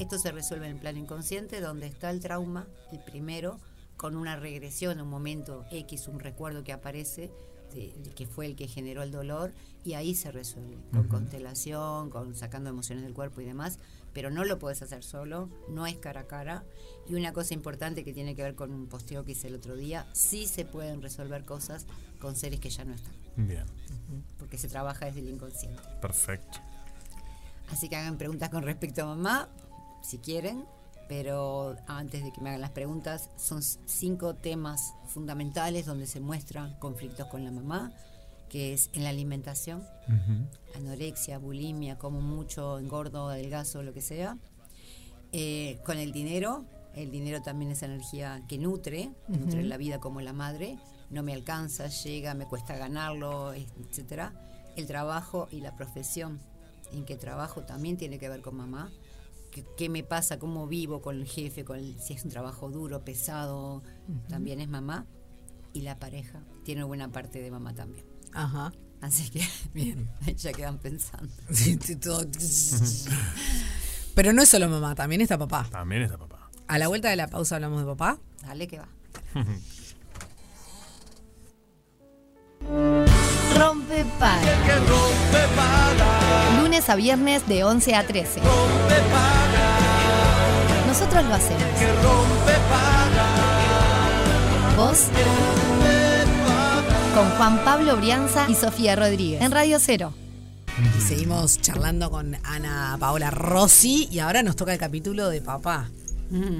[0.00, 3.60] Esto se resuelve en el plano inconsciente, donde está el trauma, el primero,
[3.96, 7.30] con una regresión, un momento X, un recuerdo que aparece,
[7.74, 9.52] de que fue el que generó el dolor,
[9.84, 13.78] y ahí se resuelve, con constelación, con sacando emociones del cuerpo y demás,
[14.12, 16.64] pero no lo puedes hacer solo, no es cara a cara.
[17.08, 19.76] Y una cosa importante que tiene que ver con un posteo que hice el otro
[19.76, 21.86] día, sí se pueden resolver cosas
[22.20, 23.64] con seres que ya no están, Bien,
[24.38, 25.80] porque se trabaja desde el inconsciente.
[26.00, 26.58] perfecto.
[27.70, 29.48] Así que hagan preguntas con respecto a mamá,
[30.02, 30.64] si quieren,
[31.08, 36.78] pero antes de que me hagan las preguntas, son cinco temas fundamentales donde se muestran
[36.78, 37.92] conflictos con la mamá,
[38.48, 39.82] que es en la alimentación,
[40.76, 44.36] anorexia, bulimia, como mucho, engordo, adelgazo, lo que sea.
[45.32, 50.20] Eh, con el dinero, el dinero también es energía que nutre, nutre la vida como
[50.20, 50.78] la madre,
[51.10, 54.32] no me alcanza, llega, me cuesta ganarlo, etcétera.
[54.76, 56.38] El trabajo y la profesión
[56.92, 58.90] en que trabajo también tiene que ver con mamá.
[59.58, 60.38] ¿Qué, qué me pasa?
[60.38, 61.64] ¿Cómo vivo con el jefe?
[61.64, 63.82] Con el- si es un trabajo duro, pesado,
[64.28, 65.06] también es mamá.
[65.72, 68.04] Y la pareja tiene buena parte de mamá también.
[68.32, 68.72] Ajá.
[69.00, 69.40] Así que
[69.74, 70.08] Bien.
[70.26, 71.32] ahí ya quedan pensando.
[71.50, 72.24] Sí, sí, todo-
[74.14, 75.66] Pero no es solo mamá, también está papá.
[75.70, 76.50] También está papá.
[76.68, 78.18] A la vuelta de la pausa hablamos de papá.
[78.42, 78.88] Dale que va.
[83.56, 84.42] Rompe para.
[86.60, 88.40] Lunes a viernes de 11 a 13.
[91.08, 91.64] Nosotros lo hacemos.
[94.76, 95.06] Vos.
[97.14, 99.40] Con Juan Pablo Brianza y Sofía Rodríguez.
[99.40, 100.12] En Radio Cero.
[100.96, 105.88] Y seguimos charlando con Ana Paola Rossi y ahora nos toca el capítulo de papá.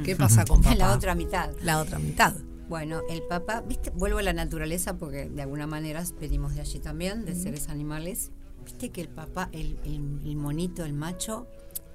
[0.05, 0.75] ¿Qué pasa con papá?
[0.77, 1.51] La otra mitad.
[1.63, 2.33] La otra mitad.
[2.71, 6.79] Bueno, el papá, viste, vuelvo a la naturaleza porque de alguna manera venimos de allí
[6.81, 8.31] también, de seres animales.
[8.65, 11.47] Viste que el papá, el, el- el monito, el macho,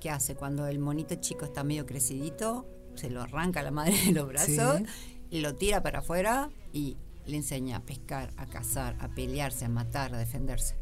[0.03, 0.35] ¿qué hace?
[0.35, 4.81] Cuando el monito chico está medio crecidito, se lo arranca la madre de los brazos,
[5.29, 9.69] y lo tira para afuera y le enseña a pescar, a cazar, a pelearse, a
[9.69, 10.75] matar, a defenderse.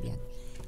[0.00, 0.16] Bien.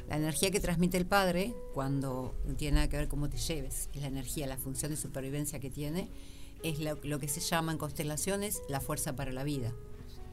[0.09, 3.89] La energía que transmite el padre, cuando no tiene nada que ver cómo te lleves,
[3.95, 6.11] es la energía, la función de supervivencia que tiene,
[6.65, 9.73] es lo, lo que se llama en constelaciones la fuerza para la vida.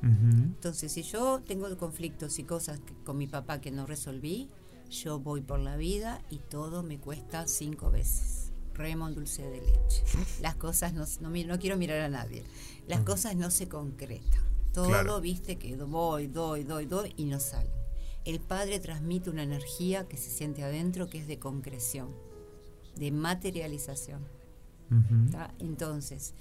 [0.04, 4.50] Entonces, si yo tengo conflictos y cosas que- con mi papá que no resolví,
[4.92, 8.52] yo voy por la vida y todo me cuesta cinco veces.
[8.74, 10.04] Remo en dulce de leche.
[10.42, 12.44] Las cosas no, no, quiero mirar a nadie.
[12.88, 14.44] Las cosas no se concretan.
[14.74, 15.20] Todo, Claro.
[15.22, 17.70] viste, que voy, doy, doy, doy y no sale.
[18.24, 22.10] El padre transmite una energía que se siente adentro que es de concreción,
[22.96, 24.26] de materialización.
[25.60, 26.34] Entonces,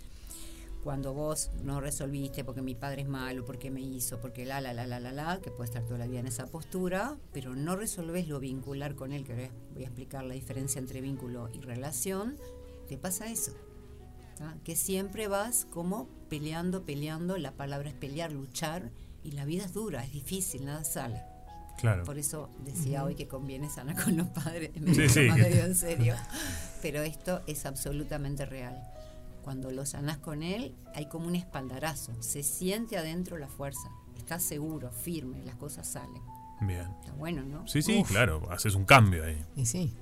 [0.83, 4.73] cuando vos no resolviste porque mi padre es malo, porque me hizo, porque la, la,
[4.73, 7.77] la, la, la, la, que puede estar toda la vida en esa postura, pero no
[7.77, 11.61] resolves lo vincular con él, que ahora voy a explicar la diferencia entre vínculo y
[11.61, 12.37] relación,
[12.89, 13.53] te pasa eso.
[14.39, 14.57] ¿tá?
[14.65, 18.91] Que siempre vas como peleando, peleando, la palabra es pelear, luchar,
[19.23, 21.23] y la vida es dura, es difícil, nada sale.
[21.79, 22.05] Claro.
[22.05, 24.71] Por eso decía hoy que conviene sanar con los padres.
[24.81, 25.29] Me Sí, lo sí.
[25.59, 26.15] en serio.
[26.83, 28.83] Pero esto es absolutamente real.
[29.43, 32.13] Cuando lo sanás con él, hay como un espaldarazo.
[32.21, 33.91] Se siente adentro la fuerza.
[34.17, 36.23] Estás seguro, firme, las cosas salen.
[36.61, 36.87] Bien.
[37.01, 37.67] Está bueno, ¿no?
[37.67, 38.09] Sí, sí, Uf.
[38.09, 39.43] claro, haces un cambio ahí.
[39.57, 39.95] Y sí.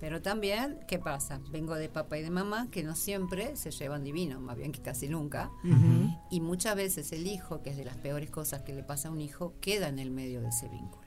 [0.00, 1.40] Pero también, ¿qué pasa?
[1.50, 4.80] Vengo de papá y de mamá que no siempre se llevan divino, más bien que
[4.80, 5.50] casi nunca.
[5.62, 6.18] Ujú.
[6.30, 9.10] Y muchas veces el hijo, que es de las peores cosas que le pasa a
[9.10, 11.06] un hijo, queda en el medio de ese vínculo.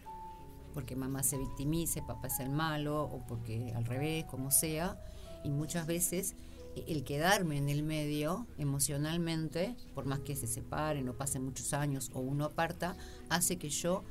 [0.76, 4.96] Porque mamá se victimice, papá es el malo, o porque al revés, como sea.
[5.44, 6.36] Y muchas veces
[6.76, 12.12] el quedarme en el medio emocionalmente, por más que se separen o pasen muchos años
[12.14, 12.96] o uno aparta,
[13.30, 14.04] hace que yo,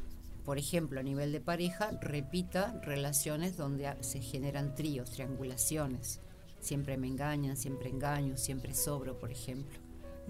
[0.45, 6.21] por ejemplo, a nivel de pareja, repita relaciones donde se generan tríos, triangulaciones.
[6.61, 9.79] Siempre me engañan, siempre engaño, siempre sobro, por ejemplo.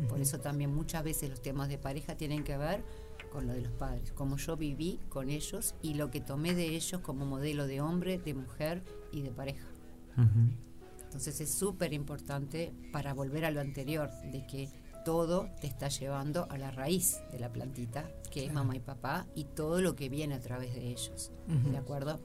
[0.08, 2.82] Por eso también muchas veces los temas de pareja tienen que ver
[3.30, 6.74] con lo de los padres, como yo viví con ellos y lo que tomé de
[6.74, 9.66] ellos como modelo de hombre, de mujer y de pareja.
[11.12, 14.70] Entonces es súper importante para volver a lo anterior, de que
[15.04, 19.26] todo te está llevando a la raíz de la plantita, que es mamá y papá,
[19.34, 21.30] y todo lo que viene a través de ellos.
[21.70, 22.18] ¿De acuerdo?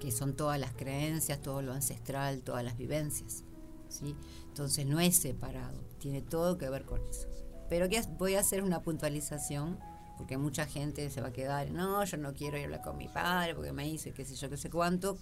[0.00, 3.44] Que son todas las creencias, todo lo ancestral, todas las vivencias.
[3.88, 4.16] ¿sí?
[4.48, 7.28] Entonces no es separado, tiene todo que ver con eso.
[7.68, 9.78] Pero que voy a hacer una puntualización,
[10.18, 12.96] porque mucha gente se va a quedar, no, yo no quiero ir a hablar con
[12.96, 15.16] mi padre porque me hizo qué sé yo, qué sé cuánto,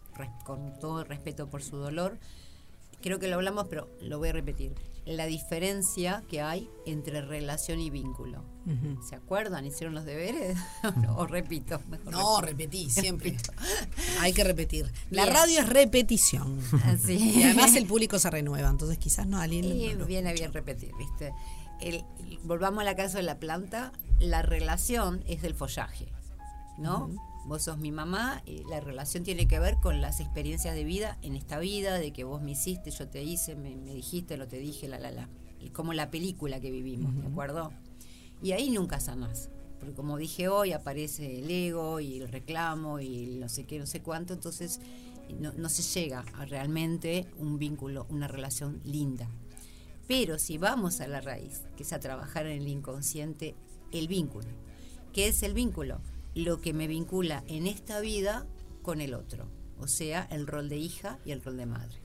[0.47, 2.19] con todo el respeto por su dolor.
[3.03, 4.75] Creo que lo hablamos, pero lo voy a repetir.
[5.05, 8.45] La diferencia que hay entre relación y vínculo.
[9.09, 9.67] ¿Se acuerdan?
[9.67, 10.57] ¿Hicieron los deberes?
[11.17, 11.81] o repito.
[11.91, 12.47] Mejor No, repito.
[12.63, 13.37] repetí, siempre.
[14.21, 14.87] Hay que repetir.
[15.11, 15.35] La Bien.
[15.35, 16.61] radio es repetición.
[16.85, 17.15] Así.
[17.41, 19.65] Y además el público se renueva, entonces quizás no alguien.
[19.65, 20.41] Y no viene escucha.
[20.45, 21.33] bien repetir, ¿viste?
[21.81, 22.05] El-
[22.45, 23.93] volvamos a la casa de la planta.
[24.21, 26.07] La relación es del follaje,
[26.79, 27.11] ¿no?
[27.45, 31.19] Vos sos mi mamá y la relación tiene que ver con las experiencias de vida
[31.23, 34.47] en esta vida, de que vos me hiciste, yo te hice, me, me dijiste, lo
[34.47, 35.29] te dije, la, la, la.
[35.73, 37.73] Como la película que vivimos, ¿de acuerdo?
[38.43, 39.51] Y ahí nunca sanás.
[39.79, 43.79] Porque como dije hoy, aparece el ego y el reclamo y el no sé qué,
[43.79, 44.81] no sé cuánto, entonces
[45.41, 49.29] no, no se llega a realmente un vínculo, una relación linda.
[50.07, 53.55] Pero si vamos a la raíz, que es a trabajar en el inconsciente,
[53.93, 54.49] el vínculo.
[55.13, 56.01] ¿Qué es el vínculo?
[56.35, 58.47] Lo que me vincula en esta vida
[58.83, 59.49] con el otro.
[59.79, 62.03] O sea, el rol de hija y el rol de madre.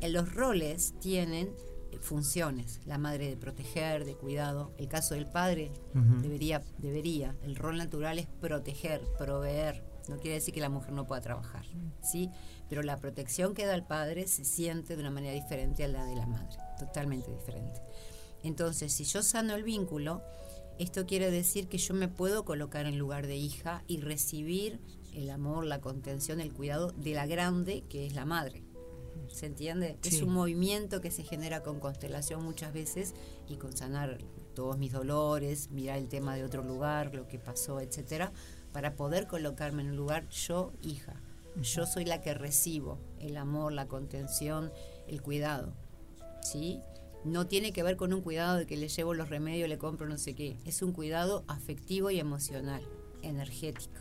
[0.00, 1.54] En los roles tienen
[1.90, 2.80] eh, funciones.
[2.86, 4.72] La madre de proteger, de cuidado.
[4.78, 5.72] El caso del padre
[6.22, 7.34] debería, debería.
[7.42, 9.84] El rol natural es proteger, proveer.
[10.08, 11.64] No quiere decir que la mujer no pueda trabajar,
[12.02, 12.30] ¿sí?
[12.68, 16.04] Pero la protección que da el padre se siente de una manera diferente a la
[16.04, 17.80] de la madre, totalmente diferente.
[18.42, 20.22] Entonces, si yo sano el vínculo,
[20.78, 24.80] esto quiere decir que yo me puedo colocar en lugar de hija y recibir
[25.14, 28.62] el amor, la contención, el cuidado de la grande que es la madre.
[29.28, 29.96] ¿Se entiende?
[30.02, 30.16] Sí.
[30.16, 33.14] Es un movimiento que se genera con constelación muchas veces
[33.48, 34.18] y con sanar
[34.54, 38.32] todos mis dolores, mirar el tema de otro lugar, lo que pasó, etcétera,
[38.72, 41.20] para poder colocarme en un lugar yo, hija.
[41.56, 44.72] Yo soy la que recibo el amor, la contención,
[45.06, 45.72] el cuidado.
[46.42, 46.80] ¿Sí?
[47.24, 50.06] No tiene que ver con un cuidado de que le llevo los remedios, le compro
[50.06, 50.56] no sé qué.
[50.66, 52.82] Es un cuidado afectivo y emocional,
[53.22, 54.00] energético.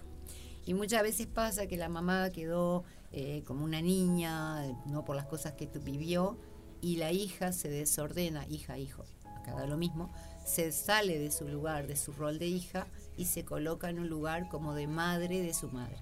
[0.65, 5.25] Y muchas veces pasa que la mamá quedó eh, como una niña, no por las
[5.25, 6.37] cosas que tu- vivió,
[6.81, 9.05] y la hija se desordena, hija, hijo,
[9.37, 10.11] acá da lo mismo,
[10.45, 12.87] se sale de su lugar, de su rol de hija,
[13.17, 15.97] y se coloca en un lugar como de madre de su madre,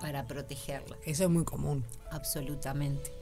[0.00, 0.96] para protegerla.
[1.04, 1.84] Eso es muy común.
[2.10, 3.12] Absolutamente.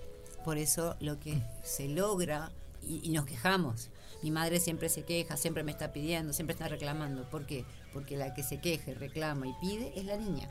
[0.45, 2.53] Por eso lo que se logra,
[2.87, 3.91] y, y nos quejamos,
[4.23, 7.29] mi madre siempre se queja, siempre me está pidiendo, siempre está reclamando.
[7.29, 7.65] ¿Por qué?
[7.93, 10.49] Porque la que se queja, y reclama y pide es la niña.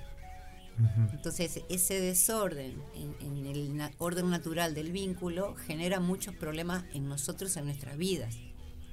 [1.14, 7.08] Entonces, ese desorden en, en el na- orden natural del vínculo genera muchos problemas en
[7.08, 8.36] nosotros, en nuestras vidas.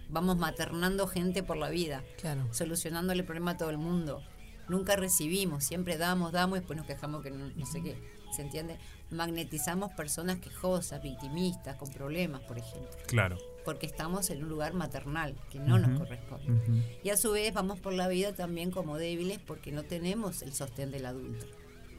[0.09, 2.47] Vamos maternando gente por la vida, Claro.
[2.55, 4.23] solucionándole el problema a todo el mundo.
[4.69, 7.97] Nunca recibimos, siempre damos, damos y después nos quejamos que no, no sé qué.
[8.36, 8.78] ¿Se entiende?
[9.12, 12.90] Magnetizamos personas quejosas, victimistas, con problemas, por ejemplo.
[13.06, 13.39] Claro.
[13.64, 17.01] Porque estamos en un lugar maternal que no nos corresponde.
[17.05, 20.52] Y a su vez vamos por la vida también como débiles porque no tenemos el
[20.52, 21.47] sostén del adulto,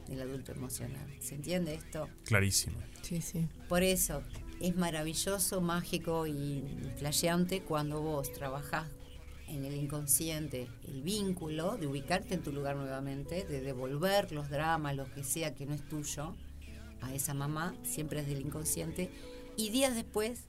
[0.07, 1.07] del adulto emocional.
[1.19, 2.09] ¿Se entiende esto?
[2.25, 2.77] Clarísimo.
[3.01, 3.47] Sí, sí.
[3.69, 4.23] Por eso
[4.59, 6.63] es maravilloso, mágico y
[6.97, 8.87] flasheante cuando vos trabajás
[9.47, 14.95] en el inconsciente el vínculo de ubicarte en tu lugar nuevamente, de devolver los dramas,
[14.95, 16.35] lo que sea que no es tuyo,
[17.03, 19.11] a esa mamá, siempre es del inconsciente,
[19.55, 20.47] y días después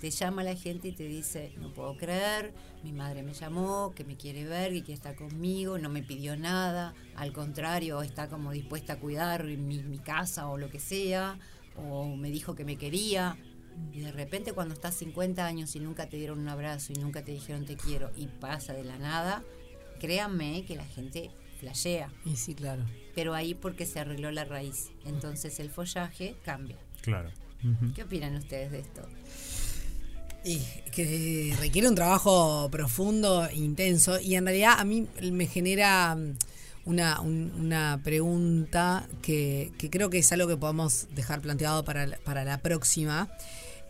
[0.00, 2.52] te llama la gente y te dice, no puedo creer,
[2.82, 6.36] mi madre me llamó, que me quiere ver, que quiere estar conmigo, no me pidió
[6.36, 11.38] nada, al contrario, está como dispuesta a cuidar mi, mi casa o lo que sea,
[11.76, 13.38] o me dijo que me quería.
[13.92, 17.24] Y de repente cuando estás 50 años y nunca te dieron un abrazo y nunca
[17.24, 19.42] te dijeron te quiero y pasa de la nada,
[20.00, 21.30] créanme que la gente
[21.64, 22.10] flashea.
[22.24, 22.84] Y sí, claro.
[23.14, 24.90] Pero ahí porque se arregló la raíz.
[25.06, 26.76] Entonces el follaje cambia.
[27.02, 27.30] Claro.
[27.94, 29.02] ¿Qué opinan ustedes de esto?
[30.44, 30.58] Y
[30.92, 36.36] que requiere un trabajo profundo, intenso, y en realidad a mí me genera mm,
[36.84, 42.06] una, un- una pregunta que, que creo que es algo que podemos dejar planteado para,
[42.06, 43.30] la- para la próxima,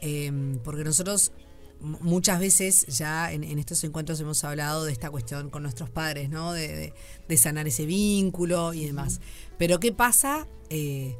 [0.00, 0.30] eh,
[0.62, 1.32] porque nosotros
[1.80, 6.30] muchas veces ya en, en estos encuentros hemos hablado de esta cuestión con nuestros padres,
[6.30, 6.52] ¿no?
[6.52, 6.94] De, de-
[7.28, 9.20] de sanar ese vínculo y demás.
[9.58, 11.16] Pero ¿qué pasa eh,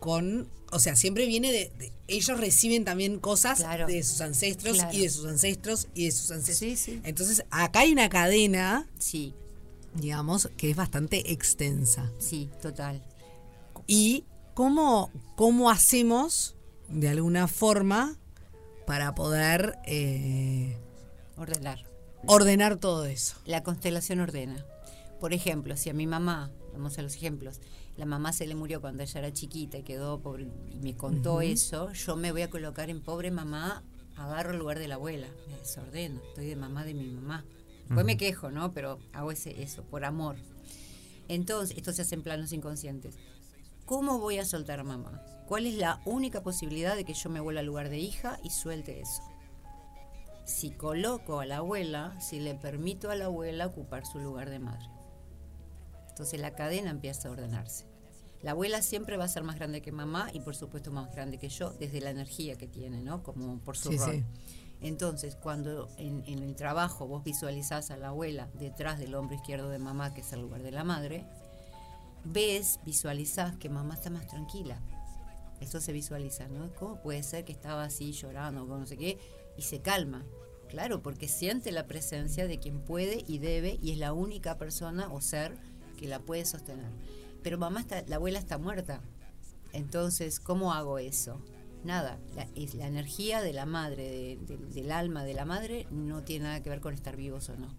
[0.00, 0.48] con...
[0.70, 1.70] O sea, siempre viene de...
[1.78, 4.96] de- ellos reciben también cosas de sus ancestros Claro.
[4.96, 6.88] y de sus ancestros y de sus ancestros.
[7.04, 9.34] Entonces, acá hay una cadena, sí.
[9.94, 12.10] digamos, que es bastante extensa.
[12.18, 13.02] Sí, total.
[13.86, 14.24] ¿Y
[14.54, 16.54] cómo, cómo hacemos,
[16.88, 18.18] de alguna forma,
[18.86, 20.76] para poder eh,
[21.36, 21.84] Ordenar.
[22.26, 23.36] ordenar todo eso?
[23.46, 24.64] La constelación ordena.
[25.20, 27.60] Por ejemplo, si a mi mamá, vamos a los ejemplos,
[27.96, 31.40] la mamá se le murió cuando ella era chiquita y quedó pobre y me contó
[31.40, 33.82] eso, yo me voy a colocar en pobre mamá,
[34.16, 37.44] agarro el lugar de la abuela, me desordeno, estoy de mamá de mi mamá.
[37.84, 38.72] Después me quejo, ¿no?
[38.72, 40.36] Pero hago ese, eso, por amor.
[41.28, 43.16] Entonces, esto se hace en planos inconscientes.
[43.84, 45.20] ¿Cómo voy a soltar a mamá?
[45.46, 48.50] ¿Cuál es la única posibilidad de que yo me vuelva al lugar de hija y
[48.50, 49.22] suelte eso?
[50.44, 54.58] Si coloco a la abuela, si le permito a la abuela ocupar su lugar de
[54.58, 54.86] madre.
[56.08, 57.86] Entonces la cadena empieza a ordenarse.
[58.42, 61.38] La abuela siempre va a ser más grande que mamá y por supuesto más grande
[61.38, 63.22] que yo desde la energía que tiene, ¿no?
[63.22, 64.10] Como por su Sí, rol.
[64.14, 64.24] sí.
[64.80, 69.68] Entonces, cuando en, en el trabajo vos visualizás a la abuela detrás del hombro izquierdo
[69.68, 71.24] de mamá, que es el lugar de la madre,
[72.24, 74.80] ves, visualizás que mamá está más tranquila.
[75.62, 76.72] Eso se visualiza, ¿no?
[76.74, 79.18] ¿Cómo puede ser que estaba así llorando o no sé qué?
[79.56, 80.24] Y se calma.
[80.68, 85.12] Claro, porque siente la presencia de quien puede y debe y es la única persona
[85.12, 85.56] o ser
[85.98, 86.90] que la puede sostener.
[87.42, 89.00] Pero mamá está, la abuela está muerta.
[89.72, 91.40] Entonces, ¿cómo hago eso?
[91.84, 95.86] Nada, la, es la energía de la madre, de- de- del alma de la madre,
[95.90, 97.74] no tiene nada que ver con estar vivos o no.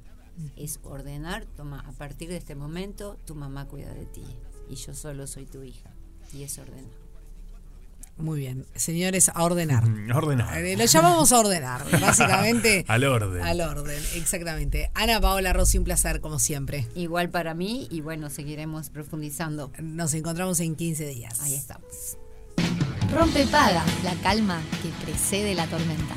[0.56, 4.26] Es ordenar, toma, a partir de este momento, tu mamá cuida de ti
[4.70, 5.92] y yo solo soy tu hija.
[6.34, 7.03] Y es ordenar.
[8.18, 8.66] Muy bien.
[8.76, 9.84] Señores, a ordenar.
[10.14, 10.58] A ordenar.
[10.64, 12.86] Eh, Lo llamamos a ordenar, básicamente.
[12.88, 13.42] Al orden.
[13.44, 14.92] Al orden, exactamente.
[14.94, 16.88] Ana Paola Rossi, un placer, como siempre.
[16.96, 19.72] Igual para mí, y bueno, seguiremos profundizando.
[19.82, 21.40] Nos encontramos en 15 días.
[21.42, 22.18] Ahí estamos.
[23.12, 26.16] Rompe paga, la calma que precede la tormenta.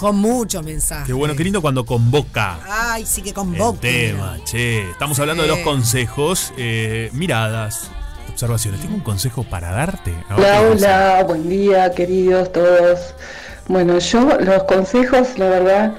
[0.00, 1.06] Con mucho mensaje.
[1.06, 3.80] Qué bueno, qué lindo cuando convoca Ay, sí que el convoca.
[3.80, 4.90] tema, che.
[4.90, 7.90] Estamos hablando de los consejos, eh, miradas,
[8.30, 8.80] observaciones.
[8.80, 10.14] Tengo un consejo para darte.
[10.36, 13.14] Hola, hola, buen día queridos todos.
[13.66, 15.94] Bueno, yo los consejos, la verdad,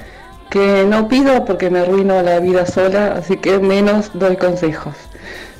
[0.50, 4.96] que no pido porque me arruino la vida sola, así que menos doy consejos.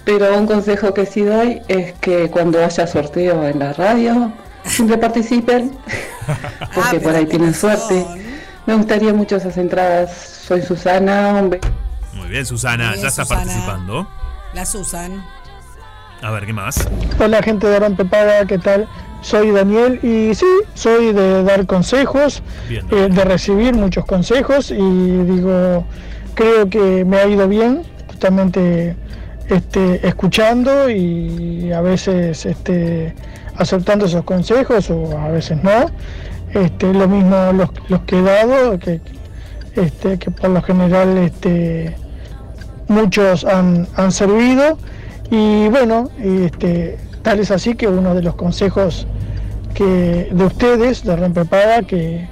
[0.06, 4.32] Pero un consejo que sí doy es que cuando haya sorteo en la radio,
[4.64, 5.72] siempre participen,
[6.74, 8.06] porque por ahí tienen suerte.
[8.66, 10.12] Me gustaría mucho esas entradas.
[10.48, 11.68] Soy Susana, beso.
[12.14, 13.42] Muy bien, Susana, Muy bien, ya está Susana.
[13.42, 14.08] participando.
[14.54, 15.24] La Susan.
[16.22, 16.88] A ver, ¿qué más?
[17.20, 18.88] Hola gente de Rompepaga, ¿qué tal?
[19.22, 24.76] Soy Daniel y sí, soy de dar consejos, Bien, eh, de recibir muchos consejos y
[24.78, 25.86] digo,
[26.36, 28.96] creo que me ha ido bien, justamente
[29.48, 33.14] este, escuchando y a veces este,
[33.56, 35.90] aceptando esos consejos o a veces no.
[36.54, 39.02] Este, lo mismo los, los que he dado, que,
[39.76, 41.96] este, que por lo general este,
[42.88, 44.78] muchos han, han servido.
[45.30, 49.08] Y bueno, este, tal es así que uno de los consejos
[49.74, 52.28] que de ustedes, de Rompepaga, que,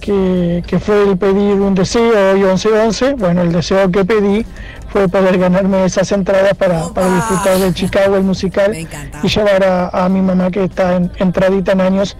[0.00, 4.46] que, que fue el pedir un deseo hoy 11-11, bueno, el deseo que pedí
[4.88, 8.74] fue poder ganarme esas entradas para, para disfrutar del Chicago, el musical,
[9.22, 12.16] y llevar a, a mi mamá que está en, entradita en años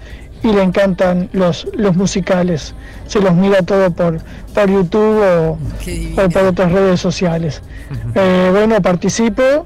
[0.47, 2.75] y le encantan los, los musicales,
[3.07, 4.21] se los mira todo por,
[4.55, 5.59] por YouTube o,
[6.23, 7.63] o por otras redes sociales.
[8.17, 9.65] Eh, bueno, participo.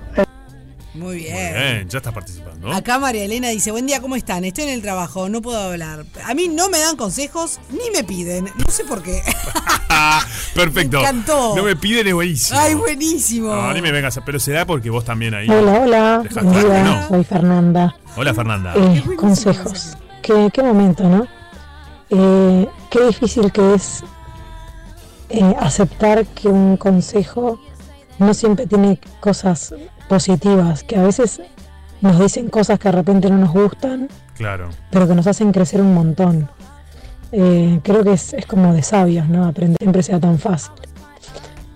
[0.93, 1.55] Muy bien.
[1.55, 2.70] Bien, ya estás participando.
[2.70, 4.44] Acá María Elena dice, buen día, ¿cómo están?
[4.44, 6.05] Estoy en el trabajo, no puedo hablar.
[6.27, 8.44] A mí no me dan consejos ni me piden.
[8.44, 9.23] No sé por qué.
[10.55, 10.98] Perfecto.
[10.98, 11.57] Me encantó.
[11.57, 12.59] No me piden, es buenísimo.
[12.61, 13.55] Ay, buenísimo.
[13.55, 14.24] No, ni me vengas a...
[14.24, 15.48] Pero será porque vos también ahí.
[15.48, 17.09] Hola, hola, buen día, no.
[17.09, 17.97] soy Fernanda.
[18.16, 18.74] Hola Fernanda.
[18.77, 19.97] Eh, consejos.
[20.22, 21.26] ¿Qué, qué momento, ¿no?
[22.10, 24.02] Eh, qué difícil que es
[25.28, 27.60] eh, aceptar que un consejo
[28.18, 29.74] no siempre tiene cosas
[30.09, 31.40] positivas, que a veces
[32.01, 34.70] nos dicen cosas que de repente no nos gustan, Claro.
[34.90, 36.51] pero que nos hacen crecer un montón.
[37.32, 39.44] Eh, creo que es, es como de sabios, ¿no?
[39.47, 40.72] Aprender siempre sea tan fácil.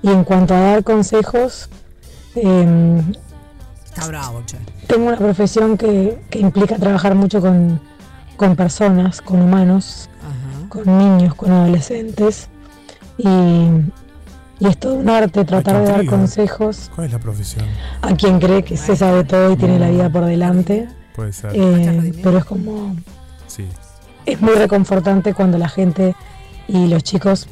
[0.03, 1.69] Y en cuanto a dar consejos,
[2.35, 3.03] eh,
[3.85, 4.59] Está bravo, che.
[4.89, 7.81] tengo una profesión que, que implica trabajar mucho con,
[8.37, 10.09] con personas, con humanos,
[10.69, 12.49] con niños, con adolescentes.
[13.19, 17.65] Y, y es todo un arte tratar de dar consejos ¿Cuál es la profesión?
[18.03, 20.89] a quien cree que se sabe todo y tiene la vida por delante.
[21.15, 21.53] Puede ser.
[21.55, 22.97] Eh, pero es como,
[23.47, 23.67] Sí.
[24.27, 26.17] es muy reconfortante cuando la gente
[26.67, 27.47] y los chicos,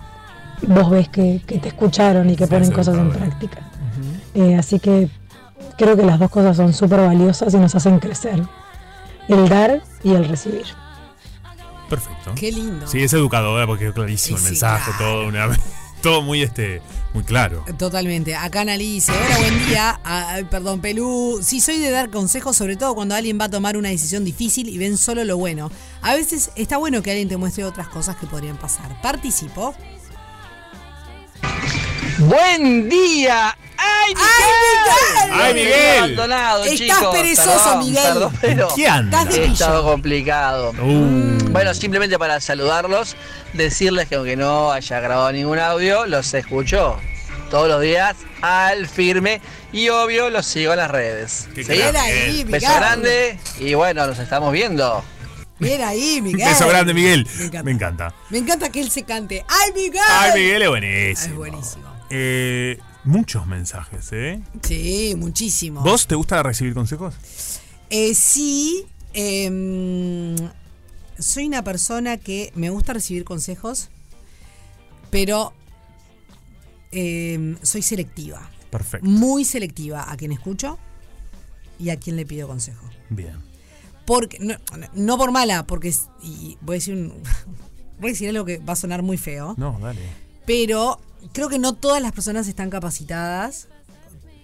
[0.66, 3.58] vos ves que, que te escucharon y que ponen cosas en práctica.
[4.34, 5.08] Eh, así que
[5.76, 8.42] creo que las dos cosas son súper valiosas y nos hacen crecer.
[9.28, 10.66] El dar y el recibir.
[11.88, 12.32] Perfecto.
[12.34, 12.86] Qué lindo.
[12.86, 15.48] Sí, es educadora porque es clarísimo el mensaje, todo, una,
[16.02, 16.80] todo muy este
[17.12, 17.64] muy claro.
[17.78, 18.34] Totalmente.
[18.34, 20.00] Acá Analí dice, hola, buen día.
[20.04, 21.40] Ah, perdón, Pelú.
[21.42, 24.68] Sí, soy de dar consejos, sobre todo cuando alguien va a tomar una decisión difícil
[24.68, 25.70] y ven solo lo bueno.
[26.00, 29.00] A veces está bueno que alguien te muestre otras cosas que podrían pasar.
[29.02, 29.74] Participo.
[32.18, 33.56] Buen día.
[33.84, 35.32] ¡Ay, Miguel!
[35.42, 35.98] ¡Ay, Miguel!
[35.98, 37.14] Abandonado, Estás chicos.
[37.16, 38.02] perezoso, Perdón, Miguel.
[38.04, 39.22] perdón, pero ¿Qué anda?
[39.22, 40.70] Estás de estado complicado.
[40.80, 41.38] Uh.
[41.50, 43.16] Bueno, simplemente para saludarlos,
[43.52, 46.96] decirles que aunque no haya grabado ningún audio, los escucho
[47.50, 49.40] todos los días al firme
[49.72, 51.48] y obvio los sigo en las redes.
[51.54, 51.72] Qué ¿Sí?
[51.72, 52.60] ahí, Miguel.
[52.60, 55.04] Beso grande y bueno, nos estamos viendo.
[55.58, 56.48] Bien ahí, Miguel.
[56.48, 57.26] Beso grande, Miguel.
[57.36, 57.62] Me encanta.
[57.62, 58.14] Me encanta.
[58.30, 59.44] Me encanta que él se cante.
[59.48, 60.02] ¡Ay, Miguel!
[60.08, 61.32] Ay, Miguel es buenísimo.
[61.32, 61.84] Es buenísimo.
[62.10, 64.40] Eh, muchos mensajes, ¿eh?
[64.62, 65.82] Sí, muchísimo.
[65.82, 67.14] ¿Vos te gusta recibir consejos?
[67.90, 70.36] Eh, sí, em,
[71.18, 73.90] soy una persona que me gusta recibir consejos,
[75.10, 75.52] pero
[76.90, 78.50] em, soy selectiva.
[78.70, 79.06] Perfecto.
[79.06, 80.78] Muy selectiva a quien escucho
[81.78, 82.88] y a quien le pido consejo.
[83.10, 83.36] Bien.
[84.06, 84.54] Porque, no,
[84.94, 85.92] no por mala, porque
[86.22, 87.22] y voy a decir un-
[88.00, 89.54] voy a decir algo que va a sonar muy feo.
[89.58, 90.00] No, dale.
[90.46, 91.00] Pero
[91.32, 93.68] creo que no todas las personas están capacitadas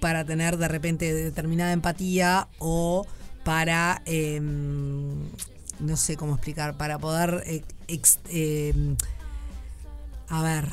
[0.00, 3.06] para tener de repente determinada empatía o
[3.44, 5.24] para, em,
[5.80, 7.62] no sé cómo explicar, para poder, eh,
[8.30, 8.96] em,
[10.28, 10.68] a ver,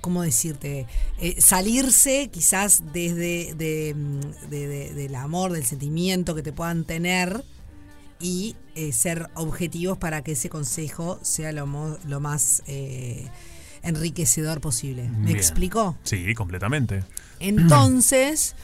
[0.00, 0.86] ¿cómo decirte?
[1.18, 6.84] Eh, salirse quizás desde de, mm, de- de- del amor, del sentimiento que te puedan
[6.84, 7.44] tener
[8.20, 12.62] y eh, ser objetivos para que ese consejo sea lo, más
[13.84, 15.08] enriquecedor posible.
[15.08, 15.36] ¿Me Bien.
[15.36, 15.96] explico?
[16.04, 17.04] Sí, completamente.
[17.40, 18.54] Entonces,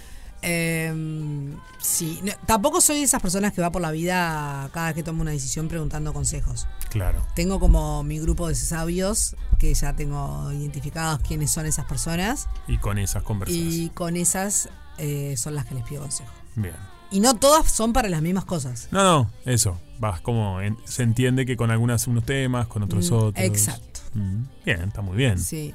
[0.43, 4.95] em, sí, no, tampoco soy de esas personas que va por la vida cada vez
[4.95, 6.67] que tomo una decisión preguntando consejos.
[6.91, 7.25] Claro.
[7.35, 12.79] Tengo como mi grupo de sabios, que ya tengo identificados quiénes son esas personas, Y
[12.79, 13.75] con esas conversaciones.
[13.75, 14.69] y con esas
[14.99, 16.31] eh, son las que les pido consejo.
[16.57, 16.75] Bien.
[17.13, 18.89] Y no todas son para las mismas cosas.
[18.93, 19.81] No, no, eso.
[19.99, 20.61] Vas como.
[20.61, 23.45] en- se entiende que con algunas unos temas, con otros Mm, otros.
[23.45, 23.90] exacto.
[24.15, 25.39] Mm, Bien, está muy bien.
[25.39, 25.74] Sí.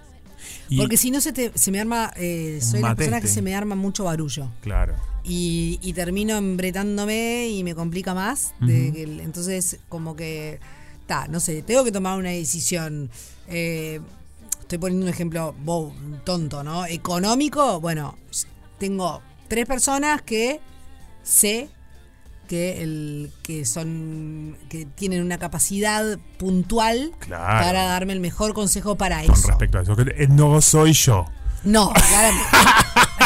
[0.70, 3.42] Y- Porque si no se, te- se me arma, eh, soy una persona que se
[3.42, 4.52] me arma mucho barullo.
[4.62, 4.96] Claro.
[5.28, 8.54] y, y termino embretándome y me complica más.
[8.62, 10.60] entonces, como que,
[11.08, 13.10] ta, no sé, tengo que tomar una decisión.
[13.48, 14.00] eh,
[14.62, 15.94] estoy poniendo un ejemplo bo-
[16.24, 16.86] tonto, ¿no?
[16.86, 18.18] Económico, bueno,
[18.80, 20.60] tengo tres personas que
[21.24, 21.70] sé
[22.46, 27.66] que el que son que tienen una capacidad puntual Claro.
[27.66, 29.48] para darme el mejor consejo para Con eso.
[29.48, 29.96] respecto a eso.
[29.96, 31.26] que, eh, no soy yo.
[31.64, 32.48] No, claramente.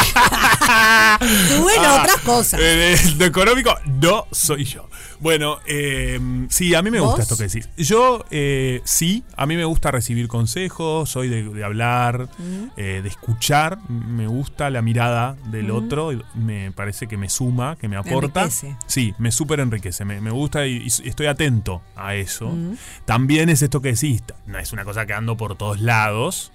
[1.55, 2.59] y bueno, Ah, otras cosas.
[2.63, 4.88] eh, Lo económico no soy yo.
[5.21, 6.17] Bueno, eh,
[6.49, 7.67] sí, a mí me gusta esto que decís.
[7.75, 12.67] Yo, eh, sí, a mí me gusta recibir consejos, soy de, de hablar, Mm.
[12.77, 13.79] eh, de escuchar.
[13.89, 18.43] Me gusta la mirada del otro, me parece que me suma, que me aporta.
[18.43, 18.77] Enriquece.
[18.87, 22.47] Sí, me súper enriquece, me, me gusta y, y estoy atento a eso.
[22.49, 22.75] Mm.
[23.05, 26.53] También es esto que decís, no es una cosa que ando por todos lados,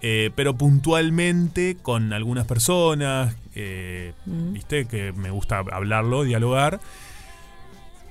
[0.00, 4.52] eh, pero puntualmente con algunas personas, eh, Mm.
[4.54, 6.80] viste, que me gusta hablarlo, dialogar.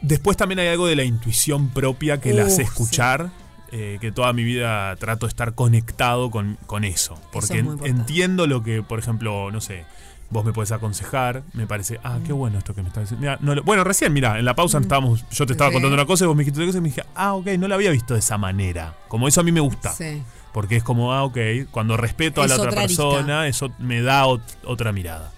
[0.02, 2.62] Después también hay algo de la intuición propia que la Uh, hace sí.
[2.64, 3.30] escuchar,
[3.72, 7.20] eh, que toda mi vida trato de estar conectado con, con eso.
[7.34, 9.86] Porque es entiendo lo que, por ejemplo, no sé,
[10.30, 12.24] vos me podés aconsejar, me parece, ah, Mm.
[12.24, 13.22] qué bueno esto que me estás diciendo.
[13.22, 15.74] Mirá, no lo- bueno, recién, mira, en la pausa estábamos, yo te estaba Sí.
[15.76, 17.68] contando una cosa y vos me dijiste otra cosa y me dije, ah, ok, no
[17.68, 18.94] la había visto de esa manera.
[19.08, 19.92] Como eso a mí me gusta.
[19.94, 20.22] Sí.
[20.54, 21.38] Porque es como, ah, ok,
[21.72, 25.32] cuando respeto a la otra persona, eso me da ot- otra mirada.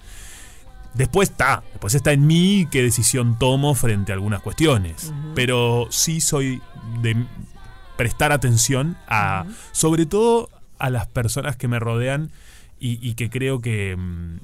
[1.00, 5.12] Después está, después está en mí qué decisión tomo frente a algunas cuestiones.
[5.34, 6.62] Pero sí soy
[7.02, 7.16] de
[7.98, 12.32] prestar atención a, sobre todo a las personas que me rodean
[12.80, 14.38] y, y que creo que, mm,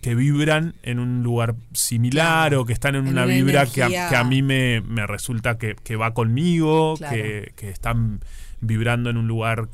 [0.00, 3.82] que vibran en un lugar similar o que están en, En una una vibra que
[3.82, 7.14] a, energía- que a mí me, me resulta que, que va conmigo, Claro.
[7.16, 8.20] que, que están
[8.60, 9.68] vibrando en un lugar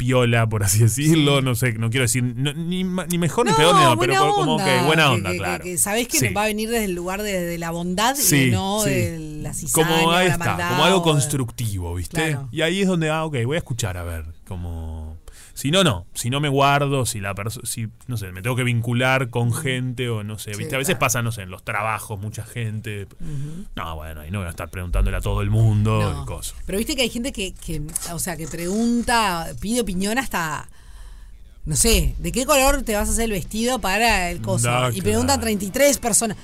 [0.00, 3.74] piola, por así decirlo, no sé, no quiero decir no, ni, ni mejor ni peor,
[3.74, 5.64] no, pero como que buena onda, que- claro.
[5.64, 6.28] Que, sabés que Sí.
[6.30, 9.52] va a venir desde el lugar de, de la bondad Sí, y no de la
[9.52, 12.16] cizaña, como ahí la está, maldad como algo constructivo, ¿viste?
[12.30, 12.48] Claro.
[12.50, 15.09] Y ahí es donde, ah, ok, voy a escuchar a ver, como...
[15.54, 16.06] Si no, no.
[16.14, 19.52] Si no me guardo, si la persona, si, no sé, me tengo que vincular con
[19.52, 20.74] gente o no sé, Sí, ¿viste?
[20.74, 21.00] A veces claro.
[21.00, 23.06] pasa, no sé, en los trabajos, mucha gente.
[23.76, 26.22] No, bueno, ahí no voy a estar preguntándole a todo el mundo No.
[26.22, 26.54] y cosas.
[26.66, 27.82] Pero viste que hay gente que, que,
[28.12, 30.68] o sea, que pregunta, pide opinión hasta,
[31.66, 34.68] no sé, ¿de qué color te vas a hacer el vestido para el coso?
[34.92, 35.42] Y preguntan claro.
[35.42, 36.36] 33 personas.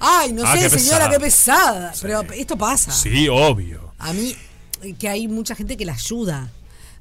[0.00, 1.10] Ay, no Ah, sé, qué señora, pesada.
[1.10, 1.92] qué pesada.
[2.02, 2.90] Pero esto pasa.
[2.90, 3.92] Sí, obvio.
[3.98, 4.34] A mí,
[4.98, 6.50] que hay mucha gente que la ayuda.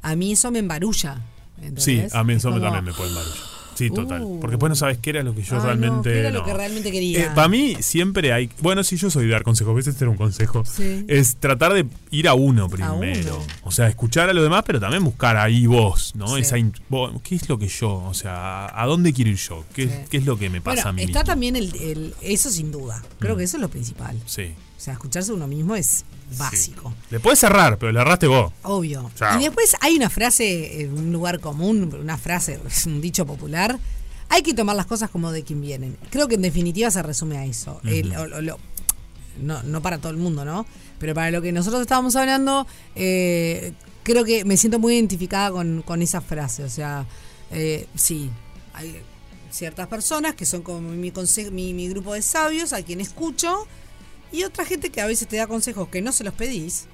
[0.02, 1.20] A mí eso me embarulla.
[1.68, 1.84] ¿Entendés?
[1.84, 3.54] Sí, a mí Es eso como, también me puede embarullar.
[3.76, 4.22] Sí, total.
[4.22, 4.40] Uh.
[4.40, 6.12] Porque después no sabes qué era lo que yo Ay, no, realmente.
[6.12, 7.34] ¿qué era lo que realmente quería?
[7.34, 8.48] para mí siempre hay.
[8.62, 10.64] Bueno, si yo soy de dar consejos, a veces este era un consejo.
[10.64, 11.06] Sí.
[11.08, 12.94] Es tratar de ir a uno primero.
[12.94, 13.40] uno.
[13.64, 16.28] O sea, escuchar a los demás, pero también buscar ahí vos, ¿no?
[16.28, 16.42] Sí.
[16.42, 16.56] Esa
[16.88, 17.96] vos, ¿Qué es lo que yo?
[17.96, 19.66] O sea, ¿a dónde quiero ir yo?
[19.74, 19.94] ¿Qué, Sí.
[20.08, 21.02] qué es lo que me pasa Bueno, a mí?
[21.02, 21.32] está mismo?
[21.32, 23.02] también el, el- eso sin duda.
[23.18, 23.38] Creo Mm.
[23.40, 24.16] que eso es lo principal.
[24.28, 24.54] Sí.
[24.84, 26.04] O sea, escucharse uno mismo es
[26.38, 26.94] básico.
[27.10, 28.52] Le puedes cerrar, pero le erraste vos.
[28.64, 29.10] Obvio.
[29.16, 29.40] Chao.
[29.40, 33.80] Y después hay una frase en un lugar común, una frase, un dicho popular.
[34.28, 35.98] Hay que tomar las cosas como de quien vienen.
[36.10, 37.80] Creo que en definitiva se resume a eso.
[37.86, 37.88] Ujú.
[37.88, 38.60] El- o- o lo-
[39.42, 40.66] no, no para todo el mundo, ¿no?
[41.00, 43.72] Pero para lo que nosotros estábamos hablando, eh,
[44.04, 46.66] creo que me siento muy identificada con, con esa frase.
[46.66, 47.06] O sea,
[47.52, 48.30] eh, sí,
[48.74, 48.98] hay
[49.50, 51.14] ciertas personas que son como mi,
[51.54, 53.66] mi, mi grupo de sabios, a quien escucho,
[54.34, 56.88] y otra gente que a veces te da consejos que no se los pedís,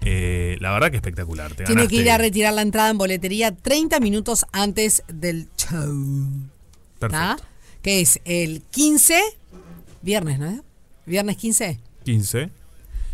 [0.02, 1.54] Eh, la verdad que espectacular.
[1.54, 6.48] Te Tiene que ir a retirar la entrada en boletería 30 minutos antes del show.
[6.98, 7.36] ¿Tá?
[7.82, 9.20] Que es el 15,
[10.02, 10.62] viernes, ¿no?
[11.06, 11.78] ¿Viernes 15?
[12.04, 12.50] 15 de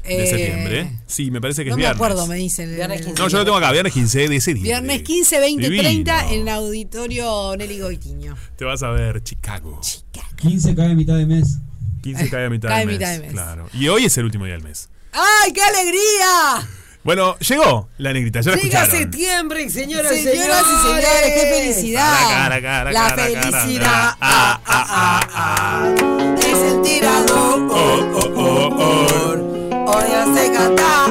[0.05, 0.91] Eh, septiembre.
[1.07, 1.97] Sí, me parece que no es me viernes.
[1.97, 2.75] acuerdo, me dicen.
[2.75, 3.23] Viernes 15.
[3.23, 4.63] No, yo lo tengo acá, viernes 15 de septiembre.
[4.81, 5.83] Viernes 15, 20, Divino.
[5.85, 8.37] 30 en el auditorio Nelly Goitiño.
[8.57, 9.81] Te vas a ver Chicago.
[10.37, 11.59] 15 cae a mitad de mes.
[12.03, 13.33] 15 cae a mitad, Cae del a mes, mitad de mes.
[13.33, 13.69] Claro.
[13.75, 14.89] Y hoy es el último día del mes.
[15.13, 16.69] ¡Ay, qué alegría!
[17.05, 19.03] Bueno, llegó la negrita, ya la Llega escucharon.
[19.03, 22.29] septiembre, señoras, y Señoras y señores, qué felicidad.
[22.29, 26.22] Cara, cara, la cara, cara, felicidad Ah, ah, ah, ah.
[26.93, 27.71] Tirador.
[29.87, 31.03] Hoy hace cantar.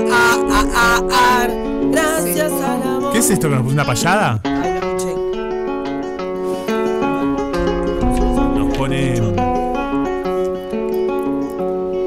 [1.91, 3.11] Gracias al amor.
[3.11, 4.39] ¿Qué es esto que nos puso una payada?
[8.55, 9.13] Nos pone.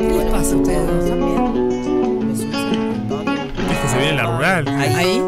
[0.01, 1.05] ¿Qué pasa a ustedes?
[3.71, 4.69] Es que se viene la rural.
[4.69, 5.23] Ahí.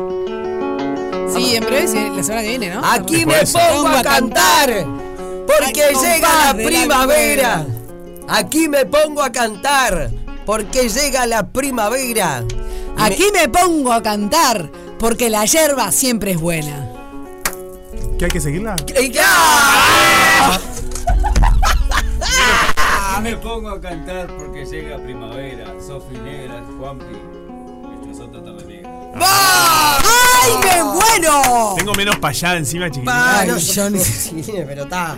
[1.35, 2.81] Sí, en breve, sí, la semana que viene, ¿no?
[2.85, 4.87] Aquí me pongo a cantar
[5.47, 7.67] porque Ay, llega la primavera.
[8.29, 10.11] Aquí me pongo a cantar
[10.45, 12.45] porque llega la primavera.
[12.97, 16.89] Aquí me pongo a cantar porque la yerba siempre es buena.
[18.19, 18.77] ¿Qué hay que seguirla?
[18.95, 20.55] ¡Ey, ya!
[22.21, 25.75] Aquí me pongo a cantar porque llega primavera.
[25.87, 27.05] Sofi Negra, Juanpi.
[28.19, 28.93] Otros también negros.
[29.21, 31.75] ¡Ay, qué bueno!
[31.77, 33.13] Tengo menos payada encima, chiquitita.
[33.13, 33.89] Pa, no, yo
[34.67, 35.17] pero está.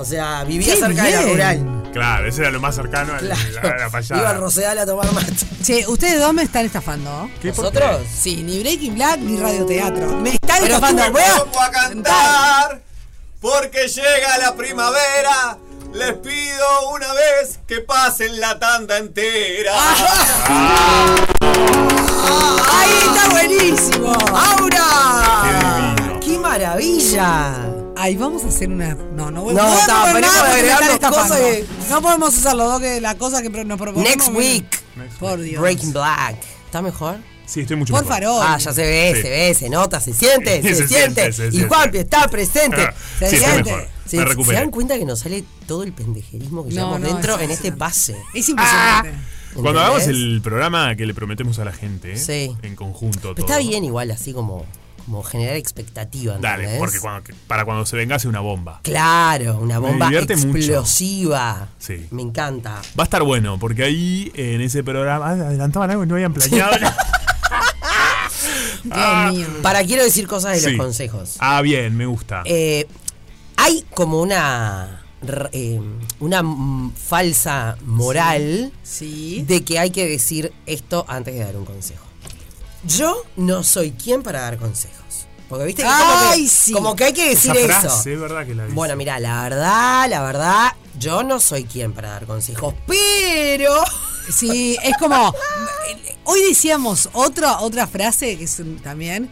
[0.00, 1.32] O sea, vivía Qué cerca de la bien.
[1.32, 1.82] rural.
[1.92, 3.68] Claro, ese era lo más cercano a la, Claro.
[3.68, 4.20] la- la payada.
[4.22, 5.32] Iba al Rosedal a tomar mate.
[5.64, 7.28] Che, ustedes dos me están estafando.
[7.42, 8.02] ¿Qué, por ¿Nosotros?
[8.18, 10.08] Sí, ni Breaking Black ni radioteatro.
[10.18, 11.04] Me están Pero estafando.
[11.04, 12.80] tú- Voy a- Pongo a cantar
[13.40, 15.58] porque llega la primavera.
[15.92, 19.72] Les pido una vez que pasen la tanda entera.
[22.72, 24.12] ¡Ahí está buenísimo!
[24.32, 25.96] ¡Aura!
[25.96, 26.20] Divino.
[26.20, 27.54] ¡Qué maravilla!
[28.02, 28.94] Ay, vamos a hacer una.
[28.94, 30.20] No, no voy No, no.
[31.90, 34.16] No podemos usar los dos que la cosa que nos proponemos.
[34.16, 34.64] Next week,
[35.18, 35.60] Por Dios.
[35.60, 36.36] Breaking Black.
[36.64, 37.18] ¿Está mejor?
[37.46, 38.14] Sí, estoy mucho Por mejor.
[38.16, 38.42] farol.
[38.42, 39.22] Ah, ya se ve, Sí.
[39.22, 41.32] se ve, se nota, se siente, se, Se siente.
[41.32, 41.62] siente, se y.
[41.68, 42.80] Juanpi está presente.
[42.82, 43.70] Ah, se sí, estoy siente.
[43.72, 43.88] mejor.
[44.06, 47.06] Se, Me se dan cuenta que nos sale todo el pendejerismo que No, llevamos no,
[47.08, 48.16] dentro es en este pase.
[48.34, 49.10] Es impresionante.
[49.52, 49.82] Cuando ¿Entendés?
[49.82, 52.16] hagamos el programa que le prometemos a la gente, ¿eh?
[52.16, 52.56] Sí.
[52.62, 53.34] en conjunto.
[53.34, 53.46] Pero todo.
[53.46, 54.64] está bien igual, así como,
[55.04, 56.38] como generar expectativa.
[56.38, 58.80] Dale, porque cuando, para cuando se venga hace una bomba.
[58.82, 61.68] Claro, una bomba explosiva.
[61.78, 62.06] Sí.
[62.10, 62.80] Me encanta.
[62.98, 66.32] Va a estar bueno, porque ahí en ese programa ah, adelantaban algo y no habían
[66.34, 66.72] planeado.
[68.90, 69.30] Ah.
[69.62, 70.70] Para quiero decir cosas de Sí.
[70.70, 71.36] los consejos.
[71.38, 72.42] ah, bien, me gusta.
[72.46, 72.86] Eh,
[73.56, 75.02] hay como una
[75.52, 75.80] eh,
[76.20, 76.42] una
[76.96, 82.04] falsa moral de que hay que decir esto antes de dar un consejo.
[82.84, 84.96] Yo no soy quien para dar consejos.
[85.48, 86.72] Porque viste que, como, Ay, que sí.
[86.72, 87.80] como que hay que decir Esa eso.
[87.80, 88.74] frase, es verdad que la dice.
[88.74, 93.74] Bueno, mira, la verdad, la verdad, yo no soy quien para dar consejos, pero
[94.32, 95.34] Sí, es como.
[96.24, 99.28] Hoy decíamos otra, otra frase que es un- también.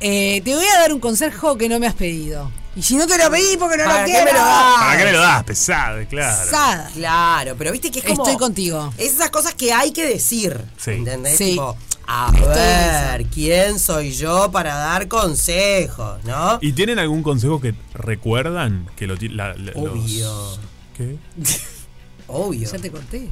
[0.00, 2.50] eh, te voy a dar un consejo que no me has pedido.
[2.76, 4.24] Y si no te lo pedí porque no ¿Para lo quiero.
[4.26, 4.74] me lo das?
[4.78, 5.44] ¿Para qué me lo das?
[5.44, 6.44] Pesado, claro.
[6.44, 6.90] Pesada.
[6.94, 8.24] Claro, pero viste que es como.
[8.24, 8.92] Estoy contigo.
[8.98, 10.60] Esas cosas que hay que decir.
[10.76, 10.90] Sí.
[10.90, 11.38] ¿Entendés?
[11.38, 11.50] Sí.
[11.52, 11.76] Tipo,
[12.06, 16.58] a ver, ¿quién soy yo para dar consejos, no?
[16.60, 18.88] ¿Y tienen algún consejo que recuerdan?
[18.96, 20.58] Que lo la- los- Obvio.
[20.96, 21.16] ¿Qué?
[22.26, 22.70] Obvio.
[22.70, 23.28] Ya te corté.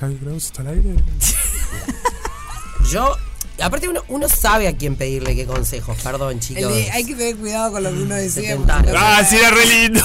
[0.00, 0.94] ¿Ya grabamos hasta el aire?
[2.90, 3.16] Yo.
[3.62, 6.72] Aparte, uno, uno sabe a quién pedirle qué consejos, perdón, chicos.
[6.72, 8.56] de- hay que tener cuidado con lo que uno decía.
[8.96, 10.00] ¡Ah, sí, era re lindo!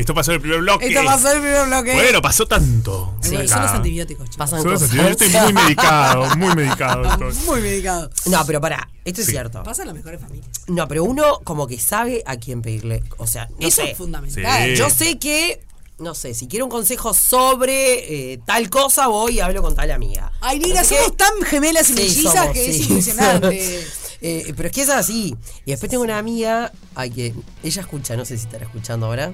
[0.00, 0.86] Esto pasó en el primer bloque.
[0.88, 1.92] Esto pasó en el primer bloque.
[1.94, 3.14] Bueno, pasó tanto.
[3.20, 3.48] Sí, Acá.
[3.48, 4.36] son los antibióticos, chicos.
[4.38, 4.82] Pasan cosas.
[4.90, 5.28] antibióticos.
[5.32, 7.04] Yo estoy muy medicado, muy medicado.
[7.30, 7.44] estoy.
[7.46, 8.10] Muy medicado.
[8.26, 9.32] No, pero pará, esto es Sí.
[9.32, 9.62] cierto.
[9.62, 10.48] Pasa en las mejores familias.
[10.68, 13.02] No, pero uno como que sabe a quién pedirle.
[13.18, 13.90] O sea, no Eso sé.
[13.92, 14.70] es fundamental.
[14.70, 14.76] Sí.
[14.76, 15.60] Yo sé que,
[15.98, 19.90] no sé, si quiero un consejo sobre eh, tal cosa, voy y hablo con tal
[19.90, 20.32] amiga.
[20.40, 23.86] Ay, Nina, somos que- tan gemelas y Sí, mellizas somos, que es impresionante.
[24.22, 25.34] Eh, pero es que es así.
[25.64, 27.32] Y después tengo una amiga a que
[27.62, 29.32] ella escucha, no sé si estará escuchando ahora.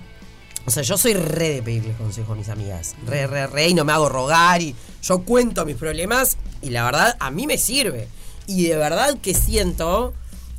[0.67, 2.95] O sea, yo soy re de pedirle consejos a mis amigas.
[3.07, 4.61] Re, re, re, y no me hago rogar.
[4.63, 8.09] Y yo cuento mis problemas y la verdad a mí me sirve.
[8.47, 10.13] Y de verdad que siento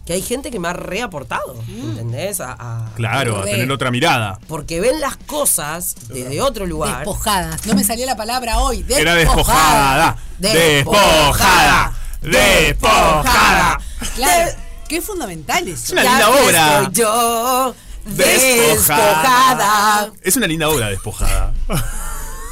[0.05, 1.61] que hay gente que me ha reaportado.
[1.67, 2.39] ¿Entendés?
[2.39, 4.39] A- a- Claro, a tener otra mirada.
[4.47, 6.99] Porque ven las cosas desde otro lugar.
[6.99, 7.65] Despojadas.
[7.65, 8.85] No me salía la palabra hoy.
[8.87, 10.15] Era despojada.
[10.37, 11.93] Despojada.
[12.21, 13.79] Despojada.
[14.15, 14.51] Claro.
[14.87, 15.83] Qué fundamental eso.
[15.83, 16.81] Es una linda que obra.
[16.83, 17.75] estoy yo
[18.07, 20.11] Despojada.
[20.21, 21.53] Es una linda obra despojada.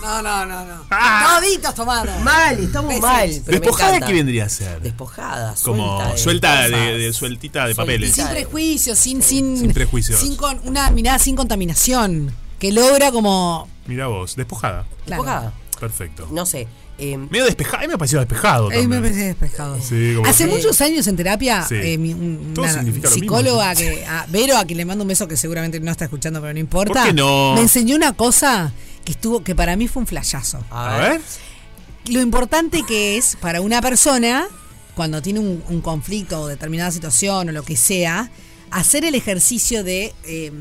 [0.02, 0.86] No, no, no, no.
[0.92, 1.40] Ah.
[1.42, 2.22] Toditos tomados.
[2.22, 3.30] Mal, estamos mal.
[3.46, 4.80] pero ¿Despojada qué vendría a ser?
[4.82, 6.88] Despojada, Como suelta de suelta de, cosas.
[6.98, 8.12] de- sueltita de papeles.
[8.14, 10.20] Sin prejuicios, sin, sin, Sin prejuicios.
[10.20, 12.34] sin con una mirada sin contaminación.
[12.60, 13.68] Que logra como.
[13.88, 14.86] Mira vos, despojada.
[15.06, 15.24] Claro.
[15.24, 15.54] Despojada.
[15.80, 16.28] Perfecto.
[16.32, 16.68] No sé.
[16.98, 19.02] Eh, Medio despejada, a mí me pareció despejado Ahí me también.
[19.04, 19.78] parece despejado.
[19.82, 21.76] Sí, como- Hace muchos años en terapia, Sí.
[21.76, 23.38] eh, mi- un- Todo una significa lo mismo.
[23.38, 26.40] psicóloga que, a Vero, a quien le mando un beso que seguramente no está escuchando,
[26.42, 26.94] pero no importa.
[27.02, 27.54] ¿Por qué no?
[27.56, 28.72] Me enseñó una cosa
[29.04, 30.64] que estuvo, que para mí fue un flashazo.
[30.72, 31.22] A ver.
[32.08, 34.48] Lo importante que es para una persona,
[34.96, 38.30] cuando tiene un, un conflicto o determinada situación o lo que sea,
[38.72, 40.14] hacer el ejercicio de.
[40.26, 40.52] eh,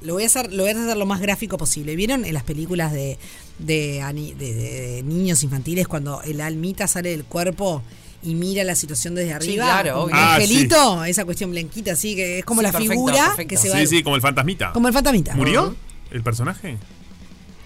[0.00, 1.94] lo, voy a hacer, lo voy a hacer lo más gráfico posible.
[1.96, 3.18] ¿Vieron en las películas de,
[3.58, 7.82] de, ani- de- de- de niños infantiles cuando el almita sale del cuerpo?
[8.22, 9.64] Y mira la situación desde arriba.
[9.66, 10.14] claro, como obvio.
[10.16, 13.48] un Ah, angelito, esa cuestión blanquita así, que es como Sí, la perfecto, figura perfecto.
[13.50, 13.78] que se va.
[13.80, 14.72] Sí, sí, como el fantasmita.
[14.72, 15.34] Como el fantasmita.
[15.34, 15.76] ¿Murió
[16.10, 16.78] el personaje?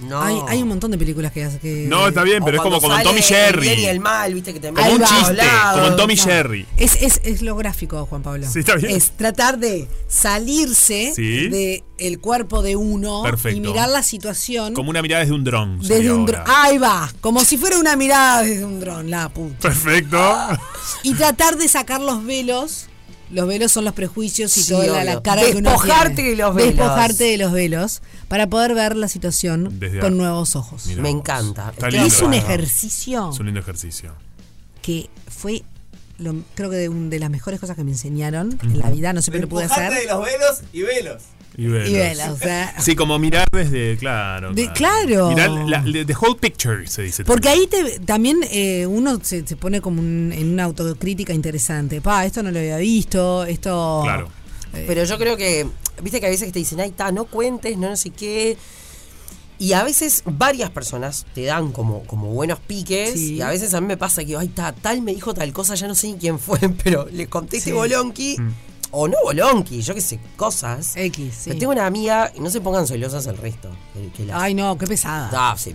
[0.01, 0.21] No.
[0.23, 1.87] Hay, hay un montón de películas que hace que.
[1.89, 3.85] No, está bien, pero es como, como en Tommy El Jerry.
[3.87, 5.43] el mal, viste que te Como un chiste,
[5.75, 6.23] como en Tommy No.
[6.25, 6.67] Jerry.
[6.77, 8.47] Es, es, es lo gráfico, Juan Pablo.
[8.51, 8.97] Sí, está bien.
[8.97, 11.49] Es tratar de salirse Sí.
[11.49, 13.57] de el cuerpo de uno Perfecto.
[13.59, 15.79] y mirar la situación Como una mirada desde un dron.
[15.81, 16.43] desde un dron.
[16.47, 19.57] Ahí va, como si fuera una mirada desde un dron, la puta.
[19.69, 20.19] Perfecto.
[21.03, 22.87] Y tratar de sacar los velos.
[23.31, 26.31] Los velos son los prejuicios y Sí, toda la, cara que uno Despojarte tiene.
[26.31, 26.77] de los velos.
[26.77, 30.87] Despojarte de los velos para poder ver la situación Desde con a- nuevos ojos.
[30.87, 31.19] Mirá Me vos.
[31.21, 31.71] encanta.
[31.71, 32.07] Está lindo.
[32.07, 34.15] Es un ejercicio Es un lindo ejercicio.
[34.81, 35.63] que fue,
[36.19, 39.13] lo- creo que de, un- de las mejores cosas que me enseñaron en la vida.
[39.13, 39.93] No sé qué lo pude hacer.
[39.93, 41.23] de los velos y velos.
[41.59, 41.89] Y velos.
[41.91, 42.75] Y vela, o sea.
[42.81, 44.53] Sí, como mirar desde, claro.
[44.55, 45.29] De- claro.
[45.31, 47.25] Mirar la, la- the whole picture, se dice.
[47.25, 52.01] Porque ahí te, también eh, uno se, se pone como un- en una autocrítica interesante.
[52.01, 54.03] Pa, esto no lo había visto, esto.
[54.05, 54.29] Claro.
[54.71, 55.67] Pero yo creo que,
[56.01, 58.57] viste que a veces que te dicen, ay, está, no cuentes, no, no sé qué.
[59.59, 63.15] Y a veces varias personas te dan como, como buenos piques.
[63.15, 63.35] Sí.
[63.35, 65.75] Y a veces a mí me pasa que, ay, está, tal me dijo tal cosa,
[65.75, 67.75] ya no sé ni quién fue, pero le conté este Sí.
[67.77, 68.37] bolonqui.
[68.39, 68.51] Mm.
[68.91, 70.97] O no bolonqui, yo qué sé, cosas.
[70.97, 71.41] X, sí.
[71.51, 73.71] Pero tengo una amiga, y no se pongan celosas el resto.
[73.93, 75.31] que- que las- Ay, no, qué pesada.
[75.33, 75.75] Ah, sí,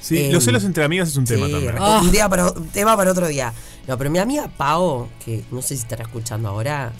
[0.00, 1.72] Sí, Em, los celos entre amigas es un tema sí, también.
[1.72, 2.00] re- Ah.
[2.02, 3.52] Un, día para, un tema para otro día.
[3.88, 6.92] No, pero mi amiga Pao, que no sé si estará escuchando ahora,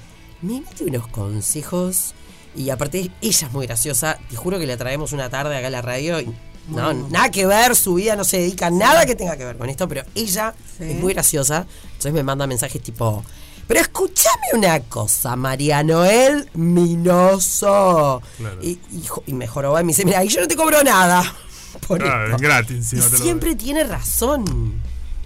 [0.43, 2.15] me mete unos consejos.
[2.57, 4.19] Y aparte, ella es muy graciosa.
[4.29, 6.19] Te juro que la traemos una tarde acá a la radio.
[6.21, 6.27] Y,
[6.69, 7.07] no, Bueno.
[7.11, 9.69] nada que ver, su vida no se dedica a nada que tenga que ver con
[9.71, 10.85] esto, pero ella Sí.
[10.91, 11.67] es muy graciosa.
[11.85, 13.23] Entonces me manda mensajes tipo.
[13.67, 18.23] Pero escúchame una cosa, María Noel Minoso.
[18.39, 18.59] Claro.
[18.63, 20.83] Y, y jo- y me joroba y me dice, mira, y yo no te cobro
[20.83, 21.23] nada.
[21.89, 22.37] Por esto".
[22.37, 24.75] es gratis, encima Y te lo siempre tiene razón.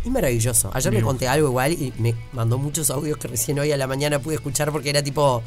[0.05, 0.71] Es maravilloso.
[0.73, 1.05] Ayer le Bien.
[1.07, 4.37] conté algo igual y me mandó muchos audios que recién hoy a la mañana pude
[4.37, 5.43] escuchar porque era tipo,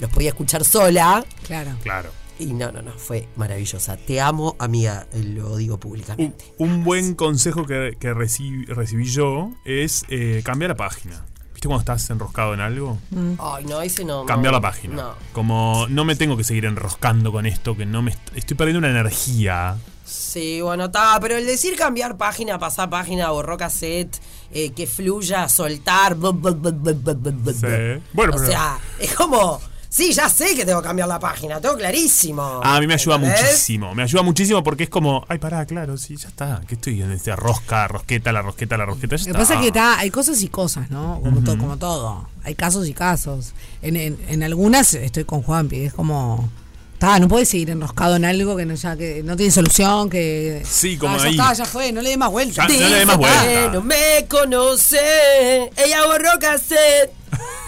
[0.00, 1.24] los podía escuchar sola.
[1.46, 1.70] Claro.
[1.82, 2.10] Claro.
[2.38, 3.96] Y no, no, no, fue maravillosa.
[3.96, 6.44] Te amo, amiga, lo digo públicamente.
[6.58, 11.24] Un buen consejo que, que recibí, recibí yo es eh, cambiar la página.
[11.64, 12.98] ¿Viste cuando estás enroscado en algo?
[13.38, 14.26] Ay, no, ese no.
[14.26, 14.94] Cambiar no, la página.
[14.96, 15.14] No.
[15.32, 18.80] Como no me tengo que seguir enroscando con esto, que no me est- estoy perdiendo
[18.80, 19.76] una energía.
[20.04, 24.20] Sí, bueno, está, pero el decir cambiar página, pasar página, borró cassette,
[24.52, 26.14] eh, que fluya, soltar.
[26.16, 28.02] Sí.
[28.12, 29.58] Bueno, o pero- sea, es como.
[29.96, 32.42] Sí, ya sé que tengo que cambiar la página, tengo clarísimo.
[32.64, 33.42] Ah, a mí me ayuda ¿Entendés?
[33.42, 33.94] muchísimo.
[33.94, 36.60] Me ayuda muchísimo porque es como, ay, pará, claro, sí, ya está.
[36.66, 39.14] Que estoy en este rosca, rosqueta, la rosqueta, la rosqueta.
[39.14, 41.20] Ya Lo que pasa es que está, hay cosas y cosas, ¿no?
[41.22, 41.60] Como, to- Ujú.
[41.60, 42.28] como todo.
[42.42, 43.52] Hay casos y casos.
[43.82, 46.48] En, en, en algunas estoy con Juanpi, es como.
[46.94, 50.62] Está, no puedes seguir enroscado en algo que no, ya, que no tiene solución, que.
[50.68, 51.30] Sí, como Ah, ya ahí.
[51.32, 52.66] está, ya fue, no le dé más vuelta.
[52.66, 53.68] Ya, no le dé más vuelta.
[53.72, 57.12] No me conoce, ella borró cassette.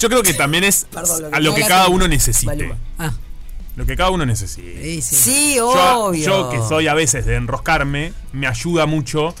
[0.00, 2.46] Yo creo que también es Perdón, lo que- a lo que cada uno necesite.
[2.46, 2.76] Maluma.
[2.98, 3.12] Ah.
[3.76, 4.82] Lo que cada uno necesite.
[4.82, 5.16] Sí, sí.
[5.16, 5.68] Sí, Yo,
[6.06, 6.24] obvio.
[6.26, 9.34] yo que soy a veces de enroscarme, me ayuda mucho.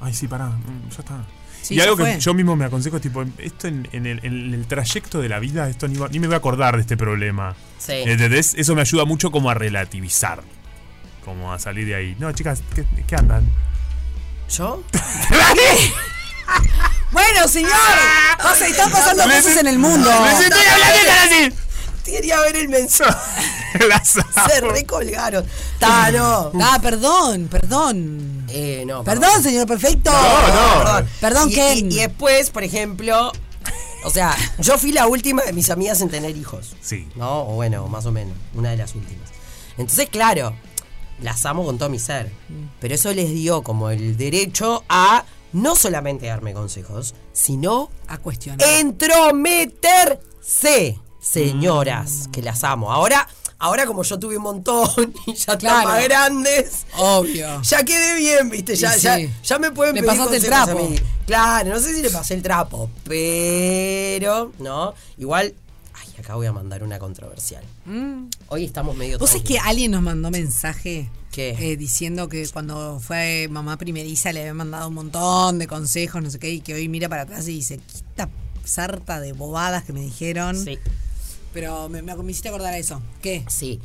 [0.00, 1.24] Ay, sí, pará, mm, ya está.
[1.62, 4.20] Sí, y ya algo que yo mismo me aconsejo es tipo, esto en, en el,
[4.24, 6.80] en el trayecto de la vida, esto ni, va- ni me voy a acordar de
[6.82, 7.54] este problema.
[7.78, 7.92] Sí.
[7.92, 8.54] ¿Entendés?
[8.56, 10.42] Eso me ayuda mucho como a relativizar.
[11.24, 12.16] Como a salir de ahí.
[12.18, 13.44] No, chicas, ¿qué, qué andan?
[14.48, 14.82] ¿Yo?
[17.10, 17.70] Bueno, señor,
[18.38, 20.10] pasa, están pasando Me cosas en el mundo.
[20.10, 21.52] Me hablando así.
[22.04, 23.12] Quería ver el mensaje.
[24.48, 25.44] Se recolgaron.
[25.78, 26.50] Ta, no.
[26.60, 28.46] Ah, perdón, perdón.
[28.48, 29.04] Eh, no.
[29.04, 30.10] Perdón, señor perfecto.
[30.10, 30.84] No, no.
[30.84, 31.92] Perdón, perdón y, Ken.
[31.92, 33.30] y- y después, por ejemplo,
[34.04, 36.76] o sea, yo fui la última de mis amigas en tener hijos.
[36.80, 37.06] Sí.
[37.14, 37.42] ¿No?
[37.42, 39.28] O bueno, más o menos, una de las últimas.
[39.76, 40.54] Entonces, claro,
[41.20, 42.32] las amo con todo mi ser.
[42.80, 48.66] Pero eso les dio como el derecho a no solamente darme consejos, sino a cuestionar.
[48.78, 50.98] entrometerse.
[51.20, 52.92] Señoras, que las amo.
[52.92, 54.88] Ahora, ahora como yo tuve un montón
[55.26, 55.88] y ya Claro.
[55.88, 56.86] más grandes.
[56.96, 57.60] Obvio.
[57.68, 59.30] Ya quedé bien, viste, ya, Y ya, sí.
[59.42, 60.88] ya me pueden Le pedir pasaste el a trapo.
[60.88, 60.96] mí.
[61.26, 64.94] Claro, no sé si le pasé el trapo, pero, ¿no?
[65.18, 65.54] Igual,
[65.94, 67.62] ay, acá voy a mandar una controversial.
[67.84, 68.28] Mm.
[68.48, 69.70] Hoy estamos medio ¿Vos sabés que tranquilos.
[69.70, 71.10] alguien nos mandó mensaje?
[71.32, 71.50] ¿Qué?
[71.58, 76.30] eh, diciendo que cuando fue mamá primeriza le había mandado un montón de consejos, no
[76.30, 78.28] sé qué, y que hoy mira para atrás y dice, "¿Qué esta
[78.64, 80.62] sarta de bobadas que me dijeron.
[80.62, 80.78] Sí.
[81.52, 83.00] Pero me, me, me hiciste acordar a eso.
[83.22, 83.44] ¿Qué?
[83.48, 83.80] Sí.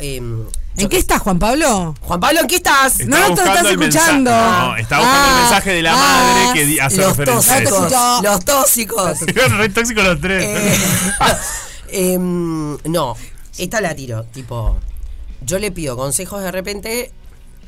[0.00, 0.44] Em,
[0.76, 1.94] ¿En qué estás, Juan Pablo?
[2.02, 3.00] Juan Pablo, ¿en qué estás?
[3.06, 4.30] No, no te estás escuchando.
[4.30, 7.64] No, está buscando el Ah, mensaje de la ah, madre que hace los referencia a
[7.64, 8.22] tóxicos.
[8.22, 9.20] Los tóxicos.
[9.58, 10.44] Re tóxicos los tres.
[10.44, 10.78] Eh,
[12.12, 13.16] em, no,
[13.56, 14.24] esta la tiro.
[14.24, 14.78] Tipo,
[15.42, 17.12] yo le pido consejos de repente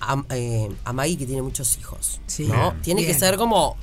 [0.00, 2.20] a, eh, a Maggie que tiene muchos hijos.
[2.26, 2.44] Sí.
[2.44, 2.70] ¿no?
[2.72, 2.82] Bien.
[2.82, 3.76] Tiene que ser como.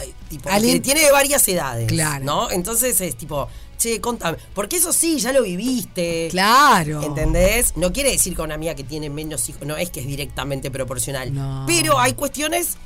[0.00, 1.86] eh, tipo, que tiene de varias edades.
[1.88, 2.24] Claro.
[2.24, 2.50] ¿No?
[2.50, 3.48] Entonces es tipo.
[3.78, 4.36] Che, contame.
[4.54, 6.28] Porque eso sí, ya lo viviste.
[6.30, 7.02] Claro.
[7.02, 7.76] ¿Entendés?
[7.76, 9.62] No quiere decir que una amiga que tiene menos hijos.
[9.66, 11.32] No es que es directamente proporcional.
[11.66, 12.76] Pero hay cuestiones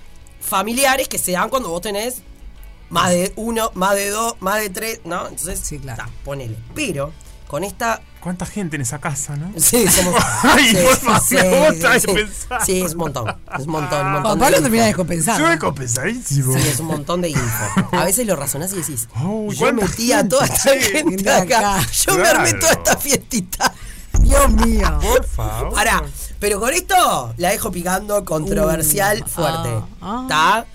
[0.41, 2.19] familiares que se dan cuando vos tenés
[2.91, 5.27] más de uno, más de dos, más de tres, ¿no?
[5.27, 6.05] Entonces, sí, claro.
[6.25, 6.55] ponele.
[6.77, 7.13] Pero
[7.55, 8.01] con esta.
[8.19, 9.53] ¿Cuánta gente en esa casa, no?
[9.57, 10.21] Sí, somos.
[10.43, 12.13] Ay, sí, por favor, sí, vos sí, sabés sí.
[12.13, 12.67] pensar.
[12.67, 13.29] Sí, es un montón.
[13.57, 14.39] Es un montón, un montón.
[14.41, 14.63] Juan de info.
[14.63, 15.39] termina descompensado.
[15.39, 16.53] Yo descompensadísimo.
[16.53, 17.65] Sí, es un montón de info.
[17.93, 21.31] A veces lo razonás y decís, yo ¿cuánta metí a toda esta gente?
[21.31, 21.77] acá.
[21.77, 21.89] acá.
[21.93, 23.73] Yo me armé toda esta fiestita.
[24.19, 24.99] Dios mío.
[25.01, 25.73] Por favor.
[25.73, 26.03] Pará,
[26.41, 29.71] pero con esto la dejo picando, controversial, Uh, fuerte.
[30.01, 30.67] ah, ¿Está?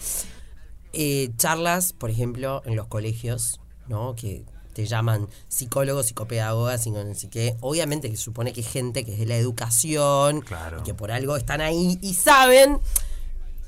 [0.93, 4.15] Eh, charlas, por ejemplo, en los colegios, ¿no?
[4.15, 4.45] Que
[4.79, 7.57] te llaman psicólogos, psicopedagogas, y no sé qué.
[7.59, 10.41] Obviamente que supone que es gente que es de la educación,
[10.79, 12.79] y que por algo están ahí y saben.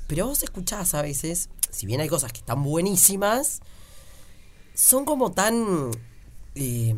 [0.06, 3.60] Pero vos escuchás a veces, si bien hay cosas que están buenísimas,
[4.74, 5.90] son como tan.
[6.54, 6.94] eh,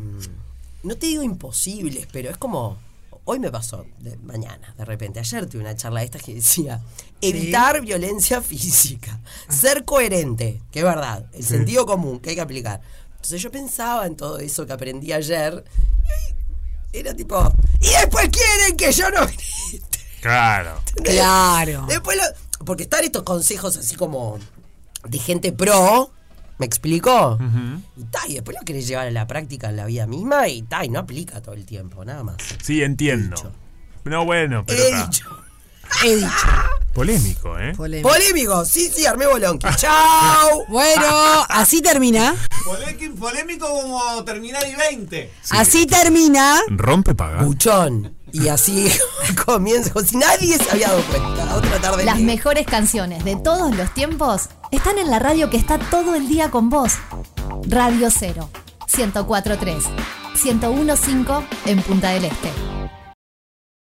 [0.83, 2.77] no te digo imposibles, pero es como.
[3.27, 5.19] Hoy me pasó, de mañana, de repente.
[5.19, 6.79] Ayer tuve una charla de estas que decía:
[7.19, 9.19] evitar violencia física,
[9.49, 11.49] ser coherente, que es verdad, el Sí.
[11.49, 12.79] sentido común que hay que aplicar.
[13.25, 15.63] Entonces yo pensaba en todo eso que aprendí ayer.
[16.93, 17.51] Y era tipo.
[17.81, 19.89] Y después quieren que yo no grite.
[20.21, 20.79] Claro.
[21.03, 21.85] Claro.
[21.87, 24.37] Después lo- porque están estos consejos así como
[25.03, 26.11] de gente pro,
[26.59, 27.37] ¿me explico?
[27.97, 30.61] Y, ta, y después lo querés llevar a la práctica en la vida misma y,
[30.61, 32.37] ta, y no aplica todo el tiempo, nada más.
[32.63, 33.35] Sí, entiendo.
[34.03, 34.83] No, bueno, pero.
[34.83, 35.25] He dicho.
[36.03, 36.47] He dicho.
[36.93, 37.73] Polémico, ¿eh?
[37.75, 39.67] Polémico, sí, sí, armé bolonqui.
[39.75, 40.63] ¡Chao!
[40.69, 41.05] Bueno,
[41.49, 42.33] así termina.
[42.63, 45.31] Polémico, polémico como terminar y 20.
[45.49, 46.61] Así termina.
[46.69, 47.43] Rompe paga.
[47.43, 48.15] Buchón.
[48.31, 48.89] Y así
[49.45, 51.55] comienza, como si nadie se había dado cuenta.
[51.55, 52.05] Otra tarde.
[52.05, 52.33] Las libre.
[52.33, 56.49] mejores canciones de todos los tiempos están en la radio que está todo el día
[56.49, 56.93] con vos.
[57.67, 58.49] Radio 0,
[58.87, 59.83] 104.3,
[60.35, 62.74] 101.5 en Punta del Este.